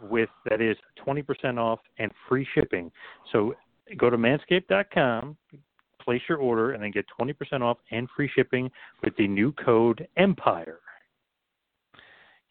with 0.03 0.29
that 0.49 0.61
is 0.61 0.77
20% 1.07 1.59
off 1.59 1.81
and 1.99 2.11
free 2.29 2.47
shipping. 2.55 2.91
So 3.33 3.55
go 3.97 4.11
to 4.11 4.17
manscaped.com, 4.17 5.37
place 6.03 6.23
your 6.29 6.39
order, 6.39 6.73
and 6.73 6.83
then 6.83 6.91
get 6.91 7.07
20% 7.21 7.63
off 7.63 7.79
and 7.91 8.09
free 8.17 8.31
shipping 8.35 8.71
with 9.03 9.17
the 9.17 9.29
new 9.29 9.53
code 9.53 10.07
Empire. 10.17 10.81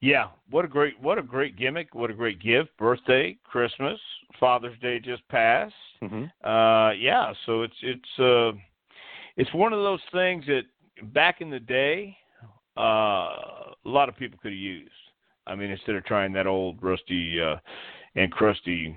Yeah, 0.05 0.27
what 0.51 0.63
a 0.63 0.67
great 0.67 1.01
what 1.01 1.17
a 1.17 1.23
great 1.23 1.57
gimmick, 1.57 1.95
what 1.95 2.11
a 2.11 2.13
great 2.13 2.39
gift. 2.39 2.69
Birthday, 2.77 3.39
Christmas, 3.43 3.99
Father's 4.39 4.77
Day 4.79 4.99
just 4.99 5.27
passed. 5.29 5.73
Mm-hmm. 6.03 6.25
Uh, 6.47 6.91
yeah, 6.91 7.33
so 7.47 7.63
it's 7.63 7.73
it's 7.81 8.19
uh, 8.19 8.51
it's 9.35 9.51
one 9.55 9.73
of 9.73 9.79
those 9.79 10.01
things 10.11 10.45
that 10.45 10.61
back 11.11 11.41
in 11.41 11.49
the 11.49 11.59
day, 11.59 12.15
uh, 12.77 12.81
a 12.81 13.75
lot 13.83 14.07
of 14.07 14.15
people 14.15 14.37
could 14.39 14.51
have 14.51 14.59
used. 14.59 14.91
I 15.47 15.55
mean, 15.55 15.71
instead 15.71 15.95
of 15.95 16.05
trying 16.05 16.33
that 16.33 16.45
old 16.45 16.83
rusty 16.83 17.41
uh, 17.41 17.55
and 18.13 18.31
crusty 18.31 18.95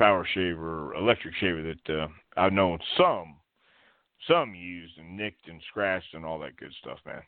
power 0.00 0.26
shaver, 0.34 0.94
electric 0.94 1.36
shaver 1.36 1.62
that 1.62 1.94
uh, 1.96 2.08
I've 2.36 2.52
known 2.52 2.80
some 2.96 3.36
some 4.26 4.56
used 4.56 4.98
and 4.98 5.16
nicked 5.16 5.46
and 5.46 5.62
scratched 5.68 6.12
and 6.12 6.24
all 6.24 6.40
that 6.40 6.56
good 6.56 6.72
stuff, 6.80 6.98
man. 7.06 7.22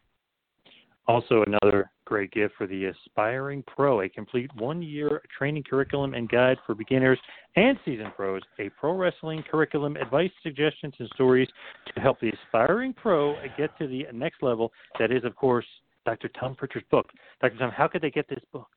Also, 1.09 1.45
another 1.47 1.91
great 2.05 2.31
gift 2.31 2.55
for 2.57 2.67
the 2.67 2.87
aspiring 2.87 3.65
pro 3.67 4.03
a 4.03 4.09
complete 4.09 4.51
one 4.57 4.83
year 4.83 5.21
training 5.37 5.65
curriculum 5.69 6.15
and 6.15 6.29
guide 6.29 6.57
for 6.65 6.75
beginners 6.75 7.19
and 7.57 7.77
seasoned 7.85 8.15
pros, 8.15 8.43
a 8.59 8.69
pro 8.71 8.95
wrestling 8.95 9.43
curriculum, 9.51 9.97
advice, 9.97 10.31
suggestions, 10.43 10.95
and 10.99 11.09
stories 11.15 11.49
to 11.93 12.01
help 12.01 12.21
the 12.21 12.31
aspiring 12.31 12.93
pro 12.93 13.35
get 13.57 13.77
to 13.79 13.87
the 13.89 14.07
next 14.13 14.43
level. 14.43 14.73
That 14.99 15.11
is, 15.11 15.25
of 15.25 15.35
course, 15.35 15.67
Dr. 16.05 16.29
Tom 16.39 16.55
Prichard's 16.55 16.87
book. 16.91 17.07
Dr. 17.41 17.59
Tom, 17.59 17.71
how 17.71 17.89
could 17.89 18.03
they 18.03 18.11
get 18.11 18.29
this 18.29 18.43
book? 18.53 18.69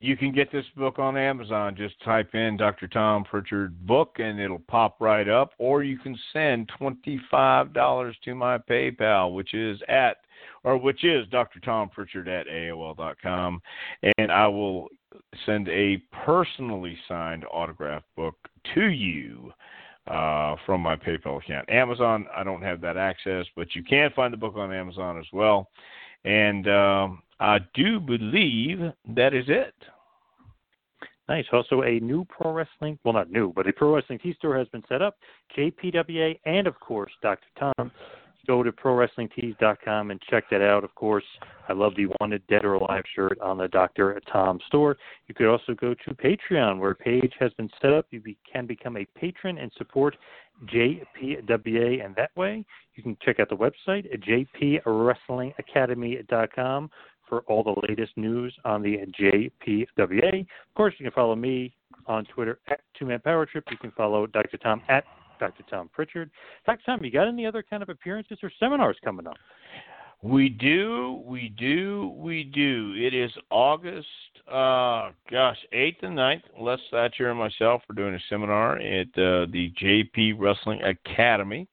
You 0.00 0.16
can 0.16 0.32
get 0.32 0.50
this 0.50 0.64
book 0.76 0.98
on 0.98 1.16
Amazon. 1.16 1.76
Just 1.76 1.94
type 2.02 2.34
in 2.34 2.56
Dr. 2.56 2.88
Tom 2.88 3.22
Prichard 3.22 3.86
book 3.86 4.16
and 4.18 4.40
it'll 4.40 4.58
pop 4.58 5.00
right 5.00 5.28
up. 5.28 5.52
Or 5.58 5.84
you 5.84 5.96
can 5.96 6.18
send 6.32 6.68
$25 6.80 8.12
to 8.24 8.34
my 8.34 8.58
PayPal, 8.58 9.32
which 9.32 9.54
is 9.54 9.80
at 9.88 10.16
or 10.64 10.76
which 10.76 11.04
is 11.04 11.26
Dr. 11.28 11.60
Tom 11.60 11.88
Prichard 11.88 12.28
at 12.28 12.46
AOL.com. 12.46 13.60
And 14.18 14.32
I 14.32 14.46
will 14.46 14.88
send 15.46 15.68
a 15.68 15.98
personally 16.24 16.96
signed 17.08 17.44
autograph 17.52 18.02
book 18.16 18.36
to 18.74 18.86
you 18.86 19.52
uh, 20.06 20.56
from 20.66 20.80
my 20.80 20.96
PayPal 20.96 21.42
account. 21.42 21.68
Amazon, 21.70 22.26
I 22.34 22.42
don't 22.42 22.62
have 22.62 22.80
that 22.80 22.96
access, 22.96 23.46
but 23.56 23.74
you 23.74 23.82
can 23.82 24.10
find 24.14 24.32
the 24.32 24.38
book 24.38 24.56
on 24.56 24.72
Amazon 24.72 25.18
as 25.18 25.26
well. 25.32 25.70
And 26.24 26.68
um, 26.68 27.22
I 27.40 27.58
do 27.74 28.00
believe 28.00 28.80
that 29.14 29.34
is 29.34 29.44
it. 29.48 29.74
Nice. 31.28 31.44
Also, 31.52 31.82
a 31.82 32.00
new 32.00 32.24
pro 32.24 32.52
wrestling, 32.52 32.98
well, 33.04 33.14
not 33.14 33.30
new, 33.30 33.52
but 33.54 33.66
a 33.66 33.72
pro 33.72 33.94
wrestling 33.94 34.18
T 34.18 34.34
store 34.34 34.58
has 34.58 34.68
been 34.68 34.82
set 34.88 35.02
up. 35.02 35.16
JPWA 35.56 36.38
and, 36.44 36.66
of 36.66 36.78
course, 36.80 37.12
Dr. 37.22 37.46
Tom 37.58 37.90
go 38.46 38.62
to 38.62 38.70
prowrestlingtees.com 38.72 40.10
and 40.10 40.20
check 40.28 40.44
that 40.50 40.60
out. 40.62 40.84
Of 40.84 40.94
course, 40.94 41.24
I 41.68 41.72
love 41.72 41.94
the 41.96 42.06
Wanted 42.20 42.46
Dead 42.48 42.64
or 42.64 42.74
Alive 42.74 43.04
shirt 43.14 43.40
on 43.40 43.58
the 43.58 43.68
Dr. 43.68 44.20
Tom 44.30 44.58
store. 44.66 44.96
You 45.28 45.34
could 45.34 45.48
also 45.48 45.72
go 45.74 45.94
to 45.94 46.14
Patreon, 46.14 46.78
where 46.78 46.90
a 46.92 46.96
page 46.96 47.32
has 47.38 47.52
been 47.54 47.70
set 47.80 47.92
up. 47.92 48.06
You 48.10 48.20
be, 48.20 48.36
can 48.50 48.66
become 48.66 48.96
a 48.96 49.06
patron 49.18 49.58
and 49.58 49.70
support 49.76 50.16
JPWA, 50.66 52.04
and 52.04 52.16
that 52.16 52.30
way 52.36 52.64
you 52.94 53.02
can 53.02 53.16
check 53.22 53.40
out 53.40 53.48
the 53.48 53.56
website 53.56 54.04
at 54.12 54.20
jpwrestlingacademy.com 54.20 56.90
for 57.28 57.40
all 57.42 57.62
the 57.62 57.74
latest 57.88 58.16
news 58.16 58.54
on 58.64 58.82
the 58.82 58.98
JPWA. 59.18 60.40
Of 60.40 60.74
course, 60.76 60.94
you 60.98 61.04
can 61.04 61.12
follow 61.12 61.34
me 61.34 61.74
on 62.06 62.26
Twitter 62.26 62.60
at 62.68 62.80
Two 62.98 63.06
Man 63.06 63.20
Power 63.20 63.46
Trip. 63.46 63.64
You 63.70 63.78
can 63.78 63.92
follow 63.92 64.26
Dr. 64.26 64.58
Tom 64.58 64.82
at 64.88 65.04
Dr. 65.42 65.64
Tom 65.68 65.90
Prichard. 65.92 66.30
Dr. 66.66 66.80
Tom, 66.86 67.04
you 67.04 67.10
got 67.10 67.26
any 67.26 67.44
other 67.44 67.64
kind 67.68 67.82
of 67.82 67.88
appearances 67.88 68.38
or 68.44 68.52
seminars 68.60 68.96
coming 69.04 69.26
up? 69.26 69.34
We 70.22 70.48
do, 70.48 71.20
we 71.26 71.48
do, 71.58 72.14
we 72.16 72.44
do. 72.44 72.94
It 72.96 73.12
is 73.12 73.32
August, 73.50 74.06
uh, 74.46 75.10
gosh, 75.28 75.58
8th 75.74 75.96
and 76.02 76.16
9th. 76.16 76.42
Les 76.60 76.78
Thatcher 76.92 77.30
and 77.30 77.38
myself 77.40 77.82
are 77.90 77.94
doing 77.94 78.14
a 78.14 78.20
seminar 78.28 78.76
at 78.76 79.08
uh, 79.16 79.46
the 79.50 79.72
JP 79.82 80.36
Wrestling 80.38 80.80
Academy. 80.82 81.66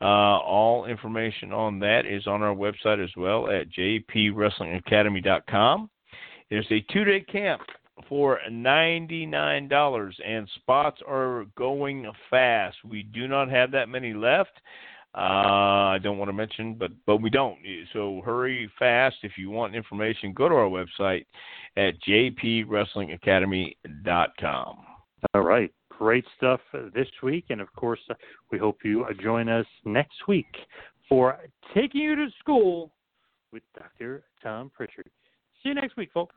Uh, 0.00 0.38
all 0.38 0.84
information 0.84 1.52
on 1.52 1.80
that 1.80 2.06
is 2.06 2.28
on 2.28 2.42
our 2.42 2.54
website 2.54 3.02
as 3.02 3.10
well 3.16 3.50
at 3.50 3.66
jpwrestlingacademy.com. 3.72 5.90
It's 6.50 6.70
a 6.70 6.80
two 6.92 7.04
day 7.04 7.22
camp 7.22 7.62
for 8.08 8.38
$99 8.50 10.12
and 10.26 10.48
spots 10.56 11.00
are 11.06 11.44
going 11.56 12.10
fast. 12.28 12.76
We 12.84 13.02
do 13.02 13.28
not 13.28 13.50
have 13.50 13.70
that 13.72 13.88
many 13.88 14.14
left. 14.14 14.52
Uh, 15.12 15.94
I 15.94 15.98
don't 16.00 16.18
want 16.18 16.28
to 16.28 16.32
mention, 16.32 16.74
but 16.74 16.92
but 17.04 17.16
we 17.16 17.30
don't. 17.30 17.58
So 17.92 18.22
hurry 18.24 18.70
fast 18.78 19.16
if 19.24 19.32
you 19.36 19.50
want 19.50 19.74
information. 19.74 20.32
Go 20.32 20.48
to 20.48 20.54
our 20.54 20.70
website 20.70 21.26
at 21.76 21.94
jpwrestlingacademy.com. 22.08 24.76
All 25.34 25.40
right, 25.40 25.72
great 25.90 26.24
stuff 26.36 26.60
this 26.94 27.08
week, 27.24 27.46
and 27.50 27.60
of 27.60 27.74
course, 27.74 27.98
we 28.52 28.58
hope 28.58 28.84
you 28.84 29.04
join 29.20 29.48
us 29.48 29.66
next 29.84 30.28
week 30.28 30.54
for 31.08 31.40
taking 31.74 32.02
you 32.02 32.14
to 32.14 32.28
school 32.38 32.92
with 33.52 33.64
Dr. 33.76 34.22
Tom 34.40 34.70
Prichard. 34.72 35.10
See 35.62 35.70
you 35.70 35.74
next 35.74 35.96
week, 35.96 36.10
folks. 36.12 36.36